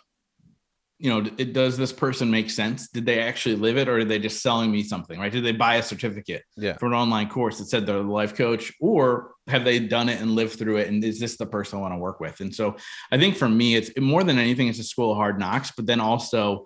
You 1.00 1.12
know, 1.12 1.32
it, 1.38 1.54
does 1.54 1.78
this 1.78 1.94
person 1.94 2.32
make 2.32 2.50
sense? 2.50 2.90
Did 2.90 3.06
they 3.06 3.22
actually 3.22 3.56
live 3.56 3.78
it 3.78 3.88
or 3.88 4.00
are 4.00 4.06
they 4.06 4.18
just 4.18 4.42
selling 4.42 4.72
me 4.72 4.82
something, 4.82 5.20
right? 5.20 5.32
Did 5.32 5.46
they 5.46 5.52
buy 5.52 5.76
a 5.76 5.84
certificate 5.84 6.44
yeah, 6.56 6.74
for 6.78 6.88
an 6.88 6.94
online 6.94 7.30
course 7.30 7.60
that 7.60 7.66
said 7.66 7.86
they're 7.86 7.98
the 7.98 8.02
life 8.02 8.36
coach 8.36 8.74
or 8.82 9.34
have 9.46 9.64
they 9.64 9.80
done 9.80 10.10
it 10.10 10.20
and 10.20 10.32
lived 10.32 10.58
through 10.58 10.78
it? 10.78 10.88
And 10.88 11.04
is 11.04 11.20
this 11.20 11.38
the 11.38 11.46
person 11.46 11.78
I 11.78 11.82
want 11.82 11.94
to 11.94 12.00
work 12.00 12.20
with? 12.20 12.40
And 12.40 12.54
so 12.54 12.78
I 13.12 13.20
think 13.20 13.38
for 13.38 13.48
me, 13.48 13.76
it's 13.76 13.92
more 14.00 14.24
than 14.24 14.40
anything, 14.40 14.68
it's 14.68 14.80
a 14.80 14.84
school 14.84 15.12
of 15.12 15.18
hard 15.18 15.40
knocks, 15.40 15.72
but 15.72 15.86
then 15.86 16.00
also 16.00 16.64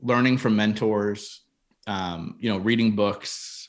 learning 0.00 0.38
from 0.38 0.56
mentors, 0.56 1.44
um, 1.86 2.36
you 2.40 2.50
know, 2.50 2.58
reading 2.58 2.96
books. 2.96 3.61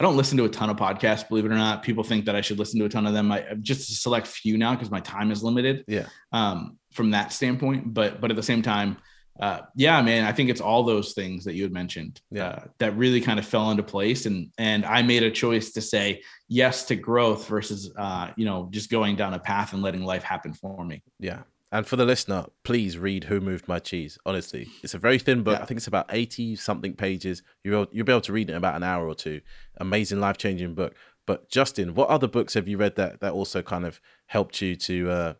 I 0.00 0.04
don't 0.04 0.16
listen 0.16 0.38
to 0.38 0.44
a 0.44 0.48
ton 0.48 0.70
of 0.70 0.76
podcasts, 0.76 1.28
believe 1.28 1.44
it 1.44 1.50
or 1.50 1.56
not. 1.56 1.82
People 1.82 2.04
think 2.04 2.24
that 2.26 2.36
I 2.36 2.40
should 2.40 2.58
listen 2.58 2.78
to 2.80 2.86
a 2.86 2.88
ton 2.88 3.06
of 3.06 3.12
them. 3.14 3.32
I 3.32 3.44
just 3.60 3.90
a 3.90 3.94
select 3.94 4.26
few 4.28 4.56
now 4.56 4.74
because 4.74 4.90
my 4.90 5.00
time 5.00 5.30
is 5.32 5.42
limited. 5.42 5.84
Yeah. 5.88 6.06
Um, 6.32 6.78
from 6.92 7.10
that 7.10 7.32
standpoint, 7.32 7.92
but 7.94 8.20
but 8.20 8.30
at 8.30 8.36
the 8.36 8.42
same 8.42 8.62
time, 8.62 8.96
uh, 9.40 9.60
yeah, 9.76 10.00
man, 10.02 10.24
I 10.24 10.32
think 10.32 10.50
it's 10.50 10.60
all 10.60 10.82
those 10.82 11.12
things 11.12 11.44
that 11.44 11.54
you 11.54 11.62
had 11.62 11.72
mentioned 11.72 12.20
Yeah. 12.30 12.48
uh, 12.48 12.64
that 12.78 12.96
really 12.96 13.20
kind 13.20 13.38
of 13.38 13.46
fell 13.46 13.70
into 13.70 13.82
place, 13.82 14.26
and 14.26 14.50
and 14.58 14.84
I 14.84 15.02
made 15.02 15.22
a 15.22 15.30
choice 15.30 15.72
to 15.72 15.80
say 15.80 16.22
yes 16.48 16.84
to 16.86 16.96
growth 16.96 17.46
versus 17.48 17.92
uh, 17.96 18.30
you 18.36 18.44
know 18.46 18.68
just 18.70 18.90
going 18.90 19.16
down 19.16 19.34
a 19.34 19.38
path 19.38 19.72
and 19.74 19.82
letting 19.82 20.02
life 20.04 20.22
happen 20.22 20.54
for 20.54 20.84
me. 20.84 21.02
yeah. 21.18 21.42
And 21.70 21.86
for 21.86 21.96
the 21.96 22.06
listener, 22.06 22.46
please 22.64 22.96
read 22.96 23.24
Who 23.24 23.40
Moved 23.40 23.68
My 23.68 23.78
Cheese. 23.78 24.18
Honestly, 24.24 24.68
it's 24.82 24.94
a 24.94 24.98
very 24.98 25.18
thin 25.18 25.42
book. 25.42 25.58
Yeah. 25.58 25.62
I 25.62 25.66
think 25.66 25.76
it's 25.78 25.86
about 25.86 26.06
80 26.08 26.56
something 26.56 26.94
pages. 26.94 27.42
You'll, 27.62 27.86
you'll 27.92 28.06
be 28.06 28.12
able 28.12 28.22
to 28.22 28.32
read 28.32 28.48
it 28.48 28.52
in 28.52 28.56
about 28.56 28.76
an 28.76 28.82
hour 28.82 29.06
or 29.06 29.14
two. 29.14 29.42
Amazing, 29.76 30.18
life 30.20 30.38
changing 30.38 30.74
book. 30.74 30.94
But 31.26 31.50
Justin, 31.50 31.94
what 31.94 32.08
other 32.08 32.26
books 32.26 32.54
have 32.54 32.68
you 32.68 32.78
read 32.78 32.96
that, 32.96 33.20
that 33.20 33.32
also 33.34 33.60
kind 33.60 33.84
of 33.84 34.00
helped 34.26 34.62
you 34.62 34.76
to 34.76 35.10
uh, 35.10 35.34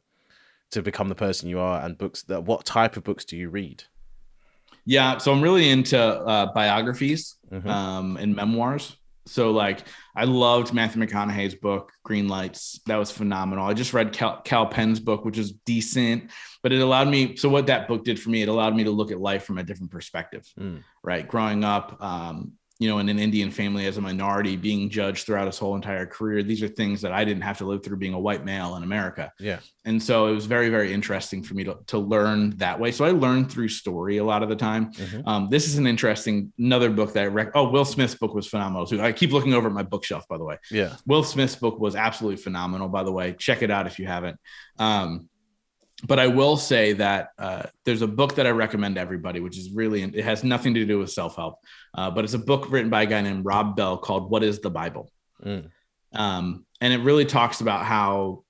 to 0.73 0.83
become 0.83 1.09
the 1.09 1.15
person 1.15 1.49
you 1.49 1.59
are? 1.59 1.83
And 1.83 1.97
books 1.97 2.23
that 2.25 2.45
what 2.45 2.67
type 2.67 2.99
of 2.99 3.05
books 3.05 3.25
do 3.25 3.39
you 3.39 3.49
read? 3.49 3.85
Yeah, 4.85 5.17
so 5.17 5.33
I'm 5.33 5.41
really 5.41 5.71
into 5.71 5.99
uh, 5.99 6.53
biographies 6.53 7.37
Mhm. 7.51 7.67
um, 7.67 8.17
and 8.19 8.37
memoirs. 8.37 8.97
So 9.29 9.51
like 9.51 9.85
I 10.17 10.25
loved 10.25 10.75
Matthew 10.75 11.03
McConaughey's 11.03 11.55
book 11.55 11.93
Green 12.03 12.29
Lights. 12.29 12.81
That 12.87 12.97
was 12.97 13.11
phenomenal. 13.11 13.67
I 13.67 13.75
just 13.75 13.93
read 13.93 14.13
Cal, 14.13 14.41
Kal 14.43 14.67
Penn's 14.67 15.01
book, 15.01 15.25
which 15.25 15.39
was 15.39 15.53
decent, 15.53 16.31
but 16.63 16.73
it 16.73 16.81
allowed 16.81 17.09
me. 17.09 17.37
So 17.37 17.49
what 17.49 17.67
that 17.67 17.89
book 17.89 18.05
did 18.05 18.21
for 18.21 18.31
me, 18.31 18.43
it 18.43 18.49
allowed 18.49 18.75
me 18.75 18.85
to 18.85 18.91
look 18.91 19.11
at 19.11 19.21
life 19.21 19.45
from 19.45 19.59
a 19.59 19.63
different 19.63 19.93
perspective. 19.93 20.45
Mm. 20.59 20.83
Right, 21.03 21.27
growing 21.27 21.65
up, 21.65 22.03
um, 22.03 22.53
you 22.79 22.89
know, 22.89 22.99
in 22.99 23.09
an 23.09 23.19
Indian 23.19 23.51
family 23.51 23.87
as 23.87 23.97
a 23.97 24.01
minority, 24.01 24.57
being 24.57 24.89
judged 24.89 25.27
throughout 25.27 25.47
his 25.47 25.59
whole 25.59 25.75
entire 25.75 26.07
career. 26.07 26.45
These 26.45 26.63
are 26.63 26.69
things 26.69 27.01
that 27.03 27.13
I 27.13 27.25
didn't 27.25 27.43
have 27.43 27.59
to 27.59 27.65
live 27.65 27.83
through 27.83 27.97
being 27.97 28.15
a 28.15 28.21
white 28.21 28.45
male 28.45 28.77
in 28.77 28.85
America. 28.85 29.33
Yeah. 29.41 29.59
And 29.85 30.01
so 30.01 30.29
it 30.29 30.33
was 30.33 30.47
very, 30.47 30.69
very 30.69 30.93
interesting 30.93 31.43
for 31.43 31.55
me 31.55 31.65
to, 31.65 31.79
to 31.89 31.99
learn 31.99 32.51
that 32.59 32.79
way. 32.79 32.93
So 32.93 33.05
I 33.05 33.11
learned 33.11 33.51
through 33.51 33.69
story 33.69 34.19
a 34.19 34.25
lot 34.25 34.45
of 34.45 34.49
the 34.49 34.55
time. 34.55 34.93
Mm-hmm. 34.93 35.29
Um, 35.29 35.49
this 35.51 35.67
is 35.67 35.77
an 35.77 35.89
interesting, 35.89 36.53
another 36.57 36.89
book 36.89 37.15
that 37.15 37.25
I 37.25 37.27
rec- 37.27 37.53
oh, 37.57 37.69
Will 37.69 37.85
Smith's 37.85 38.15
book 38.15 38.33
was 38.33 38.47
phenomenal 38.47 38.87
too. 38.87 39.03
I 39.03 39.11
keep 39.11 39.33
looking 39.33 39.55
over 39.55 39.67
at 39.67 39.75
my 39.75 39.83
bookshelf, 39.83 40.29
by 40.29 40.39
the 40.39 40.45
way. 40.45 40.59
Yeah. 40.71 40.95
Will 41.05 41.25
Smith's 41.25 41.57
book 41.57 41.81
was 41.81 41.97
absolutely 41.97 42.41
phenomenal, 42.41 42.89
by 42.89 43.03
the 43.03 43.13
way. 43.13 43.33
Check 43.33 43.63
it 43.63 43.73
out 43.73 43.89
if 43.89 43.99
you 43.99 44.07
haven't. 44.07 44.39
Um, 44.79 45.29
but 46.07 46.21
I 46.21 46.29
will 46.29 46.57
say 46.57 46.93
that 46.95 47.31
uh, 47.39 47.65
there's 47.85 48.03
a 48.03 48.07
book 48.07 48.37
that 48.37 48.47
I 48.47 48.51
recommend 48.51 48.95
to 48.95 49.01
everybody, 49.01 49.41
which 49.41 49.59
is 49.59 49.73
really, 49.73 50.03
it 50.03 50.25
has 50.25 50.45
nothing 50.45 50.75
to 50.75 50.85
do 50.85 50.99
with 50.99 51.11
self 51.11 51.35
help, 51.35 51.57
uh, 51.95 52.11
but 52.11 52.25
it's 52.25 52.35
a 52.35 52.39
book 52.39 52.71
written 52.71 52.91
by 52.91 53.03
a 53.03 53.07
guy 53.07 53.21
named 53.21 53.45
Rob 53.45 53.77
Bell 53.77 53.97
called 53.99 54.31
What 54.31 54.43
is 54.43 54.61
the 54.61 54.71
Bible? 54.71 55.11
Mm. 55.45 55.71
Um, 56.15 56.67
and 56.81 56.93
it 56.93 56.99
really 56.99 57.25
talks 57.25 57.61
about 57.61 57.85
how 57.85 58.45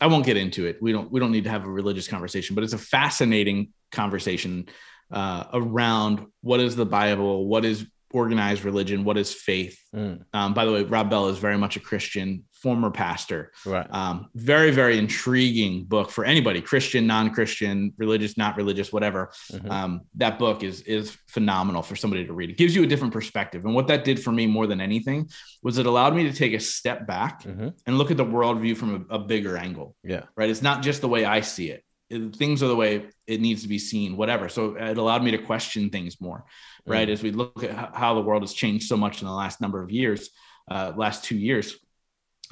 I 0.00 0.06
won't 0.06 0.24
get 0.24 0.36
into 0.36 0.66
it. 0.66 0.78
We 0.80 0.92
don't, 0.92 1.10
we 1.10 1.20
don't 1.20 1.32
need 1.32 1.44
to 1.44 1.50
have 1.50 1.64
a 1.64 1.70
religious 1.70 2.08
conversation, 2.08 2.54
but 2.54 2.64
it's 2.64 2.72
a 2.72 2.78
fascinating 2.78 3.72
conversation 3.90 4.66
uh, 5.10 5.44
around 5.52 6.26
what 6.40 6.60
is 6.60 6.74
the 6.74 6.86
Bible? 6.86 7.46
What 7.46 7.64
is 7.64 7.86
organized 8.12 8.64
religion? 8.64 9.04
What 9.04 9.18
is 9.18 9.32
faith? 9.32 9.78
Mm. 9.94 10.24
Um, 10.32 10.54
by 10.54 10.64
the 10.64 10.72
way, 10.72 10.82
Rob 10.84 11.10
Bell 11.10 11.28
is 11.28 11.38
very 11.38 11.58
much 11.58 11.76
a 11.76 11.80
Christian, 11.80 12.44
former 12.62 12.90
pastor. 12.90 13.50
Right. 13.66 13.86
Um, 13.90 14.28
very, 14.34 14.70
very 14.70 14.96
intriguing 14.98 15.84
book 15.84 16.10
for 16.10 16.24
anybody, 16.24 16.60
Christian, 16.60 17.06
non-Christian, 17.06 17.92
religious, 17.98 18.36
not 18.36 18.56
religious, 18.56 18.92
whatever. 18.92 19.32
Mhm. 19.52 19.70
Um, 19.70 20.00
that 20.16 20.38
book 20.38 20.62
is 20.62 20.82
is 20.82 21.16
phenomenal 21.28 21.82
for 21.82 21.96
somebody 21.96 22.24
to 22.26 22.32
read. 22.32 22.50
It 22.50 22.56
gives 22.56 22.74
you 22.76 22.82
a 22.84 22.86
different 22.86 23.12
perspective, 23.12 23.64
and 23.64 23.74
what 23.74 23.88
that 23.88 24.04
did 24.04 24.22
for 24.22 24.32
me 24.32 24.46
more 24.46 24.66
than 24.66 24.80
anything 24.80 25.28
was 25.62 25.78
it 25.78 25.86
allowed 25.86 26.14
me 26.14 26.22
to 26.24 26.32
take 26.32 26.52
a 26.54 26.60
step 26.60 27.06
back 27.06 27.42
Mhm. 27.42 27.72
and 27.86 27.98
look 27.98 28.10
at 28.10 28.16
the 28.16 28.24
worldview 28.24 28.76
from 28.76 29.06
a, 29.10 29.14
a 29.16 29.18
bigger 29.18 29.56
angle. 29.56 29.96
Yeah. 30.04 30.24
Right? 30.36 30.50
It's 30.50 30.62
not 30.62 30.82
just 30.82 31.00
the 31.00 31.08
way 31.08 31.24
I 31.24 31.40
see 31.40 31.70
it. 31.70 31.82
It- 32.10 32.36
things 32.36 32.62
are 32.62 32.68
the 32.68 32.76
way 32.76 33.06
it 33.26 33.40
needs 33.40 33.62
to 33.62 33.68
be 33.68 33.78
seen, 33.78 34.16
whatever. 34.16 34.48
So 34.48 34.76
it 34.76 34.98
allowed 34.98 35.22
me 35.24 35.30
to 35.32 35.38
question 35.38 35.88
things 35.90 36.20
more, 36.20 36.44
right? 36.86 37.08
Mm. 37.08 37.12
As 37.12 37.22
we 37.22 37.30
look 37.30 37.64
at 37.64 37.94
how 37.96 38.14
the 38.14 38.20
world 38.20 38.42
has 38.42 38.52
changed 38.52 38.86
so 38.86 38.96
much 38.96 39.22
in 39.22 39.26
the 39.26 39.32
last 39.34 39.60
number 39.60 39.82
of 39.82 39.90
years, 39.90 40.28
uh, 40.70 40.92
last 40.96 41.24
two 41.24 41.36
years, 41.36 41.74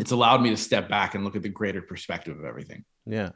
it's 0.00 0.10
allowed 0.10 0.42
me 0.42 0.50
to 0.50 0.56
step 0.56 0.88
back 0.88 1.14
and 1.14 1.24
look 1.24 1.36
at 1.36 1.42
the 1.42 1.48
greater 1.48 1.82
perspective 1.82 2.38
of 2.38 2.44
everything. 2.44 2.84
Yeah. 3.06 3.30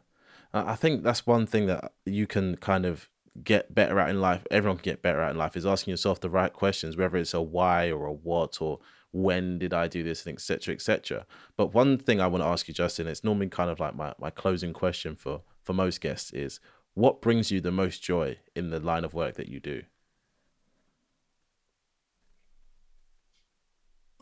I 0.53 0.77
think 0.77 1.03
that's 1.03 1.27
one 1.27 1.47
thing 1.47 1.67
that 1.67 1.93
you 2.07 2.27
can 2.27 2.57
kind 2.57 2.87
of 2.87 3.09
get 3.43 3.75
better 3.75 3.99
at 3.99 4.11
in 4.11 4.21
life. 4.21 4.47
Everyone 4.51 4.79
can 4.79 4.85
get 4.85 5.03
better 5.03 5.21
at 5.21 5.33
in 5.33 5.37
life 5.37 5.57
is 5.57 5.67
asking 5.67 5.91
yourself 5.91 6.21
the 6.21 6.31
right 6.31 6.53
questions, 6.53 6.97
whether 6.97 7.17
it's 7.17 7.35
a 7.35 7.43
why 7.43 7.91
or 7.91 8.07
a 8.07 8.13
what 8.13 8.63
or 8.63 8.79
when 9.11 9.59
did 9.59 9.75
I 9.75 9.89
do 9.89 10.03
this 10.03 10.25
and 10.25 10.35
etc. 10.35 10.75
etc. 10.75 11.27
But 11.57 11.75
one 11.75 11.99
thing 11.99 12.21
I 12.21 12.29
want 12.29 12.43
to 12.43 12.49
ask 12.49 12.69
you, 12.69 12.75
Justin, 12.75 13.09
it's 13.09 13.25
normally 13.25 13.49
kind 13.49 13.71
of 13.71 13.81
like 13.81 13.97
my, 13.97 14.15
my 14.19 14.31
closing 14.31 14.73
question 14.73 15.17
for 15.17 15.43
for 15.63 15.73
most 15.73 16.01
guests 16.01 16.33
is 16.33 16.61
what 16.95 17.21
brings 17.21 17.51
you 17.51 17.61
the 17.61 17.73
most 17.73 18.03
joy 18.03 18.39
in 18.55 18.71
the 18.71 18.79
line 18.79 19.05
of 19.05 19.15
work 19.15 19.35
that 19.35 19.49
you 19.49 19.59
do? 19.59 19.83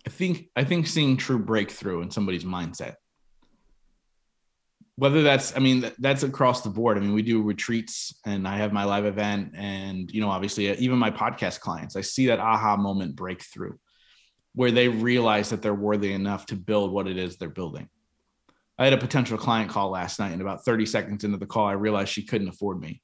I 0.06 0.10
think 0.10 0.48
I 0.56 0.64
think 0.64 0.86
seeing 0.86 1.16
true 1.16 1.38
breakthrough 1.38 2.02
in 2.02 2.10
somebody's 2.10 2.44
mindset. 2.44 2.94
Whether 4.96 5.22
that's, 5.22 5.56
I 5.56 5.60
mean, 5.60 5.90
that's 5.98 6.22
across 6.22 6.60
the 6.60 6.68
board. 6.68 6.96
I 6.96 7.00
mean, 7.00 7.14
we 7.14 7.22
do 7.22 7.42
retreats, 7.42 8.14
and 8.26 8.46
I 8.46 8.58
have 8.58 8.72
my 8.72 8.84
live 8.84 9.06
event, 9.06 9.52
and 9.56 10.10
you 10.10 10.20
know, 10.20 10.28
obviously, 10.28 10.70
uh, 10.70 10.76
even 10.78 10.98
my 10.98 11.10
podcast 11.10 11.60
clients, 11.60 11.96
I 11.96 12.02
see 12.02 12.26
that 12.26 12.40
aha 12.40 12.76
moment 12.76 13.16
breakthrough, 13.16 13.76
where 14.54 14.70
they 14.70 14.88
realize 14.88 15.50
that 15.50 15.62
they're 15.62 15.74
worthy 15.74 16.12
enough 16.12 16.46
to 16.46 16.56
build 16.56 16.92
what 16.92 17.08
it 17.08 17.16
is 17.16 17.36
they're 17.36 17.48
building. 17.48 17.88
I 18.78 18.84
had 18.84 18.92
a 18.92 18.98
potential 18.98 19.38
client 19.38 19.70
call 19.70 19.90
last 19.90 20.18
night, 20.18 20.32
and 20.32 20.42
about 20.42 20.64
30 20.64 20.84
seconds 20.86 21.24
into 21.24 21.38
the 21.38 21.46
call, 21.46 21.66
I 21.66 21.72
realized 21.72 22.12
she 22.12 22.26
couldn't 22.26 22.48
afford 22.48 22.80
me. 22.80 23.00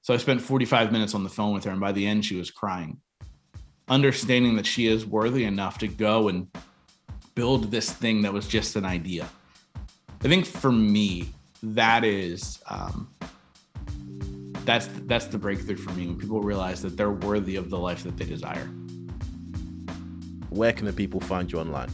So 0.00 0.14
I 0.14 0.18
spent 0.18 0.40
45 0.40 0.90
minutes 0.90 1.14
on 1.14 1.22
the 1.22 1.30
phone 1.30 1.52
with 1.52 1.64
her, 1.64 1.70
and 1.70 1.80
by 1.80 1.92
the 1.92 2.06
end, 2.06 2.24
she 2.24 2.36
was 2.36 2.50
crying 2.50 3.00
understanding 3.88 4.56
that 4.56 4.66
she 4.66 4.86
is 4.86 5.06
worthy 5.06 5.44
enough 5.44 5.78
to 5.78 5.88
go 5.88 6.28
and 6.28 6.48
build 7.34 7.70
this 7.70 7.90
thing 7.90 8.22
that 8.22 8.32
was 8.32 8.48
just 8.48 8.76
an 8.76 8.84
idea. 8.84 9.28
I 10.24 10.28
think 10.28 10.46
for 10.46 10.72
me, 10.72 11.28
that 11.62 12.04
is 12.04 12.60
um, 12.68 13.08
that's 14.64 14.88
that's 15.06 15.26
the 15.26 15.38
breakthrough 15.38 15.76
for 15.76 15.92
me 15.92 16.06
when 16.06 16.18
people 16.18 16.40
realize 16.40 16.82
that 16.82 16.96
they're 16.96 17.12
worthy 17.12 17.56
of 17.56 17.70
the 17.70 17.78
life 17.78 18.02
that 18.02 18.16
they 18.16 18.24
desire. 18.24 18.66
Where 20.50 20.72
can 20.72 20.86
the 20.86 20.92
people 20.92 21.20
find 21.20 21.50
you 21.50 21.60
online? 21.60 21.90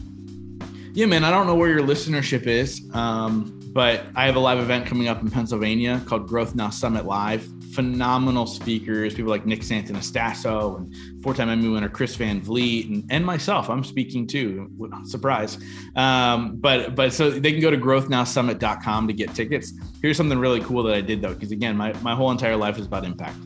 Yeah, 0.94 1.06
man, 1.06 1.24
I 1.24 1.30
don't 1.30 1.46
know 1.46 1.54
where 1.54 1.70
your 1.70 1.80
listenership 1.80 2.46
is, 2.46 2.82
um, 2.94 3.58
but 3.72 4.04
I 4.14 4.26
have 4.26 4.36
a 4.36 4.40
live 4.40 4.58
event 4.58 4.86
coming 4.86 5.08
up 5.08 5.22
in 5.22 5.30
Pennsylvania 5.30 6.02
called 6.06 6.28
Growth 6.28 6.54
Now 6.54 6.70
Summit 6.70 7.06
Live. 7.06 7.48
Phenomenal 7.74 8.46
speakers, 8.46 9.14
people 9.14 9.30
like 9.30 9.46
Nick 9.46 9.60
Santonastasso 9.60 10.76
and 10.76 11.22
four-time 11.22 11.48
Emmy 11.48 11.68
winner 11.68 11.88
Chris 11.88 12.14
Van 12.16 12.40
Vliet, 12.40 12.88
and, 12.88 13.04
and 13.10 13.24
myself. 13.24 13.70
I'm 13.70 13.84
speaking 13.84 14.26
too. 14.26 14.70
Surprise! 15.04 15.58
Um, 15.96 16.56
but 16.56 16.94
but 16.94 17.12
so 17.12 17.30
they 17.30 17.52
can 17.52 17.60
go 17.60 17.70
to 17.70 17.78
growthnowsummit.com 17.78 19.06
to 19.08 19.12
get 19.12 19.34
tickets. 19.34 19.72
Here's 20.02 20.16
something 20.16 20.38
really 20.38 20.60
cool 20.60 20.82
that 20.84 20.94
I 20.94 21.00
did 21.00 21.22
though, 21.22 21.34
because 21.34 21.52
again, 21.52 21.76
my 21.76 21.92
my 22.00 22.14
whole 22.14 22.30
entire 22.30 22.56
life 22.56 22.78
is 22.78 22.86
about 22.86 23.04
impact. 23.04 23.36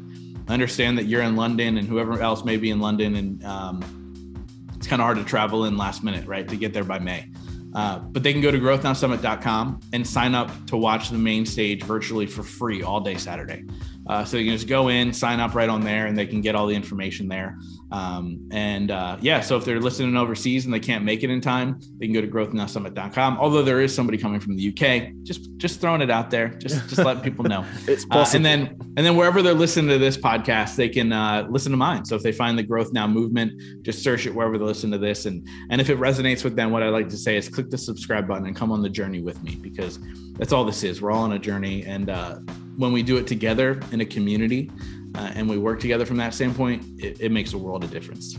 I 0.49 0.55
understand 0.55 0.99
that 0.99 1.05
you're 1.05 1.23
in 1.23 1.37
London 1.37 1.79
and 1.79 1.89
whoever 1.89 2.21
else 2.21 2.45
may 2.45 2.57
be 2.57 2.71
in 2.71 2.81
London, 2.81 3.17
and 3.17 3.45
um, 3.45 4.35
it's 4.77 4.87
kind 4.87 5.01
of 5.01 5.05
hard 5.05 5.19
to 5.19 5.25
travel 5.25 5.65
in 5.65 5.77
last 5.77 6.05
minute, 6.05 6.27
right, 6.27 6.47
to 6.49 6.57
get 6.57 6.73
there 6.73 6.85
by 6.85 6.99
May. 6.99 7.29
Uh, 7.75 7.99
but 7.99 8.23
they 8.23 8.33
can 8.33 8.41
go 8.41 8.51
to 8.51 8.59
growthnowsummit.com 8.59 9.81
and 9.93 10.07
sign 10.07 10.35
up 10.35 10.51
to 10.67 10.77
watch 10.77 11.11
the 11.11 11.19
main 11.19 11.45
stage 11.45 11.83
virtually 11.83 12.27
for 12.27 12.43
free 12.43 12.83
all 12.83 13.01
day 13.01 13.17
Saturday. 13.17 13.65
Uh, 14.09 14.25
so 14.25 14.37
you 14.37 14.45
can 14.45 14.55
just 14.55 14.69
go 14.69 14.89
in, 14.89 15.13
sign 15.13 15.41
up 15.41 15.55
right 15.55 15.69
on 15.69 15.81
there, 15.83 16.07
and 16.07 16.17
they 16.17 16.27
can 16.27 16.41
get 16.41 16.55
all 16.55 16.67
the 16.67 16.75
information 16.75 17.29
there. 17.29 17.59
Um, 17.93 18.49
and 18.53 18.91
uh, 18.91 19.17
yeah, 19.21 19.41
so 19.41 19.57
if 19.57 19.65
they're 19.65 19.81
listening 19.81 20.17
overseas 20.17 20.65
and 20.65 20.75
they 20.75 20.81
can't 20.81 21.05
make 21.05 21.23
it 21.23 21.31
in 21.31 21.41
time, 21.41 21.79
they 21.99 22.07
can 22.07 22.15
go 22.15 22.21
to 22.21 22.27
growthnowsummit.com. 22.27 23.39
Although 23.39 23.63
there 23.63 23.81
is 23.81 23.95
somebody 23.95 24.19
coming 24.19 24.41
from 24.41 24.57
the 24.57 24.69
UK, 24.69 25.13
just 25.23 25.57
just 25.57 25.81
throwing 25.81 26.01
it 26.01 26.11
out 26.11 26.31
there, 26.31 26.49
just 26.49 26.89
just 26.89 26.99
letting 26.99 27.23
people 27.23 27.45
know. 27.45 27.65
It's 27.87 28.05
Uh, 28.11 28.27
and 28.35 28.45
then 28.45 28.77
and 28.97 29.07
then 29.07 29.17
wherever 29.17 29.43
they're 29.43 29.55
listening 29.55 29.89
to 29.91 29.99
this 29.99 30.17
podcast, 30.17 30.75
they 30.75 30.89
can 30.89 31.13
uh, 31.13 31.47
listen 31.49 31.71
to 31.71 31.77
mine. 31.77 32.05
So 32.05 32.17
if 32.17 32.23
they 32.23 32.33
find 32.33 32.59
the 32.59 32.63
Growth 32.63 32.93
Now 32.93 33.07
movement, 33.07 33.53
just 33.83 34.03
search 34.03 34.27
it 34.27 34.35
wherever 34.35 34.59
they 34.59 34.65
listen 34.65 34.91
to 34.91 34.99
this, 34.99 35.27
and 35.27 35.47
and 35.71 35.81
if 35.81 35.89
it 35.89 35.99
resonates 35.99 36.43
with 36.43 36.57
them, 36.57 36.71
what 36.73 36.83
I 36.83 36.89
like 36.89 37.09
to 37.11 37.17
say 37.17 37.37
is 37.37 37.49
click 37.49 37.71
the 37.71 37.79
subscribe 37.79 38.27
button 38.27 38.47
and 38.47 38.57
come 38.57 38.73
on 38.73 38.83
the 38.83 38.91
journey 38.91 39.21
with 39.21 39.43
me 39.43 39.57
because 39.57 40.01
that's 40.39 40.53
all 40.53 40.65
this 40.65 40.83
is. 40.83 41.01
We're 41.01 41.13
all 41.13 41.23
on 41.23 41.33
a 41.33 41.39
journey, 41.39 41.85
and 41.85 42.11
uh, 42.11 42.37
when 42.77 42.93
we 42.93 43.03
do 43.03 43.17
it 43.17 43.27
together 43.27 43.81
in 43.93 44.01
a 44.01 44.05
community 44.05 44.71
uh, 45.17 45.33
and 45.35 45.49
we 45.49 45.59
work 45.59 45.81
together 45.81 46.05
from 46.05 46.17
that 46.19 46.35
standpoint, 46.35 46.85
it, 46.99 47.21
it 47.21 47.33
makes 47.33 47.53
a 47.53 47.59
world 47.59 47.85
of 47.85 47.91
difference. 47.91 48.39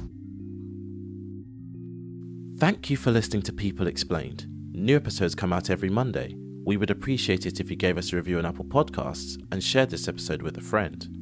Thank 2.59 2.89
you 2.89 2.97
for 2.97 3.11
listening 3.11 3.43
to 3.43 3.53
People 3.53 3.87
Explained. 3.87 4.47
New 4.71 4.95
episodes 4.95 5.35
come 5.35 5.53
out 5.53 5.69
every 5.69 5.89
Monday. 5.89 6.35
We 6.65 6.77
would 6.77 6.89
appreciate 6.89 7.45
it 7.45 7.59
if 7.59 7.69
you 7.69 7.75
gave 7.75 7.97
us 7.97 8.11
a 8.11 8.15
review 8.15 8.39
on 8.39 8.45
Apple 8.45 8.65
Podcasts 8.65 9.41
and 9.51 9.63
shared 9.63 9.89
this 9.89 10.07
episode 10.07 10.41
with 10.41 10.57
a 10.57 10.61
friend. 10.61 11.16